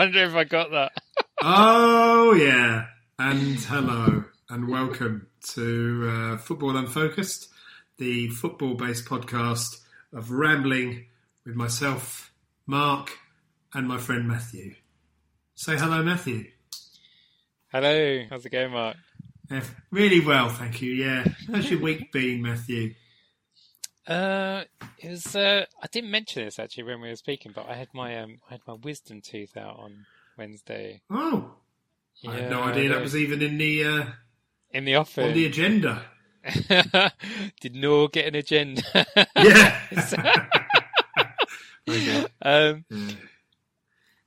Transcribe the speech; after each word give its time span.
I 0.00 0.04
wonder 0.04 0.24
if 0.24 0.34
I 0.34 0.44
got 0.44 0.70
that. 0.70 0.92
Oh 1.42 2.32
yeah, 2.32 2.86
and 3.18 3.60
hello 3.60 4.24
and 4.48 4.66
welcome 4.66 5.26
to 5.50 6.08
uh, 6.08 6.36
Football 6.38 6.78
Unfocused, 6.78 7.50
the 7.98 8.28
football-based 8.28 9.04
podcast 9.04 9.82
of 10.14 10.30
rambling 10.30 11.04
with 11.44 11.54
myself, 11.54 12.32
Mark, 12.66 13.18
and 13.74 13.86
my 13.86 13.98
friend 13.98 14.26
Matthew. 14.26 14.74
Say 15.54 15.76
hello, 15.76 16.02
Matthew. 16.02 16.46
Hello, 17.70 18.24
how's 18.30 18.46
it 18.46 18.52
going, 18.52 18.72
Mark? 18.72 18.96
Really 19.90 20.20
well, 20.24 20.48
thank 20.48 20.80
you. 20.80 20.94
Yeah, 20.94 21.26
how's 21.52 21.70
your 21.70 21.80
week 21.80 22.10
been, 22.10 22.40
Matthew? 22.40 22.94
Uh, 24.10 24.64
it 24.98 25.08
was. 25.10 25.36
Uh, 25.36 25.64
I 25.82 25.86
didn't 25.92 26.10
mention 26.10 26.44
this 26.44 26.58
actually 26.58 26.82
when 26.84 27.00
we 27.00 27.08
were 27.08 27.16
speaking, 27.16 27.52
but 27.54 27.68
I 27.68 27.74
had 27.76 27.88
my 27.94 28.18
um, 28.18 28.38
I 28.48 28.54
had 28.54 28.60
my 28.66 28.74
wisdom 28.74 29.20
tooth 29.20 29.56
out 29.56 29.78
on 29.78 30.06
Wednesday. 30.36 31.00
Oh, 31.10 31.52
I 32.26 32.32
had 32.32 32.50
no 32.50 32.62
idea 32.62 32.88
that 32.90 33.00
was 33.00 33.14
even 33.14 33.40
in 33.40 33.56
the 33.56 33.84
uh, 33.84 34.04
in 34.72 34.84
the 34.84 34.96
office 34.96 35.28
on 35.28 35.34
the 35.34 35.46
agenda. 35.46 36.02
Did 37.60 37.74
no 37.74 38.08
get 38.08 38.26
an 38.26 38.34
agenda? 38.34 38.82
Yeah. 39.36 39.80
um, 42.42 42.84
Yeah. 42.88 43.10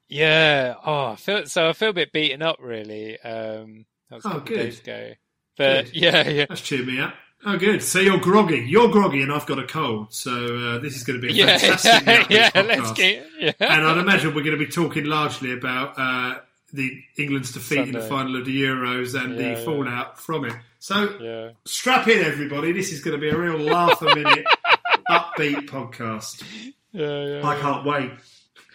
yeah. 0.07 0.75
Oh, 0.85 1.11
I 1.11 1.15
feel 1.15 1.45
so. 1.45 1.69
I 1.69 1.73
feel 1.73 1.89
a 1.89 1.93
bit 1.93 2.11
beaten 2.11 2.41
up, 2.41 2.57
really. 2.59 3.19
Um, 3.19 3.85
that 4.09 4.15
was 4.17 4.25
a 4.25 4.27
Oh, 4.27 4.31
couple 4.33 4.47
good. 4.47 4.57
days 4.57 4.79
ago. 4.79 5.11
But 5.57 5.85
Good. 5.85 5.95
yeah, 5.95 6.29
yeah, 6.29 6.45
That's 6.49 6.61
cheered 6.61 6.87
me 6.87 6.99
up. 6.99 7.13
Oh, 7.45 7.57
good. 7.57 7.83
So 7.83 7.99
you're 7.99 8.19
groggy. 8.19 8.65
You're 8.67 8.89
groggy, 8.89 9.21
and 9.21 9.31
I've 9.31 9.45
got 9.45 9.59
a 9.59 9.65
cold. 9.67 10.13
So 10.13 10.31
uh, 10.31 10.79
this 10.79 10.95
is 10.95 11.03
going 11.03 11.19
to 11.19 11.27
be 11.27 11.33
a 11.33 11.35
yeah, 11.35 11.57
fantastic 11.57 12.07
yeah. 12.07 12.25
Yeah 12.29 12.49
podcast. 12.51 12.67
let's 12.67 12.91
get. 12.93 13.27
Yeah. 13.37 13.51
And 13.59 13.85
I'd 13.85 13.97
imagine 13.97 14.33
we're 14.33 14.43
going 14.43 14.57
to 14.57 14.65
be 14.65 14.71
talking 14.71 15.05
largely 15.05 15.51
about 15.51 15.97
uh, 15.97 16.39
the 16.71 17.03
England's 17.17 17.51
defeat 17.51 17.79
in 17.79 17.91
the 17.91 18.01
final 18.01 18.37
of 18.37 18.45
the 18.45 18.63
Euros 18.63 19.19
and 19.19 19.35
Yeah, 19.35 19.55
the 19.55 19.61
fallout 19.61 20.19
from 20.19 20.45
it. 20.45 20.53
So 20.79 21.51
strap 21.65 22.07
in, 22.07 22.23
everybody. 22.23 22.71
This 22.71 22.91
is 22.91 23.01
going 23.01 23.15
to 23.15 23.21
be 23.21 23.29
a 23.29 23.37
real 23.37 23.57
laugh 23.57 24.01
a 24.01 24.15
minute, 24.15 24.45
upbeat 25.09 25.67
podcast. 25.67 26.43
Yeah, 26.91 27.25
yeah. 27.25 27.47
I 27.47 27.59
can't 27.59 27.85
wait. 27.85 28.11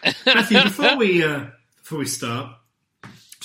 Matthew, 0.27 0.63
before 0.63 0.97
we 0.97 1.25
uh, 1.25 1.47
before 1.77 1.99
we 1.99 2.07
start, 2.07 2.55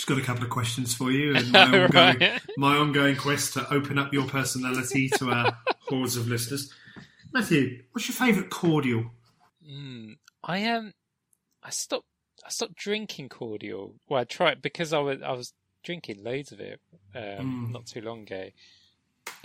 just 0.04 0.10
got 0.10 0.18
a 0.22 0.26
couple 0.26 0.44
of 0.44 0.50
questions 0.50 0.94
for 0.94 1.12
you 1.12 1.34
and 1.34 1.50
my 1.54 1.62
ongoing, 1.64 1.92
Right. 2.20 2.42
my 2.58 2.76
ongoing 2.76 3.16
quest 3.16 3.54
to 3.54 3.74
open 3.74 3.98
up 3.98 4.12
your 4.12 4.26
personality 4.28 5.08
to 5.18 5.32
our 5.32 5.58
hordes 5.88 6.18
of 6.18 6.28
listeners. 6.28 6.74
Matthew, 7.32 7.84
what's 7.94 8.10
your 8.10 8.16
favourite 8.16 8.50
cordial? 8.50 9.06
Mm, 9.66 10.18
I 10.44 10.58
am. 10.60 10.94
I 11.64 11.70
stopped. 11.70 12.06
I 12.46 12.50
stopped 12.50 12.76
drinking 12.76 13.30
cordial. 13.30 13.96
Well, 14.10 14.20
I 14.20 14.26
tried 14.26 14.62
because 14.62 14.92
I 14.92 15.00
was. 15.00 15.22
I 15.22 15.32
was 15.32 15.54
drinking 15.86 16.22
loads 16.22 16.52
of 16.52 16.60
it 16.60 16.82
um, 17.16 17.22
Mm. 17.22 17.72
not 17.72 17.86
too 17.86 18.02
long 18.02 18.24
ago. 18.24 18.50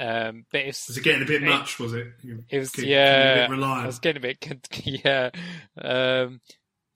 Um, 0.00 0.44
but 0.50 0.62
it's 0.62 0.88
Was 0.88 0.96
it 0.98 1.04
getting 1.04 1.22
a 1.22 1.26
bit 1.26 1.42
much? 1.42 1.78
Was 1.78 1.94
it? 1.94 2.08
You 2.24 2.42
it 2.50 2.58
was 2.58 2.70
getting- 2.70 2.90
yeah. 2.90 3.46
getting 3.46 3.52
a 3.54 3.56
bit 3.56 3.64
I 3.64 3.86
was 3.86 3.98
getting 4.00 4.22
a 4.24 4.34
bit 4.34 4.68
yeah. 5.04 5.30
Um, 5.80 6.40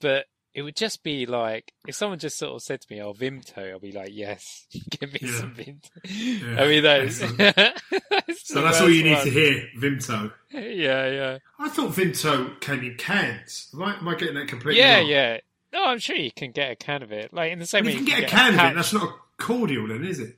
but 0.00 0.26
it 0.54 0.62
would 0.62 0.76
just 0.76 1.02
be 1.02 1.24
like 1.26 1.72
if 1.86 1.94
someone 1.94 2.18
just 2.18 2.36
sort 2.38 2.54
of 2.54 2.62
said 2.62 2.80
to 2.82 2.86
me, 2.92 3.00
"Oh, 3.02 3.12
Vimto," 3.14 3.70
I'll 3.70 3.78
be 3.78 3.92
like, 3.92 4.10
"Yes, 4.12 4.66
give 4.90 5.12
me 5.12 5.20
Yeah. 5.22 5.38
some 5.38 5.54
Vimto." 5.54 5.90
Yeah, 6.04 6.62
I 6.62 6.68
mean, 6.68 6.82
that 6.82 7.00
is. 7.02 7.20
that's 7.36 8.48
So 8.48 8.60
that's 8.62 8.80
all 8.80 8.90
you 8.90 9.04
need 9.04 9.14
one. 9.14 9.24
to 9.24 9.30
hear, 9.30 9.68
Vimto. 9.78 10.32
Yeah, 10.52 11.08
yeah. 11.08 11.38
I 11.58 11.68
thought 11.70 11.92
Vimto 11.92 12.60
came 12.60 12.80
in 12.80 12.96
cans. 12.96 13.70
Am 13.72 13.82
I, 13.82 13.96
am 13.96 14.06
I 14.08 14.14
getting 14.16 14.34
that 14.34 14.48
completely 14.48 14.80
Yeah, 14.82 14.98
wrong? 14.98 15.06
yeah. 15.08 15.38
No, 15.72 15.84
I'm 15.86 15.98
sure 15.98 16.14
you 16.16 16.30
can 16.30 16.50
get 16.52 16.70
a 16.70 16.76
can 16.76 17.02
of 17.02 17.10
it. 17.12 17.32
Like 17.32 17.52
in 17.52 17.58
the 17.58 17.64
same 17.66 17.84
Well, 17.86 17.94
way 17.94 18.00
you 18.00 18.04
can 18.04 18.20
get 18.20 18.22
a 18.24 18.26
a 18.26 18.28
can 18.28 18.54
of 18.58 18.72
it. 18.72 18.74
That's 18.74 18.92
not 18.92 19.02
a 19.04 19.12
cordial, 19.42 19.88
then, 19.88 20.04
is 20.04 20.18
it? 20.18 20.36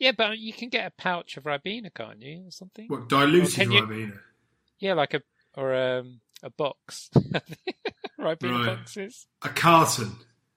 Yeah, 0.00 0.10
but 0.12 0.38
you 0.38 0.52
can 0.52 0.68
get 0.68 0.86
a 0.86 0.90
pouch 0.90 1.36
of 1.36 1.44
Ribena, 1.44 1.94
can't 1.94 2.20
you, 2.20 2.48
or 2.48 2.50
something? 2.50 2.88
What 2.88 3.08
diluted 3.08 3.54
can 3.54 3.70
you- 3.70 3.82
Ribena? 3.82 4.18
Yeah, 4.80 4.94
like 4.94 5.14
a 5.14 5.22
or 5.56 5.72
um, 5.74 6.20
a 6.42 6.50
box. 6.50 7.08
Ribena 8.26 8.66
Right. 8.66 8.76
boxes. 8.78 9.26
A 9.42 9.48
carton. 9.50 10.16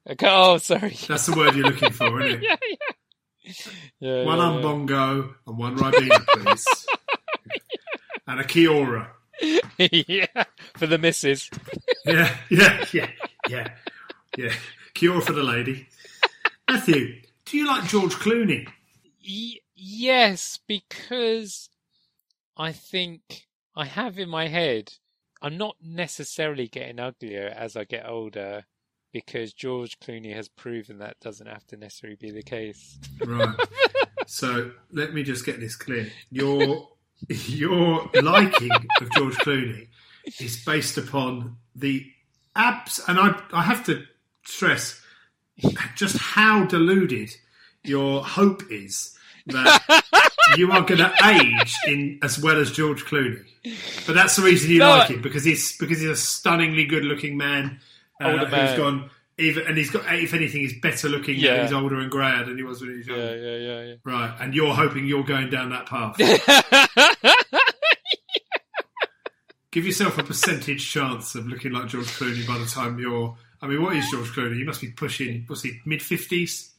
Okay, 0.10 0.28
oh, 0.30 0.58
sorry. 0.58 0.96
That's 1.08 1.26
the 1.28 1.36
word 1.36 1.56
you're 1.56 1.66
looking 1.68 1.92
for, 1.92 2.20
isn't 2.22 2.44
it? 2.44 2.44
yeah, 2.50 2.56
yeah. 3.44 3.54
yeah 4.00 4.24
One 4.26 4.38
yeah, 4.40 4.44
umbongo 4.62 5.34
and 5.48 5.58
one 5.58 5.78
Ribena, 5.78 6.26
please. 6.28 6.66
And 8.28 8.40
a 8.40 8.44
Kia-Ora. 8.44 9.12
yeah. 9.42 9.60
yeah, 9.80 10.44
for 10.78 10.86
the 10.86 11.00
missus. 11.00 11.50
Yeah, 12.06 12.36
yeah, 12.52 12.86
yeah, 12.94 13.10
yeah, 13.50 13.68
yeah. 14.38 14.54
Kia-Ora 14.94 15.22
for 15.22 15.34
the 15.34 15.42
lady. 15.42 15.88
Matthew, 16.70 17.22
do 17.46 17.58
you 17.58 17.66
like 17.66 17.86
George 17.86 18.14
Clooney? 18.14 18.68
Y- 19.28 19.60
yes, 19.76 20.60
because 20.68 21.70
I 22.56 22.72
think 22.72 23.48
I 23.76 23.86
have 23.86 24.20
in 24.20 24.30
my 24.30 24.48
head 24.48 24.94
I'm 25.42 25.58
not 25.58 25.78
necessarily 25.82 26.68
getting 26.68 27.00
uglier 27.00 27.54
as 27.56 27.76
I 27.76 27.86
get 27.86 28.08
older 28.08 28.66
because 29.12 29.54
George 29.54 30.00
Clooney 30.00 30.36
has 30.36 30.48
proven 30.48 31.00
that 31.00 31.20
doesn't 31.20 31.48
have 31.48 31.66
to 31.68 31.78
necessarily 31.78 32.18
be 32.18 32.32
the 32.32 32.44
case. 32.44 32.98
Right. 33.26 33.56
So 34.32 34.74
let 34.92 35.12
me 35.12 35.24
just 35.24 35.44
get 35.44 35.60
this 35.60 35.76
clear. 35.76 36.08
Your 36.30 36.88
your 37.30 38.08
liking 38.22 38.70
of 39.02 39.12
George 39.14 39.34
Clooney 39.38 39.88
is 40.40 40.64
based 40.64 41.00
upon 41.00 41.58
the 41.76 42.06
abs, 42.56 43.02
and 43.08 43.20
I 43.20 43.42
I 43.52 43.64
have 43.64 43.84
to 43.88 44.04
stress 44.46 45.02
just 45.96 46.18
how 46.20 46.66
deluded 46.66 47.32
your 47.84 48.24
hope 48.24 48.62
is 48.70 49.18
that 49.50 50.04
you 50.58 50.72
are 50.72 50.82
going 50.82 51.00
to 51.00 51.14
age 51.26 51.74
in 51.88 52.20
as 52.24 52.40
well 52.40 52.60
as 52.60 52.72
George 52.72 53.04
Clooney. 53.06 53.44
But 54.08 54.14
that's 54.16 54.36
the 54.36 54.42
reason 54.44 54.72
you 54.72 54.80
No, 54.80 54.90
like 54.90 55.10
him 55.10 55.22
because 55.22 55.44
he's 55.44 55.78
because 55.78 56.00
he's 56.00 56.10
a 56.10 56.16
stunningly 56.16 56.86
good-looking 56.86 57.38
man. 57.38 57.80
Uh, 58.22 58.30
Older 58.32 58.46
who's 58.46 58.52
man. 58.52 58.78
gone 58.78 59.10
even, 59.38 59.66
and 59.68 59.78
he's 59.78 59.90
got 59.90 60.04
if 60.14 60.34
anything, 60.34 60.62
he's 60.62 60.78
better 60.82 61.08
looking 61.08 61.36
Yeah. 61.38 61.54
when 61.54 61.62
he's 61.64 61.74
older 61.74 62.00
and 62.00 62.12
greyer 62.12 62.44
than 62.44 62.58
he 62.58 62.64
was 62.64 62.82
when 62.82 62.92
he 62.92 62.98
was 62.98 63.08
young. 63.08 63.18
Yeah, 63.18 63.26
younger. 63.32 63.60
yeah, 63.60 63.82
yeah, 63.84 63.94
Right, 64.04 64.36
and 64.42 64.54
you're 64.54 64.74
hoping 64.74 65.06
you're 65.08 65.24
going 65.24 65.50
down 65.50 65.70
that 65.70 65.86
path. 65.86 66.18
Give 69.72 69.86
yourself 69.86 70.18
a 70.18 70.24
percentage 70.24 70.90
chance 70.92 71.36
of 71.36 71.46
looking 71.48 71.72
like 71.72 71.88
George 71.88 72.08
Clooney 72.08 72.46
by 72.48 72.58
the 72.58 72.66
time 72.66 72.98
you're. 72.98 73.38
I 73.62 73.68
mean, 73.68 73.84
what 73.84 73.96
is 73.96 74.10
George 74.10 74.30
Clooney? 74.30 74.56
He 74.58 74.64
must 74.64 74.82
be 74.82 74.90
pushing. 74.90 75.44
What's 75.48 75.62
he? 75.62 75.80
Mid 75.86 76.02
fifties? 76.02 76.72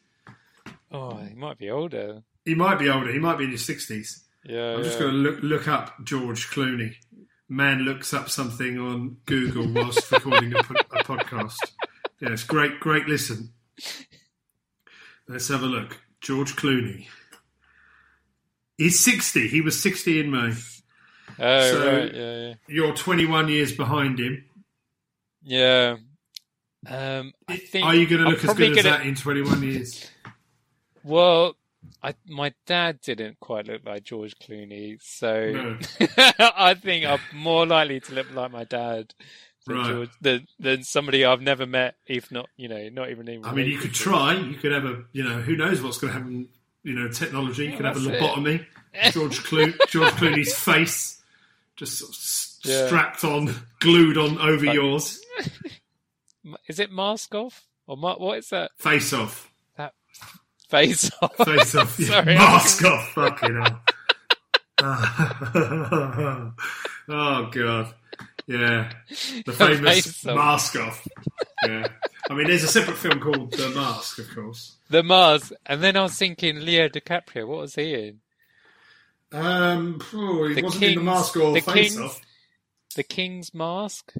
oh, 0.90 1.16
he 1.18 1.34
might 1.34 1.56
be 1.56 1.70
older. 1.70 2.22
He 2.44 2.54
might 2.54 2.78
be 2.78 2.88
older. 2.88 3.12
He 3.12 3.18
might 3.18 3.38
be 3.38 3.44
in 3.44 3.50
his 3.50 3.64
sixties. 3.64 4.24
Yeah. 4.44 4.74
I'm 4.76 4.82
just 4.82 4.98
yeah. 4.98 5.06
going 5.06 5.12
to 5.12 5.18
look 5.18 5.42
look 5.42 5.68
up 5.68 5.94
George 6.04 6.48
Clooney. 6.50 6.94
Man 7.48 7.80
looks 7.80 8.14
up 8.14 8.28
something 8.30 8.78
on 8.78 9.16
Google 9.26 9.70
whilst 9.72 10.10
recording 10.12 10.54
a, 10.54 10.62
po- 10.62 10.74
a 10.92 11.04
podcast. 11.04 11.56
Yeah, 12.20 12.30
it's 12.30 12.44
great. 12.44 12.78
Great 12.80 13.06
listen. 13.06 13.52
Let's 15.28 15.48
have 15.48 15.62
a 15.62 15.66
look. 15.66 16.00
George 16.20 16.54
Clooney. 16.56 17.06
He's 18.78 19.00
60. 19.00 19.48
He 19.48 19.60
was 19.60 19.80
60 19.82 20.20
in 20.20 20.30
May. 20.30 20.52
Oh, 21.38 21.70
so- 21.70 21.86
right. 21.86 22.14
Yeah, 22.14 22.36
yeah. 22.38 22.54
You're 22.68 22.94
21 22.94 23.48
years 23.48 23.72
behind 23.72 24.18
him. 24.18 24.44
Yeah. 25.42 25.96
Um, 26.86 27.32
I 27.48 27.56
think. 27.56 27.84
Are 27.84 27.94
you 27.94 28.06
going 28.06 28.22
to 28.24 28.30
look 28.30 28.44
as 28.44 28.54
good 28.54 28.70
as 28.78 28.84
gonna- 28.84 28.96
that 28.96 29.06
in 29.06 29.14
21 29.14 29.62
years? 29.62 30.08
Well, 31.02 31.56
I, 32.02 32.14
my 32.28 32.52
dad 32.66 33.00
didn't 33.00 33.40
quite 33.40 33.66
look 33.66 33.82
like 33.84 34.04
George 34.04 34.34
Clooney, 34.38 34.98
so 35.00 35.50
No. 35.50 35.78
I 36.38 36.74
think 36.74 37.04
I'm 37.06 37.20
more 37.34 37.66
likely 37.66 38.00
to 38.00 38.14
look 38.14 38.32
like 38.34 38.50
my 38.52 38.64
dad 38.64 39.14
than, 39.66 39.76
Right. 39.76 39.86
George, 39.86 40.10
than, 40.20 40.46
than 40.58 40.82
somebody 40.82 41.24
I've 41.24 41.40
never 41.42 41.66
met, 41.66 41.94
if 42.06 42.30
not, 42.30 42.48
you 42.56 42.68
know, 42.68 42.88
not 42.90 43.10
even. 43.10 43.44
I 43.44 43.52
mean, 43.52 43.66
you 43.68 43.78
could 43.78 43.92
try. 43.94 44.34
You 44.34 44.54
could 44.56 44.72
have 44.72 44.84
a, 44.84 45.02
you 45.12 45.22
know, 45.24 45.40
who 45.40 45.56
knows 45.56 45.82
what's 45.82 45.98
going 45.98 46.12
to 46.12 46.18
happen. 46.18 46.48
You 46.82 46.94
know, 46.94 47.08
technology. 47.08 47.64
You 47.64 47.70
Yeah, 47.70 47.76
could 47.76 47.84
have 47.86 47.96
a 48.06 48.10
it. 48.10 48.20
lobotomy. 48.22 48.66
George, 49.12 49.42
Clo- 49.44 49.72
George 49.88 50.12
Clooney's 50.14 50.54
face 50.54 51.22
just 51.76 51.98
sort 51.98 52.10
of 52.10 52.70
Yeah. 52.70 52.86
strapped 52.86 53.22
on, 53.24 53.54
glued 53.80 54.16
on 54.18 54.38
over 54.38 54.64
Like- 54.66 54.74
yours. 54.74 55.20
Is 56.68 56.78
it 56.80 56.90
mask 56.90 57.34
off 57.34 57.66
or 57.86 57.96
ma- 57.96 58.16
what 58.16 58.38
is 58.38 58.48
that? 58.48 58.70
Face 58.78 59.12
off. 59.12 59.49
Face 60.70 61.10
off. 61.22 61.36
Face 61.36 61.74
off. 61.74 61.96
Sorry, 62.00 62.34
Mask 62.34 62.84
off. 62.84 63.12
Fucking 63.12 63.56
hell. 63.56 63.80
oh, 67.08 67.48
God. 67.52 67.94
Yeah. 68.46 68.90
The 69.46 69.52
famous 69.52 70.24
mask 70.24 70.76
off. 70.76 71.06
Yeah. 71.64 71.86
I 72.28 72.34
mean, 72.34 72.46
there's 72.48 72.64
a 72.64 72.68
separate 72.68 72.96
film 72.96 73.20
called 73.20 73.52
The 73.52 73.68
Mask, 73.70 74.18
of 74.18 74.34
course. 74.34 74.76
The 74.88 75.02
Mask, 75.02 75.52
and 75.66 75.82
then 75.82 75.96
I 75.96 76.02
was 76.02 76.16
thinking 76.16 76.64
Leo 76.64 76.88
DiCaprio. 76.88 77.46
What 77.46 77.58
was 77.60 77.74
he 77.76 77.94
in? 77.94 78.20
Um, 79.32 80.00
oh, 80.14 80.48
he 80.48 80.54
The 80.54 80.62
wasn't 80.62 80.82
in 80.82 80.88
The 80.88 80.94
King's- 80.96 81.04
Mask 81.04 81.36
or 81.36 81.52
the 81.52 81.60
Face 81.60 81.74
King's- 81.94 81.98
Off. 81.98 82.20
The 82.96 83.02
King's 83.04 83.54
Mask. 83.54 84.12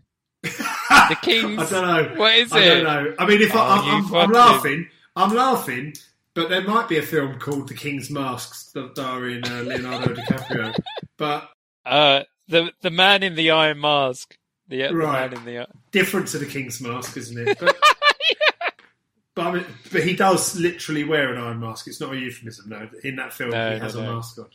The 0.42 1.16
Kings. 1.22 1.60
I 1.60 1.70
don't 1.70 1.86
know. 2.14 2.18
What 2.20 2.34
is 2.36 2.52
I 2.52 2.58
it? 2.60 2.62
I 2.62 2.74
don't 2.74 2.84
know. 2.84 3.14
I 3.18 3.26
mean, 3.26 3.42
if 3.42 3.54
Oh, 3.54 3.58
I, 3.58 4.22
I'm 4.22 4.30
laughing, 4.32 4.88
I'm 5.16 5.34
laughing, 5.34 5.94
but 6.34 6.48
there 6.48 6.62
might 6.62 6.88
be 6.88 6.98
a 6.98 7.02
film 7.02 7.38
called 7.38 7.68
The 7.68 7.74
King's 7.74 8.10
Masks 8.10 8.72
starring 8.92 9.44
uh, 9.46 9.62
Leonardo 9.62 10.14
DiCaprio. 10.14 10.74
But 11.16 11.50
Uh, 11.84 12.22
the 12.48 12.72
the 12.82 12.90
man 12.90 13.22
in 13.22 13.34
the 13.34 13.50
iron 13.50 13.80
mask. 13.80 14.36
The, 14.68 14.82
the 14.88 14.94
Right. 14.96 15.30
man 15.30 15.38
in 15.40 15.44
the. 15.44 15.66
different 15.90 16.28
to 16.28 16.38
the 16.38 16.46
King's 16.46 16.80
Mask, 16.80 17.16
isn't 17.16 17.48
it? 17.48 17.58
But, 17.58 17.76
but, 19.34 19.46
I 19.46 19.52
mean, 19.54 19.64
but 19.90 20.02
he 20.04 20.14
does 20.14 20.56
literally 20.56 21.02
wear 21.04 21.32
an 21.32 21.40
iron 21.40 21.58
mask. 21.60 21.88
It's 21.88 22.00
not 22.00 22.12
a 22.12 22.16
euphemism, 22.16 22.68
no. 22.68 22.88
In 23.02 23.16
that 23.16 23.32
film, 23.32 23.50
No, 23.50 23.72
he 23.72 23.78
no, 23.78 23.82
has 23.84 23.94
a 23.96 24.02
no. 24.02 24.14
mask 24.16 24.38
on. 24.38 24.46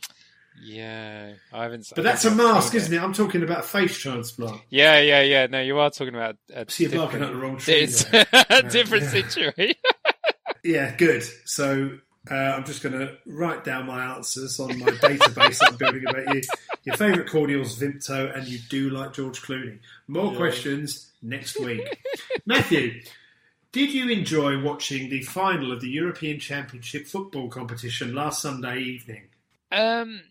Yeah, 0.62 1.32
I 1.52 1.64
haven't. 1.64 1.92
But 1.94 2.04
that's 2.04 2.24
a 2.24 2.30
mask, 2.30 2.74
isn't 2.74 2.92
it? 2.94 2.98
I'm 3.02 3.12
talking 3.12 3.42
about 3.42 3.58
a 3.60 3.62
face 3.62 3.98
transplant. 3.98 4.58
Yeah, 4.70 5.00
yeah, 5.00 5.20
yeah. 5.20 5.46
No, 5.48 5.60
you 5.60 5.78
are 5.78 5.90
talking 5.90 6.14
about 6.14 6.36
a 6.50 6.64
So 6.66 6.84
you're 6.84 6.92
barking 6.92 7.20
different- 7.20 7.22
up 7.24 7.32
the 7.32 7.36
wrong 7.46 7.56
tree. 7.58 7.74
It's 7.74 8.04
a 8.12 8.62
different 8.70 9.04
Yeah. 9.04 9.10
situation. 9.10 9.74
Yeah, 10.66 10.94
good. 10.96 11.22
So 11.44 11.98
uh, 12.30 12.34
I'm 12.34 12.64
just 12.64 12.82
going 12.82 12.98
to 12.98 13.16
write 13.26 13.64
down 13.64 13.86
my 13.86 14.16
answers 14.16 14.58
on 14.58 14.78
my 14.78 14.86
database 14.86 15.58
that 15.58 15.68
I'm 15.72 15.76
building 15.76 16.04
about 16.08 16.34
you. 16.34 16.42
Your 16.84 16.96
favourite 16.96 17.28
cordial's 17.30 17.78
Vimto, 17.78 18.36
and 18.36 18.46
you 18.48 18.58
do 18.68 18.90
like 18.90 19.12
George 19.12 19.42
Clooney. 19.42 19.78
More 20.08 20.32
Yeah. 20.32 20.38
questions 20.38 21.12
next 21.22 21.58
week. 21.60 21.86
Matthew, 22.46 23.00
did 23.72 23.92
you 23.92 24.08
enjoy 24.10 24.60
watching 24.62 25.08
the 25.10 25.22
final 25.22 25.72
of 25.72 25.80
the 25.80 25.88
European 25.90 26.38
Championship 26.40 27.06
football 27.06 27.48
competition 27.48 28.14
last 28.14 28.42
Sunday 28.42 28.78
evening? 28.80 29.24
Um, 29.72 30.22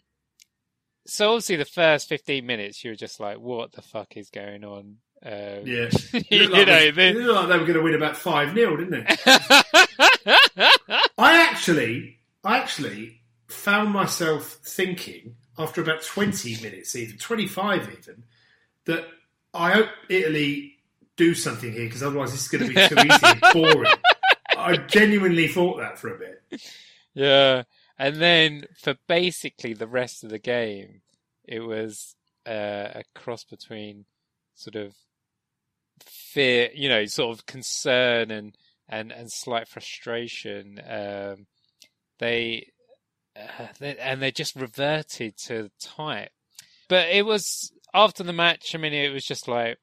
so 1.06 1.32
obviously 1.32 1.58
the 1.58 1.66
first 1.66 2.10
fifteen 2.10 2.46
minutes, 2.46 2.84
you 2.84 2.92
were 2.92 2.96
just 2.96 3.20
like, 3.20 3.38
"What 3.40 3.74
the 3.74 3.82
fuck 3.82 4.18
is 4.18 4.30
going 4.30 4.64
on?" 4.64 4.98
Um, 5.26 5.66
Yeah. 5.66 5.90
you 6.30 6.48
like 6.50 6.52
know, 6.52 6.66
they- 6.66 6.92
the- 6.92 7.08
it 7.10 7.16
looked 7.18 7.36
like 7.36 7.48
they 7.50 7.58
were 7.58 7.66
going 7.66 7.74
to 7.80 7.82
win 7.84 7.96
about 7.96 8.16
5 8.18 8.54
0, 8.54 8.78
didn't 8.78 8.92
they? 8.92 9.16
I 11.18 11.42
actually, 11.50 12.20
I 12.44 12.60
actually 12.60 13.22
found 13.48 13.92
myself 13.92 14.60
thinking 14.64 15.36
after 15.58 15.82
about 15.82 16.02
twenty 16.04 16.56
minutes, 16.62 16.96
even 16.96 17.18
twenty-five, 17.18 17.84
even 17.84 18.24
that 18.86 19.06
I 19.54 19.72
hope 19.72 19.88
Italy 20.10 20.74
do 21.16 21.34
something 21.34 21.72
here 21.72 21.86
because 21.86 22.04
otherwise 22.04 22.32
this 22.32 22.42
is 22.42 22.48
going 22.50 22.68
to 22.68 22.74
be 22.74 22.88
too 22.88 22.96
easy 23.08 23.26
and 23.26 23.42
boring. 23.54 23.92
I 24.58 24.78
genuinely 24.78 25.48
thought 25.48 25.78
that 25.80 25.98
for 25.98 26.14
a 26.14 26.20
bit. 26.20 26.62
yeah, 27.14 27.64
and 27.98 28.18
then 28.18 28.66
for 28.78 28.96
basically 29.08 29.74
the 29.74 29.88
rest 29.88 30.24
of 30.24 30.30
the 30.30 30.40
game, 30.40 31.02
it 31.46 31.62
was 31.62 32.16
uh, 32.46 32.90
a 32.96 33.04
cross 33.16 33.44
between 33.44 34.06
sort 34.56 34.76
of 34.76 34.94
fear, 36.00 36.70
you 36.74 36.90
know, 36.90 37.06
sort 37.06 37.38
of 37.38 37.46
concern 37.46 38.32
and 38.32 38.56
and 38.88 39.12
and 39.12 39.32
slight 39.32 39.68
frustration. 39.68 40.80
Um, 40.88 41.48
they, 42.20 42.72
uh, 43.36 43.68
they 43.80 43.98
and 43.98 44.22
they 44.22 44.32
just 44.32 44.56
reverted 44.56 45.38
to 45.46 45.64
the 45.64 45.72
type. 45.80 46.32
But 46.88 47.10
it 47.10 47.26
was 47.26 47.72
after 47.94 48.24
the 48.24 48.34
match. 48.34 48.76
I 48.76 48.78
mean, 48.78 48.94
it 48.94 49.14
was 49.14 49.26
just 49.26 49.48
like, 49.48 49.78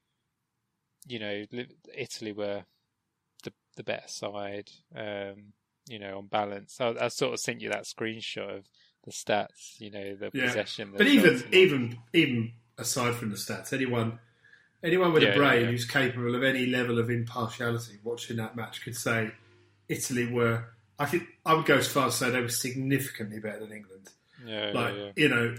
you 1.07 1.19
know, 1.19 1.45
Italy 1.95 2.33
were 2.33 2.65
the 3.43 3.53
the 3.77 3.85
better 3.85 4.09
side. 4.09 4.71
Um, 4.95 5.53
you 5.89 5.99
know, 5.99 6.19
on 6.19 6.27
balance. 6.27 6.81
I, 6.81 6.95
I 7.01 7.09
sort 7.09 7.33
of 7.33 7.41
sent 7.41 7.61
you 7.61 7.71
that 7.71 7.85
screenshot 7.85 8.59
of 8.59 8.65
the 9.05 9.11
stats. 9.11 9.81
You 9.81 9.91
know, 9.91 10.15
the 10.15 10.31
Yeah. 10.33 10.47
possession. 10.47 10.93
the 10.93 10.99
But 10.99 11.07
even, 11.09 11.43
even, 11.53 11.99
even 12.13 12.53
aside 12.79 13.17
from 13.17 13.31
the 13.31 13.37
stats, 13.37 13.73
anyone, 13.73 14.21
anyone 14.83 15.13
with 15.13 15.23
Yeah, 15.23 15.31
a 15.31 15.37
brain 15.37 15.63
yeah, 15.65 15.71
who's 15.71 15.85
capable 15.85 16.35
of 16.35 16.43
any 16.43 16.67
level 16.67 16.99
of 16.99 17.11
impartiality 17.11 17.99
watching 18.05 18.37
that 18.39 18.57
match 18.57 18.83
could 18.85 18.97
say 18.97 19.31
Italy 19.89 20.27
were. 20.27 20.65
I 20.99 21.07
think 21.07 21.25
I 21.45 21.55
would 21.55 21.67
go 21.67 21.77
as 21.79 21.89
far 21.89 22.07
as 22.07 22.19
to 22.19 22.25
say 22.27 22.31
they 22.31 22.41
were 22.41 22.49
significantly 22.49 23.41
better 23.41 23.61
than 23.61 23.73
England. 23.73 24.09
yeah, 24.47 24.71
like 24.75 24.95
you 25.17 25.29
know 25.29 25.55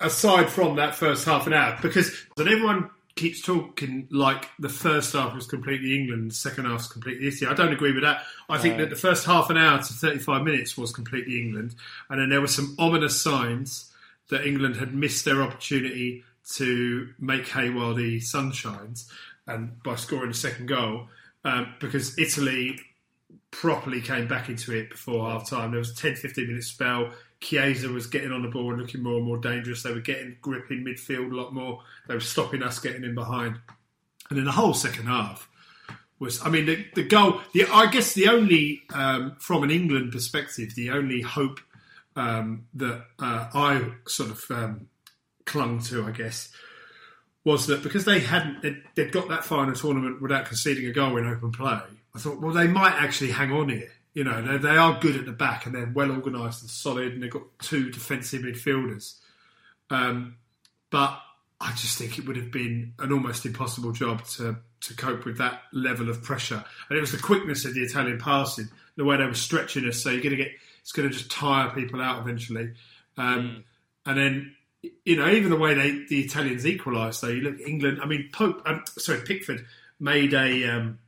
aside 0.00 0.48
from 0.50 0.76
that 0.76 0.94
first 0.94 1.24
half 1.24 1.46
an 1.46 1.52
hour 1.52 1.78
because 1.80 2.10
and 2.36 2.48
everyone 2.48 2.90
keeps 3.14 3.40
talking 3.42 4.08
like 4.10 4.48
the 4.58 4.68
first 4.68 5.12
half 5.12 5.34
was 5.34 5.46
completely 5.46 5.94
England 5.96 6.30
the 6.30 6.34
second 6.34 6.64
half 6.64 6.78
was 6.78 6.88
completely 6.88 7.28
Italy 7.28 7.50
I 7.50 7.54
don't 7.54 7.72
agree 7.72 7.92
with 7.92 8.02
that 8.02 8.22
I 8.48 8.58
think 8.58 8.78
No. 8.78 8.84
that 8.84 8.90
the 8.90 8.96
first 8.96 9.26
half 9.26 9.48
an 9.50 9.56
hour 9.56 9.78
to 9.78 9.84
35 9.92 10.42
minutes 10.42 10.76
was 10.76 10.92
completely 10.92 11.40
England 11.40 11.74
and 12.08 12.20
then 12.20 12.30
there 12.30 12.40
were 12.40 12.46
some 12.48 12.74
ominous 12.78 13.22
signs 13.22 13.92
that 14.30 14.44
England 14.46 14.76
had 14.76 14.94
missed 14.94 15.24
their 15.24 15.42
opportunity 15.42 16.24
to 16.54 17.08
make 17.18 17.48
hay 17.48 17.70
while 17.70 17.94
the 17.94 18.20
sun 18.20 18.52
shines 18.52 19.10
and 19.46 19.82
by 19.82 19.94
scoring 19.94 20.30
a 20.30 20.34
second 20.34 20.66
goal 20.66 21.08
um, 21.44 21.74
because 21.80 22.18
Italy 22.18 22.78
properly 23.50 24.00
came 24.00 24.26
back 24.26 24.48
into 24.48 24.72
it 24.72 24.90
before 24.90 25.30
half 25.30 25.48
time. 25.48 25.70
There 25.70 25.78
was 25.78 25.90
a 25.90 25.96
10 25.96 26.16
15 26.16 26.46
minute 26.46 26.64
spell. 26.64 27.12
Chiesa 27.40 27.88
was 27.88 28.06
getting 28.06 28.32
on 28.32 28.42
the 28.42 28.48
ball 28.48 28.70
and 28.70 28.80
looking 28.80 29.02
more 29.02 29.16
and 29.16 29.26
more 29.26 29.38
dangerous. 29.38 29.82
They 29.82 29.92
were 29.92 30.00
getting 30.00 30.36
grip 30.40 30.70
in 30.70 30.84
midfield 30.84 31.32
a 31.32 31.34
lot 31.34 31.52
more. 31.52 31.82
They 32.06 32.14
were 32.14 32.20
stopping 32.20 32.62
us 32.62 32.78
getting 32.78 33.04
in 33.04 33.14
behind. 33.14 33.58
And 34.30 34.38
then 34.38 34.44
the 34.44 34.52
whole 34.52 34.74
second 34.74 35.06
half 35.06 35.48
was, 36.18 36.44
I 36.44 36.48
mean, 36.48 36.66
the, 36.66 36.86
the 36.94 37.02
goal, 37.02 37.40
the, 37.52 37.66
I 37.66 37.90
guess 37.90 38.14
the 38.14 38.28
only, 38.28 38.82
um, 38.94 39.36
from 39.38 39.64
an 39.64 39.70
England 39.70 40.12
perspective, 40.12 40.74
the 40.74 40.90
only 40.90 41.20
hope 41.20 41.58
um, 42.14 42.66
that 42.74 43.04
uh, 43.18 43.48
I 43.52 43.90
sort 44.06 44.30
of 44.30 44.44
um, 44.50 44.88
clung 45.44 45.80
to, 45.84 46.04
I 46.06 46.10
guess, 46.10 46.50
was 47.44 47.66
that 47.66 47.82
because 47.82 48.04
they 48.04 48.20
hadn't, 48.20 48.62
they'd, 48.62 48.82
they'd 48.94 49.12
got 49.12 49.28
that 49.28 49.44
far 49.44 49.64
in 49.64 49.70
the 49.70 49.76
tournament 49.76 50.22
without 50.22 50.46
conceding 50.46 50.86
a 50.86 50.92
goal 50.92 51.16
in 51.16 51.26
open 51.26 51.50
play, 51.52 51.80
I 52.14 52.18
thought, 52.18 52.40
well, 52.40 52.52
they 52.52 52.68
might 52.68 52.94
actually 52.94 53.32
hang 53.32 53.52
on 53.52 53.68
here. 53.68 53.90
You 54.14 54.24
know, 54.24 54.42
they, 54.42 54.58
they 54.58 54.76
are 54.76 55.00
good 55.00 55.16
at 55.16 55.26
the 55.26 55.32
back 55.32 55.66
and 55.66 55.74
they're 55.74 55.90
well 55.92 56.10
organised 56.10 56.62
and 56.62 56.70
solid, 56.70 57.12
and 57.12 57.22
they've 57.22 57.30
got 57.30 57.42
two 57.60 57.90
defensive 57.90 58.42
midfielders. 58.42 59.18
Um, 59.90 60.36
but 60.90 61.18
I 61.60 61.70
just 61.72 61.98
think 61.98 62.18
it 62.18 62.26
would 62.26 62.36
have 62.36 62.50
been 62.50 62.92
an 62.98 63.12
almost 63.12 63.46
impossible 63.46 63.92
job 63.92 64.24
to 64.36 64.56
to 64.82 64.94
cope 64.96 65.24
with 65.24 65.38
that 65.38 65.62
level 65.72 66.10
of 66.10 66.22
pressure. 66.22 66.64
And 66.88 66.98
it 66.98 67.00
was 67.00 67.12
the 67.12 67.18
quickness 67.18 67.64
of 67.64 67.74
the 67.74 67.82
Italian 67.82 68.18
passing, 68.18 68.68
the 68.96 69.04
way 69.04 69.16
they 69.16 69.24
were 69.24 69.34
stretching 69.34 69.86
us. 69.86 70.02
So 70.02 70.10
you're 70.10 70.22
going 70.22 70.36
to 70.36 70.42
get, 70.42 70.52
it's 70.80 70.92
going 70.92 71.08
to 71.08 71.14
just 71.16 71.30
tire 71.30 71.70
people 71.70 72.00
out 72.00 72.20
eventually. 72.20 72.72
Um, 73.16 73.64
And 74.04 74.18
then, 74.18 74.56
you 75.04 75.16
know, 75.16 75.30
even 75.30 75.50
the 75.50 75.56
way 75.56 75.74
they 75.74 76.04
the 76.08 76.20
Italians 76.20 76.66
equalised, 76.66 77.22
though, 77.22 77.28
you 77.28 77.42
look 77.42 77.60
at 77.60 77.68
England. 77.68 78.00
I 78.02 78.06
mean, 78.06 78.28
Pope, 78.32 78.62
um, 78.66 78.82
sorry, 78.98 79.20
Pickford 79.20 79.64
made 80.00 80.34
a 80.34 80.64
um, 80.68 80.98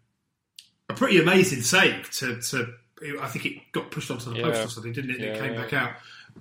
a 0.89 0.95
pretty 0.95 1.21
amazing 1.21 1.63
save 1.63 2.11
to, 2.13 2.41
to. 2.41 2.73
I 3.21 3.29
think 3.29 3.47
it 3.47 3.73
got 3.73 3.91
pushed 3.91 4.11
onto 4.11 4.33
the 4.33 4.41
post 4.41 4.65
or 4.65 4.69
something, 4.69 4.93
didn't 4.93 5.11
it? 5.11 5.17
And 5.17 5.25
it 5.25 5.41
came 5.41 5.55
yeah. 5.55 5.61
back 5.61 5.73
out, 5.73 5.93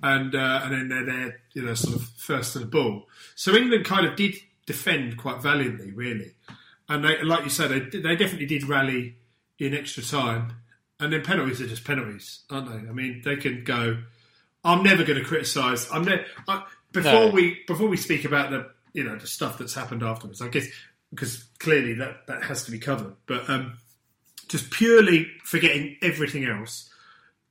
and 0.02 0.34
uh, 0.34 0.60
and 0.64 0.72
then 0.72 0.88
they're 0.88 1.04
there, 1.04 1.40
you 1.52 1.62
know, 1.62 1.74
sort 1.74 1.96
of 1.96 2.02
first 2.16 2.52
to 2.52 2.60
the 2.60 2.66
ball. 2.66 3.08
So 3.34 3.54
England 3.54 3.84
kind 3.84 4.06
of 4.06 4.16
did 4.16 4.36
defend 4.66 5.18
quite 5.18 5.42
valiantly, 5.42 5.90
really, 5.90 6.32
and 6.88 7.04
they, 7.04 7.22
like 7.22 7.44
you 7.44 7.50
said, 7.50 7.70
they 7.70 7.98
they 7.98 8.16
definitely 8.16 8.46
did 8.46 8.64
rally 8.68 9.16
in 9.58 9.74
extra 9.74 10.02
time, 10.02 10.54
and 11.00 11.12
then 11.12 11.22
penalties 11.22 11.60
are 11.60 11.66
just 11.66 11.84
penalties, 11.84 12.40
aren't 12.48 12.68
they? 12.68 12.88
I 12.88 12.92
mean, 12.92 13.22
they 13.24 13.36
can 13.36 13.64
go. 13.64 13.98
I'm 14.62 14.82
never 14.82 15.04
going 15.04 15.18
to 15.18 15.24
criticise. 15.24 15.86
I'm 15.92 16.04
ne- 16.04 16.24
I, 16.48 16.64
before 16.94 17.12
No. 17.12 17.28
we 17.28 17.58
before 17.66 17.88
we 17.88 17.98
speak 17.98 18.24
about 18.24 18.50
the 18.50 18.70
you 18.94 19.04
know 19.04 19.16
the 19.16 19.26
stuff 19.26 19.58
that's 19.58 19.74
happened 19.74 20.02
afterwards. 20.02 20.40
I 20.40 20.48
guess 20.48 20.66
because 21.10 21.44
clearly 21.58 21.94
that 21.94 22.26
that 22.28 22.42
has 22.44 22.64
to 22.64 22.70
be 22.70 22.78
covered, 22.78 23.14
but 23.26 23.48
um, 23.50 23.76
just 24.48 24.70
purely 24.70 25.26
forgetting 25.44 25.96
everything 26.02 26.44
else, 26.46 26.88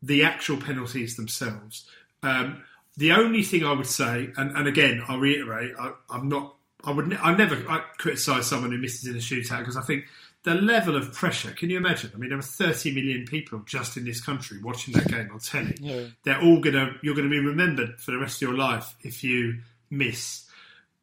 the 0.01 0.23
actual 0.23 0.57
penalties 0.57 1.15
themselves. 1.15 1.87
Um, 2.23 2.63
the 2.97 3.11
only 3.11 3.41
thing 3.43 3.65
I 3.65 3.71
would 3.73 3.87
say, 3.87 4.29
and, 4.37 4.55
and 4.55 4.67
again, 4.67 5.01
I'll 5.07 5.19
reiterate, 5.19 5.73
I, 5.79 5.91
I'm 6.09 6.29
not. 6.29 6.55
I 6.83 6.91
would. 6.91 7.07
ne- 7.07 7.17
I 7.17 7.35
never 7.35 7.55
I 7.69 7.79
criticise 7.97 8.45
someone 8.47 8.71
who 8.71 8.77
misses 8.77 9.07
in 9.07 9.15
a 9.15 9.19
shootout 9.19 9.59
because 9.59 9.77
I 9.77 9.81
think 9.81 10.05
the 10.43 10.55
level 10.55 10.95
of 10.95 11.13
pressure. 11.13 11.51
Can 11.51 11.69
you 11.69 11.77
imagine? 11.77 12.11
I 12.13 12.17
mean, 12.17 12.29
there 12.29 12.37
were 12.37 12.43
30 12.43 12.93
million 12.93 13.25
people 13.25 13.59
just 13.65 13.95
in 13.97 14.05
this 14.05 14.21
country 14.21 14.61
watching 14.61 14.93
that 14.93 15.07
game 15.07 15.29
on 15.31 15.39
telly. 15.39 15.75
Yeah. 15.79 16.05
They're 16.23 16.41
all 16.41 16.59
gonna. 16.59 16.95
You're 17.01 17.15
gonna 17.15 17.29
be 17.29 17.39
remembered 17.39 17.99
for 17.99 18.11
the 18.11 18.19
rest 18.19 18.41
of 18.41 18.49
your 18.49 18.57
life 18.57 18.93
if 19.01 19.23
you 19.23 19.59
miss, 19.89 20.49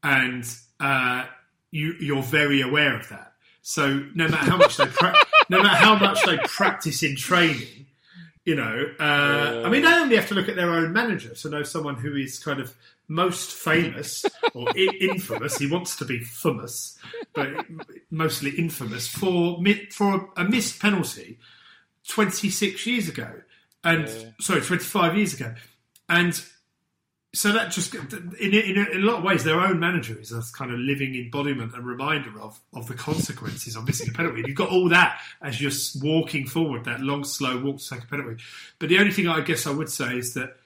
and 0.03 0.45
uh, 0.79 1.25
you 1.71 1.95
you're 2.01 2.23
very 2.23 2.61
aware 2.61 2.99
of 2.99 3.09
that. 3.09 3.33
So 3.63 4.05
no 4.15 4.29
matter 4.29 4.51
how 4.51 4.57
much 4.57 4.77
they 4.77 4.87
pra- 4.87 5.15
no 5.49 5.63
matter 5.63 5.77
how 5.77 5.97
much 5.97 6.25
they 6.25 6.39
practice 6.39 7.03
in 7.03 7.17
training, 7.17 7.87
you 8.45 8.55
know, 8.57 8.85
uh, 8.99 9.63
I 9.65 9.69
mean, 9.71 9.83
they 9.83 9.93
only 9.93 10.17
have 10.17 10.29
to 10.29 10.35
look 10.35 10.49
at 10.49 10.57
their 10.57 10.71
own 10.71 10.93
manager 10.93 11.35
to 11.35 11.49
know 11.51 11.63
someone 11.63 11.97
who 11.97 12.15
is 12.15 12.39
kind 12.39 12.61
of 12.61 12.75
most 13.11 13.51
famous 13.51 14.25
or 14.55 14.69
I- 14.71 14.97
infamous. 15.01 15.59
He 15.59 15.67
wants 15.67 15.97
to 15.97 16.05
be 16.05 16.21
famous, 16.21 16.97
but 17.35 17.67
mostly 18.11 18.51
infamous 18.51 19.09
for 19.09 19.61
mi- 19.61 19.89
for 19.91 20.31
a 20.37 20.45
missed 20.45 20.81
penalty 20.81 21.39
26 22.09 22.87
years 22.87 23.09
ago, 23.09 23.41
and 23.85 24.09
Yeah. 24.09 24.31
sorry, 24.41 24.61
25 24.63 25.17
years 25.17 25.35
ago, 25.35 25.55
and 26.09 26.41
so 27.33 27.53
that 27.53 27.71
just 27.71 27.95
in, 27.95 28.35
in, 28.41 28.55
in, 28.55 28.87
a 28.95 28.99
lot 28.99 29.19
of 29.19 29.25
ways, 29.25 29.45
their 29.45 29.61
own 29.61 29.79
manager 29.79 30.19
is 30.19 30.33
a 30.33 30.43
kind 30.53 30.73
of 30.73 30.79
living 30.81 31.15
embodiment 31.15 31.75
and 31.75 31.87
reminder 31.87 32.41
of 32.41 32.59
of 32.75 32.89
the 32.89 32.95
consequences 32.95 33.77
of 33.77 33.87
missing 33.87 34.09
a 34.09 34.13
penalty. 34.13 34.43
You've 34.47 34.57
got 34.57 34.71
all 34.71 34.89
that 34.89 35.21
as 35.41 35.61
you're 35.61 35.71
walking 36.03 36.47
forward, 36.47 36.85
that 36.87 37.01
long, 37.01 37.23
slow 37.25 37.59
walk 37.59 37.79
to 37.79 37.89
take 37.89 38.03
a 38.05 38.07
penalty. 38.07 38.43
But 38.81 38.89
the 38.89 38.99
only 38.99 39.13
thing 39.13 39.29
I 39.29 39.41
guess 39.43 39.67
I 39.67 39.71
would 39.71 39.89
say 39.91 40.17
is 40.19 40.35
that 40.35 40.57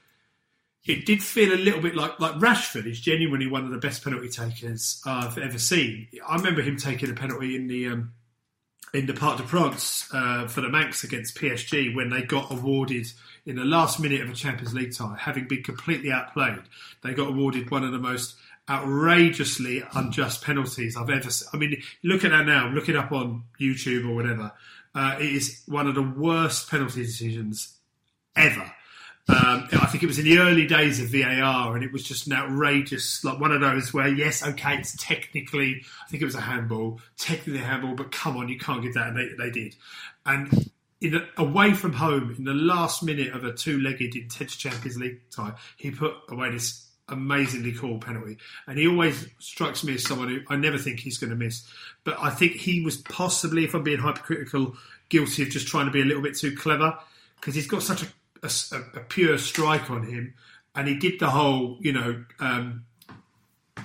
it 0.86 1.06
did 1.06 1.22
feel 1.22 1.52
a 1.52 1.56
little 1.56 1.80
bit 1.80 1.94
like 1.94 2.18
like 2.20 2.34
Rashford 2.34 2.86
is 2.86 3.00
genuinely 3.00 3.46
one 3.46 3.64
of 3.64 3.70
the 3.70 3.78
best 3.78 4.04
penalty 4.04 4.28
takers 4.28 5.00
I've 5.06 5.38
ever 5.38 5.58
seen. 5.58 6.08
I 6.26 6.36
remember 6.36 6.62
him 6.62 6.76
taking 6.76 7.10
a 7.10 7.14
penalty 7.14 7.56
in 7.56 7.66
the. 7.66 7.88
Um, 7.88 8.12
in 8.92 9.06
the 9.06 9.12
Parc 9.12 9.38
des 9.38 9.42
Princes 9.42 10.08
uh, 10.12 10.46
for 10.46 10.60
the 10.60 10.68
Manx 10.68 11.02
against 11.02 11.36
PSG 11.36 11.96
when 11.96 12.10
they 12.10 12.22
got 12.22 12.52
awarded 12.52 13.08
in 13.44 13.56
the 13.56 13.64
last 13.64 13.98
minute 13.98 14.20
of 14.20 14.30
a 14.30 14.34
Champions 14.34 14.72
League 14.72 14.94
tie, 14.94 15.16
having 15.18 15.48
been 15.48 15.64
completely 15.64 16.12
outplayed. 16.12 16.60
They 17.02 17.12
got 17.12 17.30
awarded 17.30 17.72
one 17.72 17.82
of 17.82 17.90
the 17.90 17.98
most 17.98 18.36
outrageously 18.70 19.82
unjust 19.94 20.44
penalties 20.44 20.96
I've 20.96 21.10
ever 21.10 21.28
seen. 21.28 21.48
I 21.52 21.56
mean, 21.56 21.82
look 22.04 22.24
at 22.24 22.30
that 22.30 22.46
now, 22.46 22.68
look 22.68 22.88
it 22.88 22.94
up 22.94 23.10
on 23.10 23.42
YouTube 23.60 24.08
or 24.08 24.14
whatever. 24.14 24.52
Uh, 24.94 25.16
it 25.18 25.26
is 25.26 25.62
one 25.66 25.88
of 25.88 25.96
the 25.96 26.02
worst 26.02 26.70
penalty 26.70 27.02
decisions 27.02 27.76
ever. 28.36 28.70
Um, 29.26 29.68
I 29.72 29.86
think 29.86 30.02
it 30.02 30.06
was 30.06 30.18
in 30.18 30.26
the 30.26 30.38
early 30.38 30.66
days 30.66 31.00
of 31.00 31.08
VAR, 31.08 31.74
and 31.74 31.82
it 31.82 31.92
was 31.92 32.02
just 32.02 32.26
an 32.26 32.34
outrageous, 32.34 33.24
like 33.24 33.40
one 33.40 33.52
of 33.52 33.62
those 33.62 33.92
where, 33.92 34.08
yes, 34.08 34.46
okay, 34.46 34.76
it's 34.76 34.94
technically, 35.02 35.82
I 36.02 36.10
think 36.10 36.22
it 36.22 36.26
was 36.26 36.34
a 36.34 36.42
handball, 36.42 37.00
technically 37.16 37.60
a 37.60 37.64
handball, 37.64 37.94
but 37.94 38.12
come 38.12 38.36
on, 38.36 38.50
you 38.50 38.58
can't 38.58 38.82
give 38.82 38.94
that, 38.94 39.08
and 39.08 39.16
they, 39.16 39.28
they 39.38 39.50
did. 39.50 39.76
And 40.26 40.70
in 41.00 41.14
a, 41.14 41.26
away 41.38 41.72
from 41.72 41.94
home, 41.94 42.34
in 42.36 42.44
the 42.44 42.52
last 42.52 43.02
minute 43.02 43.32
of 43.32 43.44
a 43.44 43.52
two-legged 43.52 44.14
intense 44.14 44.56
Champions 44.56 44.98
League 44.98 45.20
tie, 45.30 45.54
he 45.78 45.90
put 45.90 46.14
away 46.28 46.50
this 46.50 46.86
amazingly 47.08 47.72
cool 47.72 47.98
penalty, 47.98 48.36
and 48.66 48.78
he 48.78 48.86
always 48.86 49.26
strikes 49.38 49.84
me 49.84 49.94
as 49.94 50.04
someone 50.04 50.28
who 50.28 50.40
I 50.50 50.56
never 50.56 50.76
think 50.76 51.00
he's 51.00 51.16
going 51.16 51.30
to 51.30 51.36
miss. 51.36 51.66
But 52.04 52.18
I 52.20 52.28
think 52.28 52.52
he 52.52 52.82
was 52.82 52.98
possibly, 52.98 53.64
if 53.64 53.72
I'm 53.72 53.82
being 53.82 53.98
hypercritical, 53.98 54.76
guilty 55.08 55.44
of 55.44 55.48
just 55.48 55.66
trying 55.66 55.86
to 55.86 55.92
be 55.92 56.02
a 56.02 56.04
little 56.04 56.22
bit 56.22 56.36
too 56.36 56.54
clever 56.54 56.98
because 57.36 57.54
he's 57.54 57.66
got 57.66 57.82
such 57.82 58.02
a 58.02 58.06
a, 58.44 58.76
a, 58.98 59.00
pure 59.00 59.38
strike 59.38 59.90
on 59.90 60.04
him, 60.04 60.34
and 60.74 60.88
he 60.88 60.96
did 60.96 61.18
the 61.20 61.30
whole, 61.30 61.78
you 61.80 61.92
know, 61.92 62.24
um, 62.40 62.84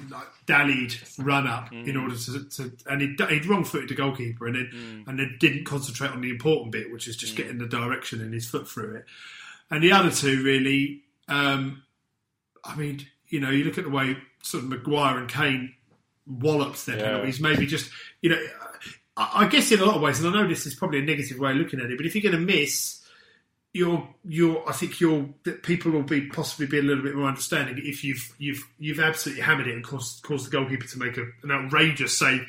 like 0.10 0.28
dallied 0.46 0.96
run 1.18 1.48
up 1.48 1.72
mm. 1.72 1.88
in 1.88 1.98
order 1.98 2.16
to, 2.16 2.46
to 2.50 2.72
and 2.88 3.01
he 3.01 3.16
he'd 3.30 3.46
wrong 3.46 3.63
footed 3.63 3.89
the 3.89 3.96
goalkeeper, 3.96 4.48
and 4.48 4.56
then 4.56 4.72
mm. 4.74 5.08
and 5.08 5.20
then 5.20 5.38
didn't 5.39 5.66
concentrate 5.66 6.12
on 6.12 6.22
the 6.22 6.30
important 6.30 6.72
bit, 6.72 6.92
which 6.92 7.08
is 7.08 7.16
just 7.16 7.34
mm. 7.34 7.38
getting 7.38 7.58
the 7.58 7.68
direction 7.68 8.22
and 8.22 8.34
his 8.34 8.48
foot 8.48 8.68
through 8.68 8.96
it. 8.96 9.06
And 9.72 9.84
the 9.84 9.92
other 9.92 10.12
two 10.12 10.44
really, 10.44 11.04
um, 11.28 11.84
I 12.63 12.75
mean, 12.75 13.06
you 13.28 13.39
know, 13.39 13.51
you 13.51 13.63
look 13.63 13.78
at 13.78 13.84
the 13.84 13.89
way 13.89 14.18
sort 14.42 14.63
of 14.63 14.70
Maguire 14.70 15.18
and 15.20 15.30
Kane 15.30 15.74
wallops 16.25 16.86
their 16.86 16.98
yeah. 16.98 17.06
penalties. 17.06 17.39
Maybe 17.39 17.66
just 17.66 17.92
you 18.22 18.32
know, 18.32 18.42
I, 19.16 19.46
I 19.46 19.48
guess 19.48 19.72
in 19.72 19.80
a 19.80 19.86
lot 19.86 19.96
of 19.96 20.01
ways, 20.01 20.20
and 20.20 20.36
I 20.36 20.42
know 20.42 20.48
this 20.48 20.66
is 20.66 20.75
probably 20.75 21.00
a 21.00 21.04
negative 21.04 21.39
way 21.39 21.51
of 21.51 21.58
looking 21.58 21.80
at 21.80 21.92
it, 21.92 21.98
but 21.98 22.06
if 22.06 22.16
you're 22.16 22.32
going 22.32 22.46
to 22.46 22.54
miss 22.54 22.99
you're 23.74 24.08
you're 24.26 24.68
I 24.68 24.74
think 24.74 25.00
you'll 25.00 25.30
people 25.64 25.92
will 25.92 26.04
be 26.04 26.28
possibly 26.28 26.66
be 26.66 26.80
a 26.80 26.82
little 26.82 27.04
bit 27.04 27.16
more 27.16 27.28
understanding 27.28 27.80
if 27.84 28.04
you've 28.04 28.34
you've 28.40 28.68
you've 28.80 29.00
absolutely 29.00 29.44
hammered 29.44 29.68
it 29.68 29.76
and 29.76 29.84
caused 29.84 30.24
caused 30.24 30.48
the 30.48 30.52
goalkeeper 30.52 30.88
to 30.88 31.00
make 31.00 31.18
a, 31.18 31.26
an 31.44 31.52
outrageous 31.52 32.18
save 32.18 32.48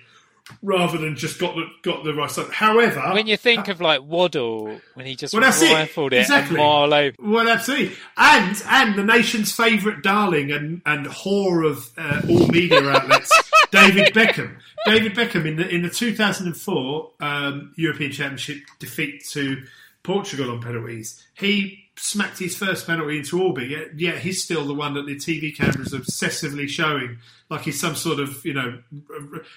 rather 0.63 0.99
than 0.99 1.17
just 1.17 1.39
got 1.39 1.55
the 1.55 1.67
got 1.83 2.05
the 2.05 2.15
right 2.15 2.31
side. 2.31 2.51
However, 2.51 3.01
when 3.13 3.27
you 3.27 3.37
think 3.37 3.69
uh, 3.69 3.73
of 3.73 3.81
like 3.81 4.03
Waddle 4.03 4.81
when 4.95 5.07
he 5.07 5.15
just 5.15 5.35
well, 5.35 5.43
rifled 5.43 6.13
it, 6.13 6.17
it 6.17 6.21
exactly. 6.21 6.59
over. 6.59 7.13
Well, 7.19 7.49
absolutely, 7.49 7.97
and 8.17 8.63
and 8.67 8.95
the 8.97 9.05
nation's 9.05 9.53
favourite 9.53 10.03
darling 10.03 10.51
and 10.51 10.83
and 10.87 11.07
whore 11.07 11.69
of 11.69 11.91
uh, 11.97 12.23
all 12.29 12.49
media 12.49 12.83
outlets, 12.89 13.31
David 13.71 14.15
Beckham. 14.15 14.57
David 14.87 15.15
Beckham 15.15 15.47
in 15.47 15.57
the 15.57 15.69
in 15.69 15.83
the 15.83 15.91
2004 15.91 17.11
um, 17.21 17.73
European 17.77 18.11
Championship 18.11 18.63
defeat 18.79 19.25
to 19.31 19.63
Portugal 20.03 20.51
on 20.51 20.61
penalties. 20.61 21.25
He 21.35 21.91
smacked 21.97 22.39
his 22.39 22.57
first 22.57 22.87
penalty 22.87 23.19
into 23.19 23.43
orbit, 23.43 23.69
yet, 23.69 24.01
yet 24.01 24.19
he's 24.19 24.43
still 24.43 24.65
the 24.65 24.75
one 24.75 24.95
that 24.95 25.05
the 25.07 25.17
TV 25.17 25.55
cameras 25.55 25.93
obsessively 25.93 26.67
showing 26.67 27.19
like 27.51 27.63
he's 27.63 27.79
some 27.79 27.95
sort 27.95 28.21
of, 28.21 28.45
you 28.45 28.55
know, 28.55 28.79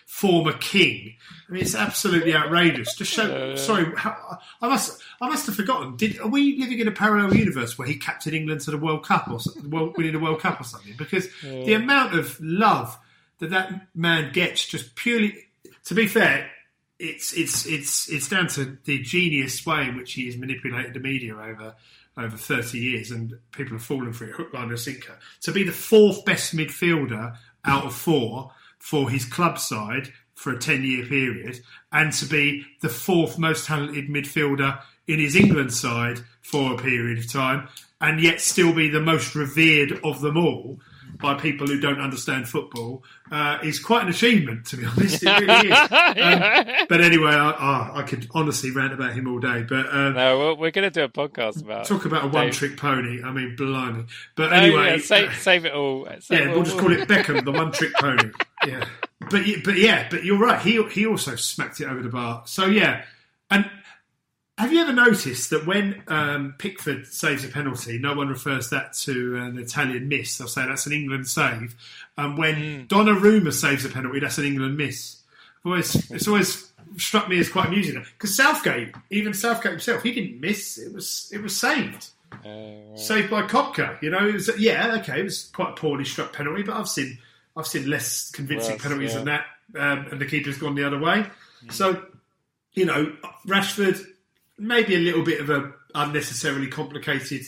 former 0.05 0.53
king. 0.53 1.15
I 1.47 1.53
mean, 1.53 1.61
it's 1.61 1.75
absolutely 1.75 2.35
outrageous. 2.35 2.95
Just 2.95 3.13
show. 3.13 3.55
sorry, 3.55 3.85
how, 3.95 4.39
I 4.61 4.67
must. 4.67 5.01
I 5.21 5.29
must 5.29 5.45
have 5.45 5.55
forgotten. 5.55 5.95
Did 5.95 6.19
are 6.19 6.27
we 6.27 6.57
living 6.57 6.79
in 6.79 6.87
a 6.87 6.91
parallel 6.91 7.35
universe 7.35 7.77
where 7.77 7.87
he 7.87 7.95
captured 7.95 8.33
England 8.33 8.61
to 8.61 8.71
the 8.71 8.77
World 8.77 9.05
Cup 9.05 9.29
or 9.29 9.39
winning 9.95 10.11
the 10.11 10.19
World 10.19 10.41
Cup 10.41 10.59
or 10.59 10.63
something? 10.63 10.95
Because 10.97 11.27
yeah. 11.43 11.63
the 11.63 11.73
amount 11.73 12.17
of 12.17 12.37
love 12.41 12.97
that 13.39 13.51
that 13.51 13.87
man 13.95 14.33
gets, 14.33 14.65
just 14.65 14.95
purely. 14.95 15.35
To 15.85 15.93
be 15.93 16.07
fair, 16.07 16.49
it's 17.03 17.33
it's 17.33 17.65
it's 17.65 18.09
it's 18.09 18.29
down 18.29 18.47
to 18.47 18.77
the 18.85 18.99
genius 18.99 19.65
way 19.65 19.87
in 19.87 19.97
which 19.97 20.13
he 20.13 20.25
has 20.25 20.37
manipulated 20.37 20.93
the 20.93 20.99
media 20.99 21.35
over 21.35 21.75
over 22.15 22.37
30 22.37 22.77
years, 22.77 23.11
and 23.11 23.33
people 23.51 23.73
have 23.73 23.83
fallen 23.83 24.13
for 24.13 24.25
it 24.25 24.35
hook, 24.35 24.53
line, 24.53 24.69
and 24.69 24.79
sinker. 24.79 25.17
To 25.41 25.51
be 25.51 25.63
the 25.63 25.71
fourth 25.71 26.23
best 26.25 26.55
midfielder 26.55 27.35
out 27.65 27.85
of 27.85 27.95
four 27.95 28.51
for 28.77 29.09
his 29.09 29.25
club 29.25 29.57
side 29.57 30.13
for 30.35 30.53
a 30.53 30.59
10 30.59 30.83
year 30.83 31.05
period, 31.05 31.59
and 31.91 32.13
to 32.13 32.25
be 32.25 32.65
the 32.81 32.89
fourth 32.89 33.37
most 33.37 33.65
talented 33.65 34.09
midfielder 34.09 34.79
in 35.07 35.19
his 35.19 35.35
England 35.35 35.73
side 35.73 36.19
for 36.41 36.73
a 36.73 36.77
period 36.77 37.17
of 37.17 37.31
time, 37.31 37.67
and 37.99 38.21
yet 38.21 38.39
still 38.39 38.73
be 38.73 38.89
the 38.89 39.01
most 39.01 39.35
revered 39.35 39.99
of 40.03 40.21
them 40.21 40.37
all 40.37 40.79
by 41.23 41.33
people 41.35 41.65
who 41.65 41.79
don't 41.79 42.01
understand 42.01 42.47
football 42.47 43.01
uh, 43.31 43.57
is 43.63 43.79
quite 43.79 44.03
an 44.03 44.09
achievement, 44.09 44.65
to 44.67 44.77
be 44.77 44.85
honest. 44.97 45.23
It 45.23 45.39
really 45.39 45.69
is. 45.69 45.79
Um, 46.13 46.85
but 46.89 47.01
anyway, 47.01 47.31
I, 47.31 47.51
I, 47.51 47.99
I, 47.99 48.03
could 48.03 48.27
honestly 48.33 48.71
rant 48.71 48.93
about 48.93 49.13
him 49.13 49.27
all 49.27 49.39
day. 49.39 49.63
But 49.63 49.87
um, 49.91 50.13
no, 50.13 50.53
we're 50.53 50.71
going 50.71 50.89
to 50.89 50.91
do 50.91 51.03
a 51.03 51.09
podcast 51.09 51.61
about 51.61 51.85
talk 51.85 52.05
about 52.05 52.25
a 52.25 52.27
one-trick 52.27 52.77
pony. 52.77 53.23
I 53.23 53.31
mean, 53.31 53.55
blimey. 53.55 54.05
But 54.35 54.51
no, 54.51 54.57
anyway, 54.57 54.91
yeah, 54.91 54.97
save, 54.97 55.35
save, 55.37 55.65
it 55.65 55.73
all. 55.73 56.07
Save 56.19 56.39
yeah, 56.39 56.49
it 56.49 56.51
we'll 56.51 56.63
just 56.63 56.77
call 56.77 56.91
it 56.91 57.07
Beckham, 57.07 57.43
the 57.43 57.51
one-trick 57.53 57.93
pony. 57.95 58.31
Yeah, 58.67 58.85
but 59.31 59.43
but 59.63 59.77
yeah, 59.77 60.07
but 60.09 60.23
you're 60.23 60.37
right. 60.37 60.61
He 60.61 60.83
he 60.89 61.07
also 61.07 61.35
smacked 61.35 61.79
it 61.79 61.87
over 61.87 62.01
the 62.01 62.09
bar. 62.09 62.43
So 62.45 62.65
yeah, 62.65 63.05
and 63.49 63.69
have 64.63 64.71
you 64.71 64.79
ever 64.79 64.93
noticed 64.93 65.49
that 65.49 65.65
when 65.65 66.01
um, 66.07 66.55
Pickford 66.57 67.05
saves 67.07 67.43
a 67.43 67.49
penalty, 67.49 67.99
no 67.99 68.15
one 68.15 68.29
refers 68.29 68.69
that 68.69 68.93
to 68.93 69.35
an 69.35 69.57
Italian 69.59 70.07
miss? 70.07 70.37
They'll 70.37 70.47
say 70.47 70.65
that's 70.65 70.85
an 70.85 70.93
England 70.93 71.27
save. 71.27 71.75
And 72.17 72.37
when 72.37 72.55
mm. 72.55 72.87
Donnarumma 72.87 73.51
saves 73.51 73.83
a 73.83 73.89
penalty, 73.89 74.21
that's 74.21 74.37
an 74.37 74.45
England 74.45 74.77
miss. 74.77 75.21
Always, 75.65 76.09
it's 76.09 76.29
always 76.29 76.71
struck 76.95 77.27
me 77.27 77.39
as 77.39 77.49
quite 77.49 77.67
amusing 77.67 78.01
because 78.13 78.37
Southgate, 78.37 78.95
even 79.09 79.33
Southgate 79.33 79.73
himself, 79.73 80.01
he 80.01 80.13
didn't 80.13 80.39
miss. 80.39 80.77
It 80.77 80.93
was 80.93 81.29
it 81.33 81.41
was 81.41 81.59
saved, 81.59 82.07
uh, 82.31 82.95
saved 82.95 83.29
by 83.29 83.41
Köpke. 83.41 84.01
You 84.01 84.11
know, 84.11 84.25
it 84.25 84.33
was 84.33 84.49
yeah, 84.57 84.95
okay, 85.01 85.19
it 85.19 85.23
was 85.23 85.51
quite 85.53 85.71
a 85.71 85.75
poorly 85.75 86.05
struck 86.05 86.31
penalty, 86.31 86.63
but 86.63 86.77
I've 86.77 86.87
seen 86.87 87.17
I've 87.57 87.67
seen 87.67 87.89
less 87.89 88.31
convincing 88.31 88.79
penalties 88.79 89.11
yeah. 89.11 89.17
than 89.17 89.25
that, 89.25 89.45
um, 89.77 90.07
and 90.11 90.21
the 90.21 90.25
keeper's 90.25 90.57
gone 90.57 90.75
the 90.75 90.87
other 90.87 90.99
way. 90.99 91.25
Mm. 91.65 91.71
So, 91.73 92.05
you 92.73 92.85
know, 92.85 93.13
Rashford 93.45 94.05
maybe 94.57 94.95
a 94.95 94.99
little 94.99 95.23
bit 95.23 95.41
of 95.41 95.49
a 95.49 95.71
unnecessarily 95.95 96.67
complicated 96.67 97.43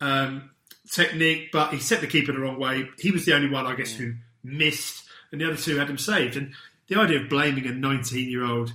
um, 0.00 0.50
technique, 0.90 1.50
but 1.52 1.72
he 1.72 1.78
set 1.78 2.00
the 2.00 2.06
keeper 2.06 2.32
the 2.32 2.40
wrong 2.40 2.58
way. 2.58 2.88
He 2.98 3.10
was 3.10 3.24
the 3.24 3.34
only 3.34 3.48
one, 3.48 3.66
I 3.66 3.74
guess, 3.74 3.92
who 3.92 4.14
missed, 4.42 5.04
and 5.30 5.40
the 5.40 5.46
other 5.46 5.56
two 5.56 5.76
had 5.76 5.88
him 5.88 5.98
saved. 5.98 6.36
And 6.36 6.52
the 6.88 6.98
idea 6.98 7.20
of 7.20 7.28
blaming 7.28 7.66
a 7.66 7.72
19 7.72 8.28
year 8.28 8.44
old 8.44 8.72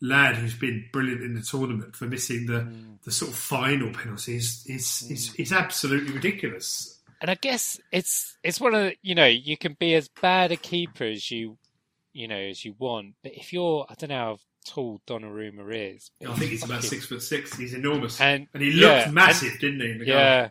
lad 0.00 0.36
who's 0.36 0.54
been 0.54 0.84
brilliant 0.92 1.22
in 1.22 1.34
the 1.34 1.42
tournament 1.42 1.96
for 1.96 2.06
missing 2.06 2.46
the, 2.46 2.60
mm. 2.60 3.02
the 3.02 3.10
sort 3.10 3.30
of 3.30 3.36
final 3.36 3.92
penalty 3.92 4.36
is, 4.36 4.64
is, 4.66 4.84
mm. 4.84 5.10
is, 5.10 5.34
is 5.34 5.52
absolutely 5.52 6.12
ridiculous. 6.12 6.98
And 7.20 7.30
I 7.30 7.34
guess 7.34 7.80
it's 7.90 8.36
it's 8.44 8.60
one 8.60 8.76
of 8.76 8.82
the, 8.82 8.96
you 9.02 9.16
know 9.16 9.26
you 9.26 9.56
can 9.56 9.72
be 9.72 9.94
as 9.96 10.08
bad 10.08 10.52
a 10.52 10.56
keeper 10.56 11.02
as 11.02 11.32
you 11.32 11.58
you 12.12 12.28
know 12.28 12.36
as 12.36 12.64
you 12.64 12.76
want, 12.78 13.14
but 13.24 13.32
if 13.34 13.52
you're 13.52 13.86
I 13.88 13.94
don't 13.94 14.10
know 14.10 14.16
how 14.16 14.38
tall 14.68 15.00
Donnarumma 15.06 15.94
is. 15.94 16.10
I 16.26 16.34
think 16.34 16.50
he's 16.50 16.64
about 16.64 16.84
six 16.84 17.06
foot 17.06 17.22
six. 17.22 17.56
He's 17.56 17.74
enormous, 17.74 18.20
and, 18.20 18.46
and 18.54 18.62
he 18.62 18.72
looked 18.72 19.06
yeah, 19.06 19.10
massive, 19.10 19.52
and, 19.52 19.60
didn't 19.60 20.00
he? 20.00 20.06
yeah, 20.06 20.42
goal? 20.42 20.50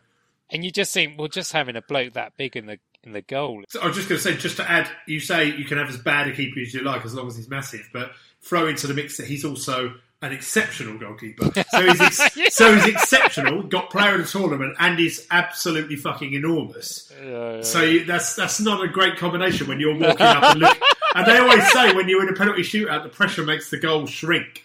and 0.51 0.65
you 0.65 0.71
just 0.71 0.93
think, 0.93 1.17
well, 1.17 1.27
just 1.27 1.51
having 1.51 1.75
a 1.75 1.81
bloke 1.81 2.13
that 2.13 2.35
big 2.37 2.55
in 2.55 2.65
the 2.65 2.79
in 3.03 3.13
the 3.13 3.21
goal. 3.21 3.63
So 3.69 3.81
I 3.81 3.87
was 3.87 3.95
just 3.95 4.09
going 4.09 4.19
to 4.19 4.23
say, 4.23 4.35
just 4.35 4.57
to 4.57 4.69
add, 4.69 4.89
you 5.05 5.19
say 5.19 5.45
you 5.55 5.65
can 5.65 5.77
have 5.77 5.89
as 5.89 5.97
bad 5.97 6.27
a 6.27 6.33
keeper 6.33 6.59
as 6.59 6.73
you 6.73 6.81
like 6.81 7.05
as 7.05 7.13
long 7.13 7.27
as 7.27 7.37
he's 7.37 7.49
massive, 7.49 7.89
but 7.93 8.11
throw 8.41 8.67
into 8.67 8.87
the 8.87 8.93
mix 8.93 9.17
that 9.17 9.27
he's 9.27 9.45
also 9.45 9.93
an 10.21 10.31
exceptional 10.31 10.97
goalkeeper. 10.97 11.51
So 11.69 11.85
he's 11.85 12.01
ex- 12.01 12.55
so 12.55 12.73
he's 12.73 12.87
exceptional, 12.87 13.63
got 13.63 13.89
player 13.91 14.15
of 14.15 14.21
the 14.21 14.27
tournament, 14.27 14.75
and 14.79 14.97
he's 14.97 15.27
absolutely 15.29 15.95
fucking 15.95 16.33
enormous. 16.33 17.11
Yeah, 17.21 17.55
yeah, 17.55 17.61
so 17.61 17.81
you, 17.81 18.05
that's 18.05 18.35
that's 18.35 18.59
not 18.59 18.83
a 18.83 18.87
great 18.87 19.17
combination 19.17 19.67
when 19.67 19.79
you're 19.79 19.97
walking 19.97 20.25
up 20.25 20.43
and 20.43 20.59
look. 20.59 20.77
And 21.15 21.25
they 21.25 21.37
always 21.37 21.71
say 21.71 21.93
when 21.93 22.09
you're 22.09 22.23
in 22.23 22.29
a 22.29 22.37
penalty 22.37 22.61
shootout, 22.61 23.03
the 23.03 23.09
pressure 23.09 23.43
makes 23.43 23.69
the 23.69 23.77
goal 23.77 24.05
shrink. 24.05 24.63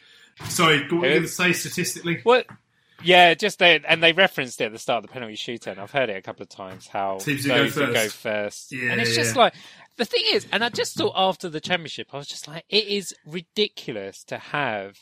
Sorry, 0.48 0.82
what 0.82 0.92
were 0.92 1.06
you 1.06 1.12
going 1.12 1.22
to 1.22 1.28
say 1.28 1.52
statistically? 1.52 2.20
What 2.22 2.46
Yeah, 3.02 3.34
just 3.34 3.58
they 3.58 3.80
and 3.86 4.02
they 4.02 4.12
referenced 4.12 4.60
it 4.60 4.66
at 4.66 4.72
the 4.72 4.78
start 4.78 5.04
of 5.04 5.10
the 5.10 5.12
penalty 5.12 5.34
shootout. 5.34 5.72
And 5.72 5.80
I've 5.80 5.90
heard 5.90 6.10
it 6.10 6.16
a 6.16 6.22
couple 6.22 6.42
of 6.42 6.48
times 6.48 6.88
how 6.88 7.18
Teams 7.18 7.44
who 7.44 7.48
go 7.48 7.68
who 7.68 7.86
go 7.92 7.92
first. 7.94 8.16
first, 8.16 8.72
Yeah, 8.72 8.92
and 8.92 9.00
it's 9.00 9.14
just 9.14 9.36
like 9.36 9.54
the 9.96 10.04
thing 10.04 10.24
is, 10.32 10.46
and 10.50 10.64
I 10.64 10.68
just 10.68 10.96
thought 10.96 11.12
after 11.14 11.48
the 11.48 11.60
championship, 11.60 12.08
I 12.12 12.16
was 12.16 12.26
just 12.26 12.48
like, 12.48 12.64
it 12.68 12.86
is 12.86 13.14
ridiculous 13.26 14.24
to 14.24 14.38
have 14.38 14.98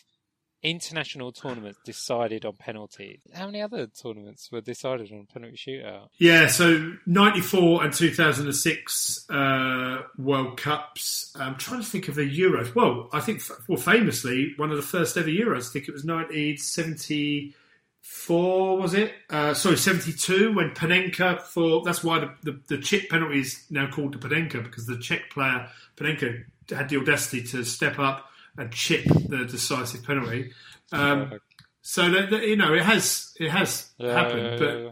international 0.63 1.33
tournaments 1.33 1.81
decided 1.85 2.45
on 2.45 2.53
penalties. 2.55 3.21
How 3.35 3.47
many 3.47 3.63
other 3.63 3.87
tournaments 3.87 4.51
were 4.53 4.61
decided 4.61 5.11
on 5.13 5.27
penalty 5.33 5.57
shootout? 5.57 6.09
Yeah, 6.19 6.49
so 6.49 6.93
94 7.07 7.85
and 7.85 7.95
2006 7.95 9.31
uh, 9.31 10.03
World 10.19 10.59
Cups. 10.59 11.33
I'm 11.39 11.55
trying 11.57 11.81
to 11.81 11.87
think 11.87 12.09
of 12.09 12.17
the 12.17 12.23
Euros. 12.23 12.75
Well, 12.75 13.09
I 13.13 13.21
think, 13.21 13.43
well, 13.69 13.79
famously, 13.79 14.55
one 14.57 14.71
of 14.71 14.77
the 14.77 14.83
first 14.83 15.17
ever 15.17 15.29
Euros, 15.29 15.71
I 15.71 15.73
think 15.73 15.89
it 15.89 15.93
was 15.93 16.05
1974, 16.05 18.79
was 18.79 18.95
it? 18.95 19.13
Uh, 19.31 19.55
sorry, 19.55 19.79
72, 19.79 20.55
when 20.55 20.71
Panenka, 20.71 21.41
for 21.41 21.83
that's 21.83 22.05
why 22.05 22.19
the, 22.19 22.35
the, 22.43 22.61
the 22.67 22.77
chip 22.79 23.09
penalty 23.09 23.41
is 23.41 23.65
now 23.71 23.91
called 23.91 24.13
the 24.13 24.19
Panenka, 24.19 24.63
because 24.63 24.85
the 24.87 24.99
Czech 24.99 25.31
player, 25.31 25.67
Panenka, 25.97 26.45
had 26.69 26.91
the 26.91 26.99
audacity 26.99 27.43
to 27.43 27.65
step 27.65 27.99
up 27.99 28.30
and 28.57 28.73
chip 28.73 29.05
the 29.05 29.47
decisive 29.49 30.05
penalty. 30.05 30.53
Um, 30.93 31.39
so 31.83 32.11
that, 32.11 32.31
that, 32.31 32.43
you 32.47 32.57
know 32.57 32.75
it 32.75 32.83
has 32.83 33.35
it 33.41 33.51
has 33.51 33.91
Yeah, 33.99 34.13
happened, 34.13 34.43
yeah, 34.43 34.57
but 34.59 34.79
yeah. 34.79 34.91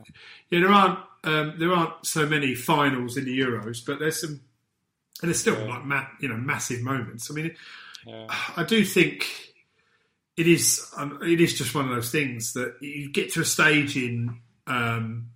yeah, 0.50 0.60
there 0.60 0.72
aren't 0.72 0.98
um, 1.24 1.54
there 1.58 1.72
aren't 1.72 2.06
so 2.06 2.26
many 2.26 2.54
finals 2.54 3.16
in 3.16 3.24
the 3.24 3.38
Euros, 3.38 3.84
but 3.84 3.98
there's 3.98 4.20
some, 4.20 4.40
and 5.20 5.28
there's 5.28 5.40
still 5.40 5.58
like 5.68 5.84
ma- 5.84 6.06
you 6.20 6.28
know 6.28 6.36
massive 6.36 6.80
moments. 6.82 7.30
I 7.30 7.34
mean, 7.34 7.54
Yeah. 8.06 8.26
I 8.56 8.64
do 8.64 8.84
think 8.84 9.26
it 10.36 10.46
is 10.46 10.88
um, 10.96 11.18
it 11.22 11.40
is 11.40 11.58
just 11.58 11.74
one 11.74 11.84
of 11.88 11.90
those 11.94 12.10
things 12.10 12.52
that 12.54 12.76
you 12.80 13.10
get 13.10 13.32
to 13.32 13.40
a 13.40 13.44
stage 13.44 13.96
in 13.96 14.38
um, 14.66 15.30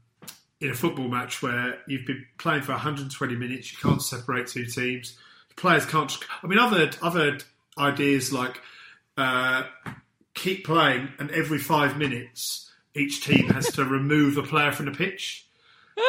in 0.61 0.71
a 0.71 0.75
football 0.75 1.09
match 1.09 1.43
where 1.43 1.81
you've 1.89 2.07
been 2.07 2.25
playing 2.39 2.63
for 2.63 2.71
120 2.73 3.35
minutes, 3.35 3.73
you 3.73 3.79
can't 3.79 4.01
separate 4.01 4.47
two 4.47 4.65
teams, 4.65 5.19
players 5.57 5.85
can't. 5.85 6.17
I 6.43 6.47
mean, 6.47 6.59
I've 6.61 6.71
heard 6.71 6.97
I've 7.03 7.15
heard 7.15 7.45
ideas 7.79 8.33
like 8.33 8.61
uh, 9.17 9.65
keep 10.35 10.65
playing, 10.65 11.09
and 11.19 11.31
every 11.31 11.59
five 11.59 11.97
minutes 11.97 12.71
each 12.95 13.25
team 13.25 13.49
has 13.49 13.73
to 13.73 13.85
remove 13.85 14.37
a 14.37 14.43
player 14.43 14.73
from 14.73 14.87
the 14.87 14.93
pitch. 14.93 15.47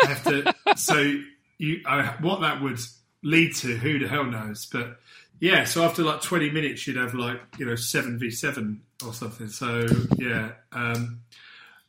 Have 0.03 0.23
to, 0.25 0.53
so 0.75 1.15
you 1.57 1.81
uh, 1.85 2.13
what 2.19 2.41
that 2.41 2.61
would 2.61 2.79
lead 3.23 3.55
to, 3.55 3.75
who 3.77 3.99
the 3.99 4.07
hell 4.07 4.25
knows? 4.25 4.65
But 4.65 4.99
yeah, 5.39 5.65
so 5.65 5.83
after 5.83 6.03
like 6.03 6.21
20 6.21 6.51
minutes, 6.51 6.87
you'd 6.87 6.97
have 6.97 7.13
like 7.13 7.39
you 7.57 7.65
know 7.65 7.75
seven 7.75 8.17
v 8.19 8.29
seven 8.29 8.81
or 9.05 9.13
something. 9.13 9.49
So 9.49 9.85
yeah. 10.17 10.51
Um, 10.71 11.21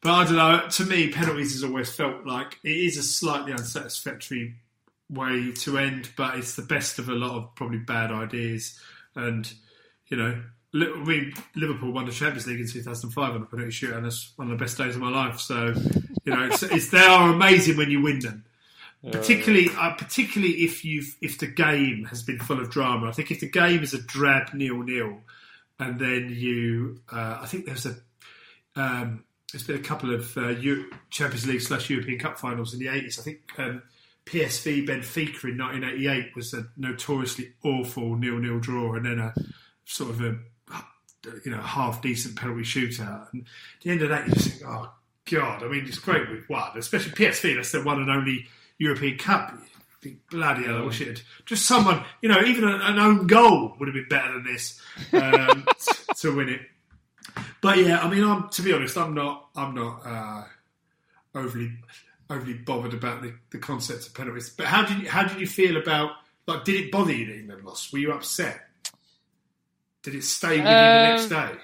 but 0.02 0.12
I 0.12 0.24
don't 0.24 0.36
know. 0.36 0.68
To 0.68 0.84
me, 0.84 1.08
penalties 1.10 1.52
has 1.52 1.64
always 1.64 1.90
felt 1.90 2.26
like 2.26 2.58
it 2.62 2.76
is 2.76 2.98
a 2.98 3.02
slightly 3.02 3.52
unsatisfactory 3.52 4.54
way 5.08 5.52
to 5.52 5.78
end, 5.78 6.10
but 6.16 6.36
it's 6.36 6.56
the 6.56 6.62
best 6.62 6.98
of 6.98 7.08
a 7.08 7.14
lot 7.14 7.36
of 7.36 7.54
probably 7.54 7.78
bad 7.78 8.12
ideas. 8.12 8.78
And 9.16 9.50
you 10.14 10.22
know, 10.22 10.40
I 10.74 11.04
mean, 11.04 11.34
Liverpool 11.56 11.92
won 11.92 12.06
the 12.06 12.12
Champions 12.12 12.46
League 12.46 12.60
in 12.60 12.68
2005 12.68 13.34
on 13.34 13.42
a 13.42 13.46
penalty 13.46 13.70
shootout, 13.70 13.96
and 13.96 14.04
that's 14.06 14.32
one 14.36 14.50
of 14.50 14.56
the 14.56 14.64
best 14.64 14.78
days 14.78 14.94
of 14.94 15.02
my 15.02 15.10
life. 15.10 15.40
So, 15.40 15.74
you 16.24 16.32
know, 16.32 16.44
it's, 16.44 16.62
it's 16.62 16.90
they 16.90 17.00
are 17.00 17.32
amazing 17.32 17.76
when 17.76 17.90
you 17.90 18.00
win 18.00 18.20
them. 18.20 18.44
Particularly, 19.10 19.68
uh, 19.76 19.94
particularly 19.94 20.54
if 20.64 20.84
you've 20.84 21.16
if 21.20 21.38
the 21.38 21.46
game 21.46 22.04
has 22.04 22.22
been 22.22 22.38
full 22.38 22.60
of 22.60 22.70
drama. 22.70 23.08
I 23.08 23.12
think 23.12 23.30
if 23.30 23.40
the 23.40 23.50
game 23.50 23.82
is 23.82 23.92
a 23.92 24.00
drab 24.00 24.54
nil 24.54 24.82
nil, 24.82 25.18
and 25.78 25.98
then 25.98 26.30
you, 26.30 27.00
uh, 27.12 27.38
I 27.42 27.46
think 27.46 27.66
there's 27.66 27.86
a, 27.86 27.96
um, 28.76 29.24
there's 29.52 29.64
been 29.66 29.76
a 29.76 29.82
couple 29.82 30.14
of 30.14 30.36
uh, 30.38 30.48
Eu- 30.48 30.90
Champions 31.10 31.46
League 31.46 31.60
slash 31.60 31.90
European 31.90 32.18
Cup 32.18 32.38
finals 32.38 32.72
in 32.72 32.80
the 32.80 32.86
80s. 32.86 33.18
I 33.18 33.22
think 33.22 33.40
um, 33.58 33.82
PSV 34.26 34.86
Benfica 34.86 35.50
in 35.50 35.58
1988 35.58 36.34
was 36.34 36.54
a 36.54 36.66
notoriously 36.76 37.52
awful 37.62 38.16
nil 38.16 38.38
nil 38.38 38.58
draw, 38.60 38.94
and 38.94 39.04
then 39.04 39.18
a 39.18 39.34
sort 39.84 40.10
of 40.10 40.20
a 40.20 40.36
you 41.44 41.50
know 41.50 41.60
half 41.60 42.02
decent 42.02 42.36
penalty 42.36 42.62
shootout. 42.62 43.32
And 43.32 43.42
at 43.42 43.82
the 43.82 43.90
end 43.90 44.02
of 44.02 44.08
that, 44.10 44.26
you 44.26 44.34
just 44.34 44.48
think, 44.50 44.70
oh 44.70 44.90
god, 45.30 45.62
I 45.62 45.68
mean, 45.68 45.86
it's 45.86 45.98
great 45.98 46.28
we've 46.30 46.48
won, 46.48 46.76
especially 46.76 47.12
PSV. 47.12 47.56
That's 47.56 47.72
the 47.72 47.82
one 47.82 48.00
and 48.00 48.10
only 48.10 48.46
European 48.78 49.18
Cup. 49.18 49.54
Bloody 50.30 50.64
hell, 50.64 50.76
I 50.76 50.84
wish 50.84 51.00
it 51.00 51.22
just 51.46 51.64
someone, 51.64 52.04
you 52.20 52.28
know, 52.28 52.42
even 52.42 52.64
an, 52.64 52.98
own 52.98 53.26
goal 53.26 53.74
would 53.78 53.88
have 53.88 53.94
been 53.94 54.08
better 54.10 54.34
than 54.34 54.44
this 54.44 54.78
um, 55.14 55.66
to 56.16 56.36
win 56.36 56.50
it. 56.50 56.60
But 57.62 57.78
yeah, 57.78 58.00
I 58.00 58.10
mean, 58.10 58.22
I'm 58.22 58.50
to 58.50 58.62
be 58.62 58.74
honest, 58.74 58.98
I'm 58.98 59.14
not, 59.14 59.48
I'm 59.56 59.74
not 59.74 60.02
uh, 60.04 60.44
overly, 61.34 61.72
overly 62.28 62.52
bothered 62.52 62.92
about 62.92 63.22
the, 63.22 63.32
the 63.50 63.56
concept 63.56 64.08
of 64.08 64.14
penalties. 64.14 64.50
But 64.50 64.66
how 64.66 64.84
did 64.84 64.98
you, 64.98 65.08
how 65.08 65.26
did 65.26 65.40
you 65.40 65.46
feel 65.46 65.78
about 65.78 66.10
like? 66.46 66.64
Did 66.64 66.84
it 66.84 66.92
bother 66.92 67.12
you 67.12 67.24
that 67.24 67.36
England 67.38 67.64
lost? 67.64 67.90
Were 67.90 67.98
you 67.98 68.12
upset? 68.12 68.60
Did 70.04 70.14
it 70.14 70.22
stay 70.24 70.60
with 70.60 70.70
you 70.70 70.92
the 70.92 71.00
next 71.00 71.24
Um, 71.24 71.28
day? 71.30 71.58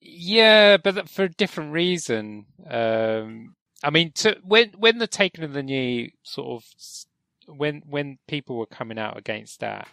Yeah, 0.00 0.78
but 0.78 1.08
for 1.08 1.24
a 1.24 1.28
different 1.28 1.72
reason. 1.72 2.46
Um, 2.68 3.54
I 3.84 3.90
mean, 3.90 4.12
to, 4.16 4.36
when 4.42 4.70
when 4.78 4.98
the 4.98 5.06
taking 5.06 5.44
of 5.44 5.52
the 5.52 5.62
knee 5.62 6.14
sort 6.24 6.62
of 6.62 7.56
when 7.56 7.82
when 7.86 8.18
people 8.26 8.56
were 8.56 8.66
coming 8.66 8.98
out 8.98 9.16
against 9.16 9.60
that, 9.60 9.86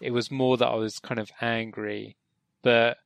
it 0.00 0.10
was 0.12 0.30
more 0.30 0.56
that 0.56 0.66
I 0.66 0.74
was 0.74 0.98
kind 0.98 1.20
of 1.20 1.30
angry. 1.40 2.16
But 2.62 2.98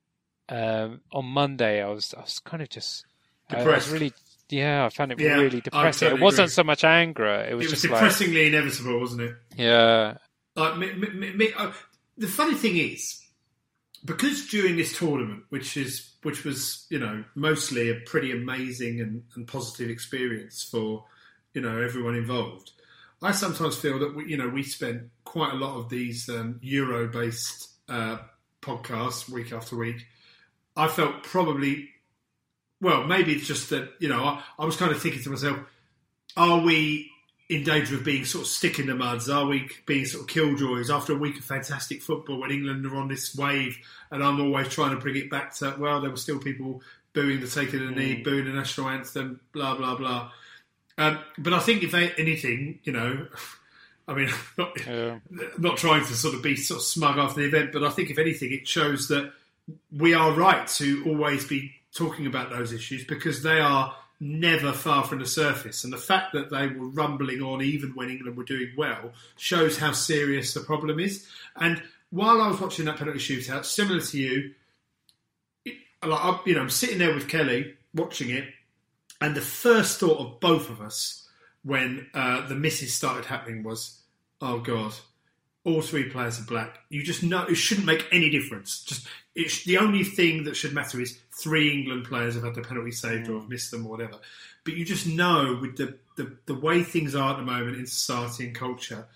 um, 0.49 1.01
on 1.11 1.25
Monday, 1.25 1.81
I 1.83 1.89
was 1.89 2.13
I 2.17 2.21
was 2.21 2.39
kind 2.39 2.63
of 2.63 2.69
just 2.69 3.05
I- 3.51 3.55
I 3.57 3.57
was 3.57 3.87
Depressed. 3.87 3.91
really 3.91 4.13
yeah, 4.49 4.85
I 4.85 4.89
found 4.89 5.11
it 5.11 5.19
Yeah, 5.19 5.35
really 5.39 5.59
depressing. 5.61 6.07
totally 6.07 6.21
it 6.21 6.23
wasn't 6.23 6.45
agree. 6.45 6.53
so 6.53 6.63
much 6.63 6.83
anger; 6.85 7.25
it 7.25 7.53
was, 7.55 7.65
It 7.65 7.71
was 7.71 7.81
just 7.81 7.83
like 7.91 7.99
depressingly 7.99 8.47
inevitable, 8.47 8.99
wasn't 8.99 9.21
it? 9.23 9.35
yeah, 9.57 10.17
Like 10.55 10.77
me, 10.77 10.93
me, 10.93 11.09
me, 11.09 11.33
me, 11.33 11.53
uh, 11.57 11.71
the 12.17 12.27
funny 12.27 12.55
thing 12.55 12.77
is, 12.77 13.19
because 14.07 14.47
during 14.47 14.77
this 14.77 14.97
tournament, 14.97 15.43
which 15.49 15.75
is 15.75 16.13
which 16.23 16.45
was 16.45 16.87
you 16.89 16.97
know 16.97 17.23
mostly 17.35 17.89
a 17.91 17.99
pretty 18.05 18.31
amazing 18.31 19.01
and, 19.01 19.23
and 19.35 19.47
positive 19.47 19.89
experience 19.89 20.63
for 20.63 21.05
you 21.53 21.61
know 21.61 21.81
everyone 21.81 22.15
involved, 22.15 22.71
I 23.21 23.33
sometimes 23.33 23.75
feel 23.75 23.99
that 23.99 24.15
we 24.15 24.29
you 24.29 24.37
know 24.37 24.47
we 24.47 24.63
spent 24.63 25.09
quite 25.25 25.53
a 25.53 25.57
lot 25.57 25.77
of 25.77 25.89
these 25.89 26.29
um, 26.29 26.59
Euro 26.61 27.07
based 27.07 27.69
uh, 27.89 28.19
podcasts 28.61 29.29
week 29.29 29.51
after 29.51 29.75
week. 29.75 30.07
I 30.75 30.87
felt 30.87 31.23
probably 31.23 31.89
well, 32.79 33.03
maybe 33.03 33.33
it's 33.33 33.47
just 33.47 33.69
that 33.71 33.89
you 33.99 34.07
know 34.07 34.23
I, 34.23 34.41
I 34.57 34.65
was 34.65 34.77
kind 34.77 34.91
of 34.91 35.01
thinking 35.01 35.21
to 35.23 35.29
myself, 35.31 35.59
are 36.37 36.61
we 36.61 37.11
in 37.49 37.63
danger 37.63 37.95
of 37.95 38.03
being 38.03 38.25
sort 38.25 38.43
of 38.43 38.47
stick 38.47 38.79
in 38.79 38.87
the 38.87 38.95
muds? 38.95 39.29
Are 39.29 39.45
we 39.45 39.69
being 39.85 40.05
sort 40.05 40.23
of 40.23 40.27
killjoys 40.27 40.89
after 40.89 41.13
a 41.13 41.17
week 41.17 41.37
of 41.37 41.45
fantastic 41.45 42.01
football 42.01 42.39
when 42.39 42.51
England 42.51 42.85
are 42.85 42.95
on 42.95 43.07
this 43.07 43.35
wave? 43.35 43.77
And 44.11 44.23
I'm 44.23 44.41
always 44.41 44.67
trying 44.67 44.91
to 44.91 45.01
bring 45.01 45.15
it 45.15 45.29
back 45.29 45.55
to 45.55 45.75
well, 45.77 46.01
there 46.01 46.09
were 46.09 46.17
still 46.17 46.39
people 46.39 46.81
booing 47.13 47.39
the 47.39 47.47
taking 47.47 47.81
of 47.81 47.89
the 47.89 47.95
knee, 47.95 48.21
booing 48.21 48.45
the 48.45 48.51
national 48.51 48.89
anthem, 48.89 49.39
blah 49.53 49.75
blah 49.75 49.95
blah. 49.95 50.31
Um, 50.97 51.19
but 51.37 51.53
I 51.53 51.59
think 51.59 51.83
if 51.83 51.93
anything, 51.93 52.79
you 52.83 52.91
know, 52.91 53.27
I 54.07 54.13
mean, 54.13 54.29
not, 54.57 54.85
yeah. 54.85 55.19
not 55.57 55.77
trying 55.77 56.05
to 56.05 56.13
sort 56.13 56.35
of 56.35 56.41
be 56.41 56.55
sort 56.55 56.79
of 56.79 56.83
smug 56.85 57.17
after 57.17 57.41
the 57.41 57.47
event, 57.47 57.71
but 57.71 57.83
I 57.83 57.89
think 57.89 58.09
if 58.09 58.17
anything, 58.17 58.51
it 58.51 58.67
shows 58.67 59.07
that 59.09 59.31
we 59.91 60.13
are 60.13 60.31
right 60.31 60.67
to 60.67 61.03
always 61.05 61.45
be 61.45 61.73
talking 61.93 62.25
about 62.25 62.49
those 62.49 62.71
issues 62.71 63.03
because 63.03 63.43
they 63.43 63.59
are 63.59 63.95
never 64.19 64.71
far 64.71 65.03
from 65.03 65.19
the 65.19 65.25
surface. 65.25 65.83
And 65.83 65.93
the 65.93 65.97
fact 65.97 66.33
that 66.33 66.49
they 66.49 66.67
were 66.67 66.87
rumbling 66.87 67.41
on 67.41 67.61
even 67.61 67.91
when 67.95 68.09
England 68.09 68.35
were 68.37 68.43
doing 68.43 68.71
well 68.77 69.11
shows 69.37 69.77
how 69.77 69.91
serious 69.91 70.53
the 70.53 70.61
problem 70.61 70.99
is. 70.99 71.27
And 71.55 71.81
while 72.09 72.41
I 72.41 72.47
was 72.47 72.59
watching 72.59 72.85
that 72.85 72.97
penalty 72.97 73.19
shootout, 73.19 73.65
similar 73.65 74.01
to 74.01 74.17
you, 74.17 74.53
it, 75.65 75.75
like, 76.03 76.23
I'm- 76.23 76.39
you 76.45 76.55
know, 76.55 76.61
I'm 76.61 76.69
sitting 76.69 76.97
there 76.97 77.13
with 77.13 77.27
Kelly 77.27 77.75
watching 77.93 78.29
it, 78.29 78.53
and 79.21 79.35
the 79.35 79.41
first 79.41 79.99
thought 79.99 80.19
of 80.19 80.39
both 80.39 80.69
of 80.69 80.81
us 80.81 81.27
when 81.63 82.07
uh, 82.13 82.47
the 82.47 82.55
misses 82.55 82.93
started 82.93 83.25
happening 83.25 83.63
was, 83.63 83.99
"Oh 84.41 84.59
God, 84.59 84.93
all 85.63 85.81
three 85.81 86.09
players 86.09 86.39
are 86.39 86.45
black." 86.45 86.79
You 86.89 87.03
just 87.03 87.23
know 87.23 87.43
it 87.43 87.55
shouldn't 87.55 87.87
make 87.87 88.07
any 88.11 88.29
difference. 88.29 88.83
Just 88.83 89.07
it's 89.37 89.63
the 89.65 89.77
only 89.77 90.03
thing 90.03 90.43
that 90.45 90.57
should 90.57 90.73
matter 90.73 90.99
is 90.99 91.19
three 91.31 91.71
England 91.71 92.05
players 92.05 92.33
have 92.33 92.43
had 92.43 92.55
the 92.55 92.63
penalty 92.63 92.91
saved 92.91 93.29
or 93.29 93.33
mm. 93.33 93.41
have 93.41 93.49
missed 93.49 93.69
them 93.69 93.85
or 93.85 93.91
whatever. 93.91 94.17
But 94.65 94.73
you 94.73 94.83
just 94.83 95.05
know 95.05 95.59
with 95.61 95.77
the, 95.77 95.95
the, 96.15 96.35
the 96.47 96.55
way 96.55 96.81
things 96.81 97.13
are 97.13 97.31
at 97.31 97.37
the 97.37 97.43
moment 97.43 97.77
in 97.77 97.85
society 97.85 98.47
and 98.47 98.55
culture 98.55 99.07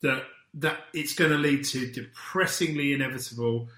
that 0.00 0.24
that 0.54 0.78
it's 0.94 1.14
going 1.14 1.30
to 1.30 1.36
lead 1.36 1.64
to 1.66 1.92
depressingly 1.92 2.94
inevitable 2.94 3.68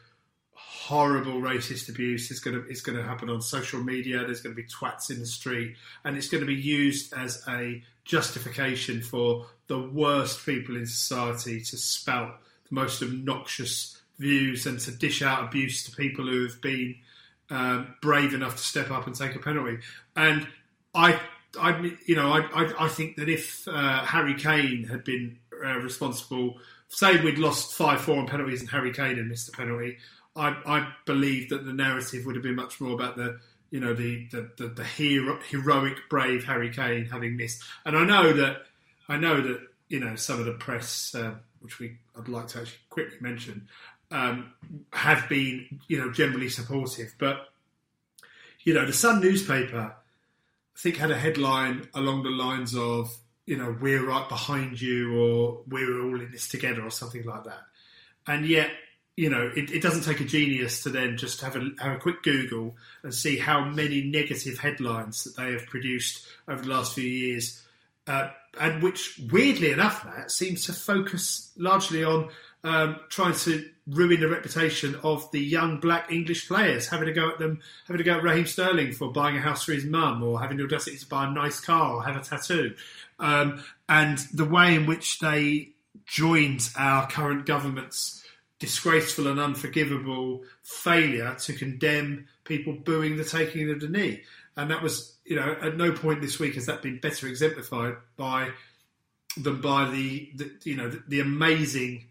horrible 0.53 1.41
racist 1.41 1.89
abuse 1.89 2.31
is 2.31 2.39
going 2.39 2.57
to 2.57 2.67
is 2.69 2.81
going 2.81 2.97
to 2.97 3.05
happen 3.05 3.29
on 3.29 3.43
social 3.43 3.83
media. 3.83 4.25
There's 4.25 4.41
going 4.41 4.55
to 4.55 4.63
be 4.63 4.69
twats 4.69 5.11
in 5.11 5.19
the 5.19 5.27
street, 5.27 5.75
and 6.05 6.17
it's 6.17 6.29
going 6.29 6.41
to 6.41 6.47
be 6.47 6.55
used 6.55 7.13
as 7.13 7.43
a 7.49 7.83
justification 8.05 9.03
for 9.03 9.47
the 9.67 9.81
worst 9.81 10.47
people 10.47 10.77
in 10.77 10.87
society 10.87 11.61
to 11.61 11.77
spout 11.77 12.41
the 12.69 12.75
most 12.75 13.03
obnoxious 13.03 13.99
views 14.19 14.67
and 14.67 14.79
to 14.81 14.91
dish 14.91 15.23
out 15.23 15.45
abuse 15.45 15.85
to 15.85 15.97
people 15.97 16.27
who 16.27 16.45
have 16.45 16.61
been 16.61 16.97
um, 17.51 17.95
brave 18.03 18.35
enough 18.35 18.57
to 18.57 18.63
step 18.63 18.91
up 18.91 19.07
and 19.07 19.17
take 19.17 19.35
a 19.35 19.39
penalty. 19.39 19.79
And 20.17 20.47
I, 20.95 21.21
I, 21.59 21.93
you 22.07 22.17
know, 22.17 22.33
I, 22.33 22.41
I, 22.41 22.87
I 22.87 22.89
think 22.89 23.17
that 23.17 23.29
if 23.29 23.67
uh, 23.69 24.05
Harry 24.05 24.35
Kane 24.35 24.85
had 24.85 25.05
been 25.05 25.39
uh, 25.65 25.79
responsible, 25.79 26.57
say 26.89 27.21
we'd 27.23 27.39
lost 27.39 27.75
five 27.75 28.01
four 28.01 28.19
on 28.19 28.27
penalties 28.27 28.61
and 28.61 28.71
Harry 28.71 28.93
Kane 28.93 29.17
had 29.17 29.27
missed 29.27 29.49
a 29.49 29.53
penalty, 29.53 29.99
I, 30.37 30.57
I 30.67 30.93
believe 31.07 31.51
that 31.51 31.65
the 31.65 31.73
narrative 31.73 32.27
would 32.27 32.37
have 32.37 32.43
been 32.43 32.55
much 32.57 32.81
more 32.81 32.93
about 32.93 33.17
the 33.17 33.41
you 33.71 33.81
know 33.81 33.93
the 33.93 34.27
the, 34.31 34.51
the, 34.57 34.69
the 34.69 34.85
hero, 34.85 35.39
heroic 35.49 35.97
brave 36.09 36.45
Harry 36.45 36.71
Kane 36.71 37.07
having 37.07 37.37
missed. 37.37 37.63
And 37.85 37.97
I 37.97 38.05
know 38.05 38.33
that 38.33 38.63
I 39.09 39.17
know 39.17 39.41
that 39.41 39.61
you 39.89 40.01
know 40.01 40.17
some 40.17 40.39
of 40.39 40.47
the 40.47 40.53
press, 40.53 41.15
uh, 41.15 41.35
which 41.61 41.79
we 41.79 41.99
I'd 42.17 42.29
like 42.29 42.49
to 42.49 42.61
actually 42.61 42.79
quickly 42.89 43.19
mention, 43.21 43.69
um, 44.11 44.53
have 44.93 45.29
been 45.29 45.81
you 45.89 45.99
know 45.99 46.13
generally 46.13 46.49
supportive. 46.49 47.15
But 47.19 47.49
you 48.63 48.75
know 48.75 48.87
the 48.87 48.93
Sun 48.93 49.21
newspaper, 49.21 49.95
I 49.95 50.79
think 50.79 50.97
had 50.97 51.11
a 51.11 51.19
headline 51.19 51.89
along 51.95 52.23
the 52.23 52.31
lines 52.31 52.77
of 52.77 53.15
you 53.47 53.57
know 53.57 53.77
we're 53.81 54.07
right 54.07 54.29
behind 54.29 54.81
you 54.81 55.19
or 55.19 55.61
we're 55.69 56.03
all 56.03 56.21
in 56.21 56.31
this 56.33 56.49
together 56.49 56.83
or 56.83 56.91
something 56.91 57.25
like 57.25 57.45
that. 57.45 57.63
And 58.27 58.47
yet 58.47 58.71
you 59.19 59.29
know, 59.29 59.51
it, 59.57 59.73
it, 59.73 59.83
doesn't 59.83 60.05
take 60.05 60.21
a 60.21 60.25
genius 60.25 60.85
to 60.85 60.91
then 60.91 61.17
just 61.17 61.41
have 61.41 61.57
a, 61.57 61.71
have 61.81 61.97
a 61.97 61.99
quick 61.99 62.23
Google 62.23 62.77
and 63.03 63.13
see 63.13 63.37
how 63.37 63.65
many 63.65 64.01
negative 64.01 64.61
headlines 64.61 65.25
that 65.25 65.37
they 65.37 65.51
have 65.55 65.67
produced 65.67 66.25
over 66.47 66.63
the 66.63 66.69
last 66.69 66.95
few 66.95 67.03
years, 67.03 67.61
uh, 68.07 68.29
and 68.61 68.81
which, 68.81 69.21
weirdly 69.33 69.73
enough, 69.73 70.05
that 70.05 70.31
seems 70.31 70.67
to 70.67 70.73
focus 70.73 71.51
largely 71.57 72.05
on 72.05 72.29
um, 72.65 73.01
trying 73.09 73.35
to 73.35 73.69
ruin 73.87 74.21
the 74.21 74.29
reputation 74.29 74.97
of 75.03 75.31
the 75.31 75.41
young 75.41 75.81
black 75.81 76.13
English 76.13 76.49
players, 76.49 76.89
having 76.89 77.07
to 77.07 77.13
go 77.13 77.29
at 77.31 77.39
them, 77.39 77.61
having 77.87 77.99
to 77.99 78.05
go 78.05 78.17
at 78.17 78.23
Raheem 78.23 78.47
Sterling 78.47 78.93
for 78.93 79.13
buying 79.13 79.37
a 79.37 79.41
house 79.41 79.65
for 79.65 79.73
his 79.73 79.85
mum, 79.85 80.23
or 80.23 80.41
having 80.41 80.57
the 80.57 80.65
audacity 80.65 80.99
to 80.99 81.07
buy 81.07 81.27
a 81.27 81.31
nice 81.31 81.61
car 81.61 81.95
or 81.95 82.05
have 82.05 82.17
a 82.17 82.21
tattoo, 82.21 82.75
um, 83.19 83.63
and 83.89 84.19
the 84.33 84.45
way 84.45 84.75
in 84.75 84.87
which 84.87 85.19
they 85.21 85.71
joined 86.07 86.71
our 86.77 87.09
current 87.09 87.47
government's 87.47 88.25
disgraceful 88.59 89.29
and 89.29 89.39
unforgivable 89.39 90.43
failure 90.63 91.35
to 91.39 91.53
condemn 91.53 92.27
people 92.45 92.73
booing 92.73 93.17
the 93.17 93.25
taking 93.25 93.71
of 93.71 93.81
the 93.81 93.89
knee. 93.89 94.23
And 94.57 94.71
that 94.71 94.83
was, 94.83 95.17
you 95.25 95.37
know, 95.37 95.57
at 95.63 95.77
no 95.77 95.93
point 95.93 96.21
this 96.21 96.41
week 96.41 96.55
has 96.55 96.67
that 96.67 96.83
been 96.83 96.99
better 96.99 97.29
exemplified 97.29 97.95
by 98.17 98.51
than 99.37 99.61
by 99.61 99.89
the, 99.91 100.31
the 100.35 100.51
you 100.65 100.77
know, 100.77 100.89
the, 100.89 101.03
the, 101.07 101.21
amazing. 101.21 102.07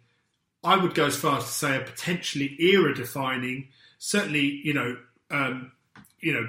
I 0.68 0.76
would 0.76 0.94
go 0.94 1.06
as 1.06 1.16
far 1.16 1.38
as 1.38 1.46
to 1.46 1.50
say 1.50 1.78
a 1.78 1.80
potentially 1.80 2.58
era-defining, 2.60 3.70
certainly, 4.00 4.60
you 4.66 4.74
know, 4.74 4.98
um, 5.32 5.72
you 6.20 6.34
know, 6.34 6.46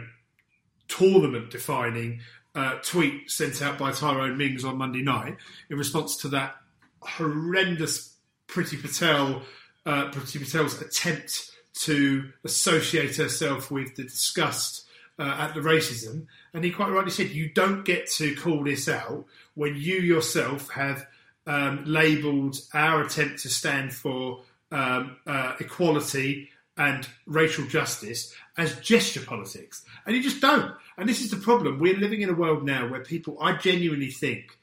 tournament-defining 0.88 2.20
uh, 2.56 2.78
tweet 2.82 3.30
sent 3.30 3.62
out 3.62 3.78
by 3.78 3.92
Tyrone 3.92 4.36
Mings 4.36 4.64
on 4.64 4.76
Monday 4.76 5.02
night 5.02 5.36
in 5.70 5.78
response 5.78 6.16
to 6.16 6.28
that 6.30 6.56
horrendous 7.00 8.16
Pretty 8.48 8.76
Patel 8.76 9.42
uh, 9.86 10.10
Priti 10.10 10.40
Patel's 10.40 10.80
attempt 10.82 11.52
to 11.82 12.32
associate 12.44 13.14
herself 13.14 13.70
with 13.70 13.94
the 13.94 14.02
disgust 14.02 14.84
uh, 15.20 15.36
at 15.38 15.54
the 15.54 15.60
racism. 15.60 16.26
And 16.52 16.64
he 16.64 16.72
quite 16.72 16.90
rightly 16.90 17.12
said, 17.12 17.30
you 17.30 17.50
don't 17.50 17.84
get 17.84 18.10
to 18.12 18.34
call 18.34 18.64
this 18.64 18.88
out 18.88 19.26
when 19.54 19.76
you 19.76 19.96
yourself 19.96 20.70
have 20.70 21.06
um, 21.48 21.82
labelled 21.86 22.60
our 22.74 23.02
attempt 23.02 23.40
to 23.40 23.48
stand 23.48 23.92
for 23.92 24.42
um, 24.70 25.16
uh, 25.26 25.54
equality 25.58 26.50
and 26.76 27.08
racial 27.26 27.66
justice 27.66 28.32
as 28.56 28.78
gesture 28.80 29.22
politics. 29.22 29.84
And 30.06 30.14
you 30.14 30.22
just 30.22 30.40
don't. 30.40 30.72
And 30.96 31.08
this 31.08 31.22
is 31.22 31.30
the 31.30 31.36
problem. 31.38 31.80
We're 31.80 31.96
living 31.96 32.20
in 32.20 32.28
a 32.28 32.34
world 32.34 32.64
now 32.64 32.88
where 32.88 33.00
people, 33.00 33.38
I 33.40 33.56
genuinely 33.56 34.10
think, 34.10 34.56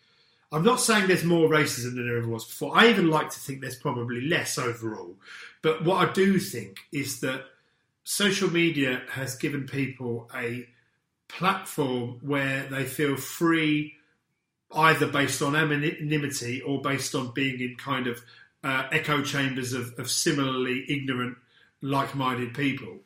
I'm 0.51 0.63
not 0.63 0.79
saying 0.79 1.07
there's 1.07 1.23
more 1.23 1.49
racism 1.49 1.95
than 1.95 2.07
there 2.07 2.19
ever 2.19 2.29
was 2.29 2.45
before. 2.45 2.77
I 2.77 2.87
even 2.89 3.09
like 3.09 3.31
to 3.31 3.39
think 3.39 3.59
there's 3.59 3.75
probably 3.75 4.21
less 4.21 4.57
overall. 4.57 5.17
But 5.63 5.83
what 5.83 6.07
I 6.07 6.13
do 6.13 6.39
think 6.39 6.77
is 6.93 7.19
that 7.21 7.45
social 8.03 8.49
media 8.49 9.01
has 9.09 9.35
given 9.35 9.65
people 9.65 10.29
a 10.35 10.67
platform 11.27 12.19
where 12.21 12.67
they 12.67 12.85
feel 12.85 13.17
free, 13.17 13.95
either 14.75 15.07
based 15.07 15.41
on 15.41 15.55
anonymity 15.55 16.61
or 16.61 16.81
based 16.81 17.15
on 17.15 17.31
being 17.31 17.59
in 17.59 17.75
kind 17.77 18.07
of 18.07 18.21
uh, 18.63 18.87
echo 18.91 19.21
chambers 19.21 19.73
of, 19.73 19.93
of 19.97 20.09
similarly 20.09 20.85
ignorant, 20.89 21.37
like 21.81 22.15
minded 22.15 22.53
people 22.53 22.99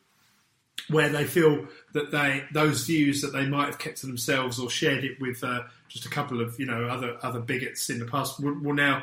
where 0.88 1.08
they 1.08 1.24
feel 1.24 1.66
that 1.92 2.10
they 2.10 2.44
those 2.52 2.84
views 2.84 3.20
that 3.22 3.32
they 3.32 3.46
might 3.46 3.66
have 3.66 3.78
kept 3.78 3.98
to 3.98 4.06
themselves 4.06 4.58
or 4.58 4.70
shared 4.70 5.04
it 5.04 5.20
with 5.20 5.42
uh, 5.44 5.60
just 5.88 6.06
a 6.06 6.08
couple 6.08 6.40
of 6.40 6.58
you 6.58 6.66
know 6.66 6.86
other 6.86 7.16
other 7.22 7.40
bigots 7.40 7.90
in 7.90 7.98
the 7.98 8.06
past 8.06 8.40
will, 8.40 8.58
will, 8.60 8.74
now 8.74 9.02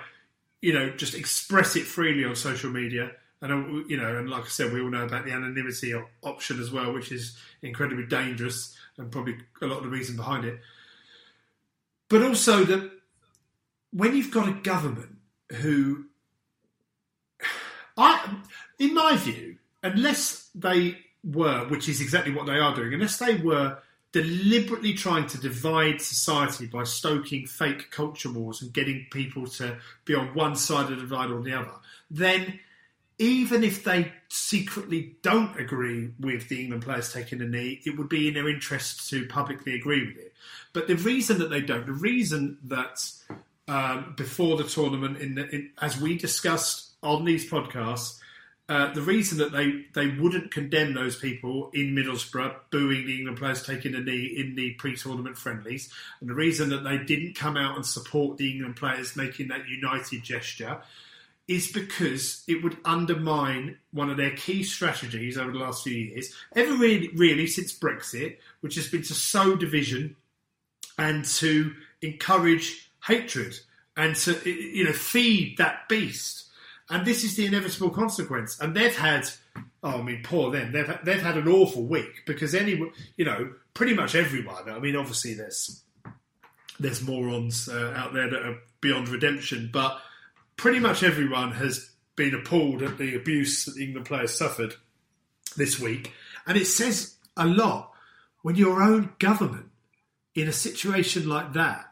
you 0.61 0.73
know 0.73 0.89
just 0.91 1.13
express 1.13 1.75
it 1.75 1.83
freely 1.83 2.25
on 2.25 2.35
social 2.35 2.71
media. 2.71 3.11
And 3.41 3.51
uh, 3.51 3.83
you 3.87 3.97
know 3.97 4.17
and 4.17 4.29
like 4.29 4.45
I 4.45 4.47
said 4.47 4.73
we 4.73 4.81
all 4.81 4.89
know 4.89 5.05
about 5.05 5.25
the 5.25 5.31
anonymity 5.31 5.93
option 6.23 6.59
as 6.59 6.71
well 6.71 6.91
which 6.93 7.11
is 7.11 7.37
incredibly 7.61 8.07
dangerous 8.07 8.75
and 8.97 9.11
probably 9.11 9.37
a 9.61 9.67
lot 9.67 9.77
of 9.77 9.83
the 9.83 9.89
reason 9.89 10.15
behind 10.15 10.43
it 10.43 10.59
but 12.09 12.23
also 12.23 12.63
that 12.63 12.91
when 13.91 14.15
you've 14.15 14.31
got 14.31 14.47
a 14.47 14.53
government 14.53 15.17
who 15.57 16.05
I 17.97 18.37
in 18.79 18.93
my 18.93 19.15
view 19.17 19.57
unless 19.83 20.49
they 20.53 20.97
were, 21.23 21.65
which 21.67 21.89
is 21.89 22.01
exactly 22.01 22.33
what 22.33 22.45
they 22.45 22.57
are 22.57 22.75
doing, 22.75 22.93
unless 22.93 23.17
they 23.17 23.35
were 23.35 23.77
deliberately 24.11 24.93
trying 24.93 25.27
to 25.27 25.37
divide 25.39 26.01
society 26.01 26.65
by 26.65 26.83
stoking 26.83 27.45
fake 27.45 27.91
culture 27.91 28.31
wars 28.31 28.61
and 28.61 28.73
getting 28.73 29.05
people 29.11 29.45
to 29.45 29.77
be 30.05 30.15
on 30.15 30.33
one 30.33 30.55
side 30.55 30.85
of 30.85 30.89
the 30.91 30.95
divide 30.95 31.29
or 31.29 31.41
the 31.41 31.53
other, 31.53 31.73
then 32.09 32.59
even 33.19 33.63
if 33.63 33.83
they 33.83 34.11
secretly 34.29 35.15
don't 35.23 35.59
agree 35.59 36.11
with 36.19 36.47
the 36.49 36.61
England 36.61 36.83
players 36.83 37.11
taking 37.11 37.41
a 37.41 37.45
knee, 37.45 37.81
it 37.85 37.97
would 37.97 38.09
be 38.09 38.27
in 38.27 38.35
their 38.35 38.47
interest 38.47 39.09
to 39.09 39.25
publicly 39.27 39.73
agree 39.73 40.05
with 40.05 40.17
it. 40.17 40.33
But 40.77 40.85
the 40.85 40.95
reason 40.95 41.39
that 41.39 41.49
they 41.49 41.61
don't, 41.61 41.87
the 41.87 41.91
reason 41.91 42.59
that 42.65 43.03
um, 43.67 44.13
before 44.15 44.57
the 44.57 44.63
tournament, 44.63 45.17
in, 45.17 45.33
the, 45.33 45.49
in 45.49 45.71
as 45.81 45.99
we 45.99 46.19
discussed 46.19 46.91
on 47.01 47.25
these 47.25 47.49
podcasts, 47.49 48.19
uh, 48.69 48.93
the 48.93 49.01
reason 49.01 49.39
that 49.39 49.51
they, 49.51 49.85
they 49.95 50.15
wouldn't 50.19 50.51
condemn 50.51 50.93
those 50.93 51.15
people 51.15 51.71
in 51.73 51.95
Middlesbrough 51.95 52.53
booing 52.69 53.07
the 53.07 53.17
England 53.17 53.39
players 53.39 53.63
taking 53.63 53.95
a 53.95 53.99
knee 53.99 54.25
in 54.37 54.53
the 54.53 54.73
pre-tournament 54.73 55.35
friendlies, 55.35 55.91
and 56.21 56.29
the 56.29 56.35
reason 56.35 56.69
that 56.69 56.83
they 56.83 56.99
didn't 56.99 57.33
come 57.33 57.57
out 57.57 57.75
and 57.75 57.83
support 57.83 58.37
the 58.37 58.51
England 58.51 58.75
players 58.75 59.15
making 59.15 59.47
that 59.47 59.67
united 59.67 60.21
gesture, 60.21 60.83
is 61.47 61.71
because 61.71 62.43
it 62.47 62.63
would 62.63 62.77
undermine 62.85 63.79
one 63.93 64.11
of 64.11 64.17
their 64.17 64.35
key 64.35 64.61
strategies 64.61 65.39
over 65.39 65.51
the 65.51 65.57
last 65.57 65.83
few 65.83 65.95
years, 65.95 66.35
ever 66.55 66.73
really, 66.73 67.09
really 67.15 67.47
since 67.47 67.75
Brexit, 67.75 68.37
which 68.61 68.75
has 68.75 68.87
been 68.87 69.01
to 69.01 69.15
sow 69.15 69.55
division 69.55 70.15
and 70.97 71.25
to 71.25 71.73
encourage 72.01 72.91
hatred 73.05 73.57
and 73.95 74.15
to 74.15 74.49
you 74.49 74.83
know 74.83 74.93
feed 74.93 75.57
that 75.57 75.87
beast 75.89 76.47
and 76.89 77.05
this 77.05 77.23
is 77.23 77.35
the 77.35 77.45
inevitable 77.45 77.89
consequence. 77.89 78.59
And 78.59 78.75
they've 78.75 78.95
had, 78.95 79.29
oh, 79.83 79.99
I 79.99 80.01
mean, 80.01 80.21
poor 80.23 80.51
them. 80.51 80.71
They've 80.71 80.97
they've 81.03 81.21
had 81.21 81.37
an 81.37 81.47
awful 81.47 81.83
week 81.83 82.23
because 82.25 82.55
any, 82.55 82.79
you 83.17 83.25
know, 83.25 83.53
pretty 83.73 83.93
much 83.93 84.15
everyone. 84.15 84.69
I 84.69 84.79
mean, 84.79 84.95
obviously 84.95 85.33
there's 85.33 85.83
there's 86.79 87.01
morons 87.01 87.67
uh, 87.67 87.93
out 87.95 88.13
there 88.13 88.29
that 88.29 88.41
are 88.41 88.57
beyond 88.81 89.09
redemption, 89.09 89.69
but 89.71 89.99
pretty 90.55 90.79
much 90.79 91.03
everyone 91.03 91.51
has 91.51 91.91
been 92.15 92.33
appalled 92.33 92.81
at 92.81 92.97
the 92.97 93.15
abuse 93.15 93.65
that 93.65 93.75
the 93.75 93.83
England 93.83 94.05
players 94.05 94.33
suffered 94.33 94.75
this 95.57 95.79
week, 95.79 96.13
and 96.45 96.57
it 96.57 96.65
says 96.65 97.15
a 97.35 97.45
lot 97.45 97.91
when 98.43 98.55
your 98.55 98.81
own 98.81 99.13
government, 99.19 99.69
in 100.37 100.47
a 100.47 100.53
situation 100.53 101.27
like 101.27 101.53
that, 101.53 101.87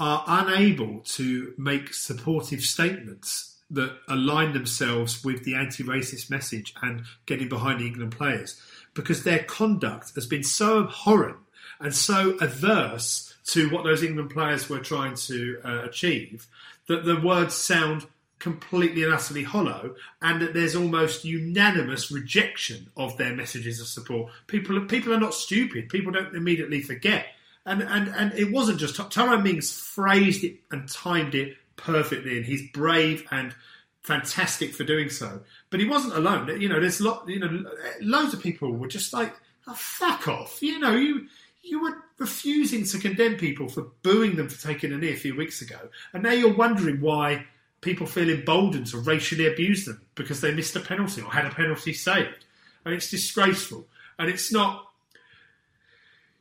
are 0.00 0.24
unable 0.26 1.00
to 1.00 1.54
make 1.56 1.94
supportive 1.94 2.60
statements 2.60 3.56
that 3.70 3.96
align 4.08 4.52
themselves 4.52 5.24
with 5.24 5.44
the 5.44 5.54
anti-racist 5.54 6.28
message 6.28 6.74
and 6.82 7.02
getting 7.26 7.48
behind 7.48 7.80
the 7.80 7.86
England 7.86 8.12
players 8.12 8.60
because 8.94 9.22
their 9.22 9.44
conduct 9.44 10.14
has 10.14 10.26
been 10.26 10.42
so 10.42 10.82
abhorrent 10.84 11.36
and 11.78 11.94
so 11.94 12.36
adverse 12.40 13.34
to 13.44 13.68
what 13.70 13.84
those 13.84 14.02
England 14.02 14.30
players 14.30 14.68
were 14.68 14.80
trying 14.80 15.14
to 15.14 15.60
uh, 15.64 15.82
achieve 15.84 16.46
that 16.88 17.04
the 17.04 17.20
words 17.20 17.54
sound 17.54 18.06
completely 18.38 19.02
and 19.04 19.12
utterly 19.12 19.42
hollow 19.42 19.94
and 20.22 20.40
that 20.40 20.54
there's 20.54 20.74
almost 20.74 21.24
unanimous 21.24 22.10
rejection 22.10 22.88
of 22.96 23.16
their 23.18 23.34
messages 23.34 23.80
of 23.80 23.86
support. 23.86 24.32
People 24.46 24.80
people 24.82 25.12
are 25.12 25.20
not 25.20 25.34
stupid. 25.34 25.88
People 25.88 26.12
don't 26.12 26.34
immediately 26.34 26.80
forget. 26.80 27.26
And 27.68 27.82
and 27.82 28.08
and 28.08 28.32
it 28.32 28.50
wasn't 28.50 28.80
just 28.80 28.96
Tyrone 29.10 29.42
Mings 29.42 29.72
phrased 29.72 30.44
it 30.44 30.56
and 30.70 30.88
timed 30.88 31.34
it 31.34 31.56
perfectly, 31.76 32.36
and 32.36 32.46
he's 32.46 32.70
brave 32.72 33.26
and 33.30 33.54
fantastic 34.00 34.74
for 34.74 34.84
doing 34.84 35.10
so. 35.10 35.40
But 35.70 35.80
he 35.80 35.86
wasn't 35.86 36.14
alone. 36.14 36.60
You 36.60 36.68
know, 36.68 36.80
there's 36.80 37.00
lot. 37.00 37.28
You 37.28 37.40
know, 37.40 37.70
loads 38.00 38.34
of 38.34 38.42
people 38.42 38.72
were 38.72 38.88
just 38.88 39.12
like 39.12 39.34
oh, 39.66 39.74
fuck 39.74 40.28
off. 40.28 40.62
You 40.62 40.78
know, 40.78 40.96
you 40.96 41.26
you 41.62 41.82
were 41.82 42.02
refusing 42.18 42.84
to 42.84 42.98
condemn 42.98 43.36
people 43.36 43.68
for 43.68 43.88
booing 44.02 44.36
them 44.36 44.48
for 44.48 44.60
taking 44.60 44.92
a 44.92 44.96
knee 44.96 45.12
a 45.12 45.16
few 45.16 45.36
weeks 45.36 45.60
ago, 45.60 45.78
and 46.12 46.22
now 46.22 46.32
you're 46.32 46.54
wondering 46.54 47.00
why 47.00 47.44
people 47.80 48.06
feel 48.06 48.28
emboldened 48.28 48.86
to 48.88 48.98
racially 48.98 49.46
abuse 49.46 49.84
them 49.84 50.00
because 50.14 50.40
they 50.40 50.52
missed 50.52 50.74
a 50.76 50.80
penalty 50.80 51.22
or 51.22 51.30
had 51.30 51.46
a 51.46 51.50
penalty 51.50 51.92
saved. 51.92 52.44
And 52.84 52.94
it's 52.94 53.10
disgraceful. 53.10 53.86
And 54.18 54.28
it's 54.28 54.52
not, 54.52 54.87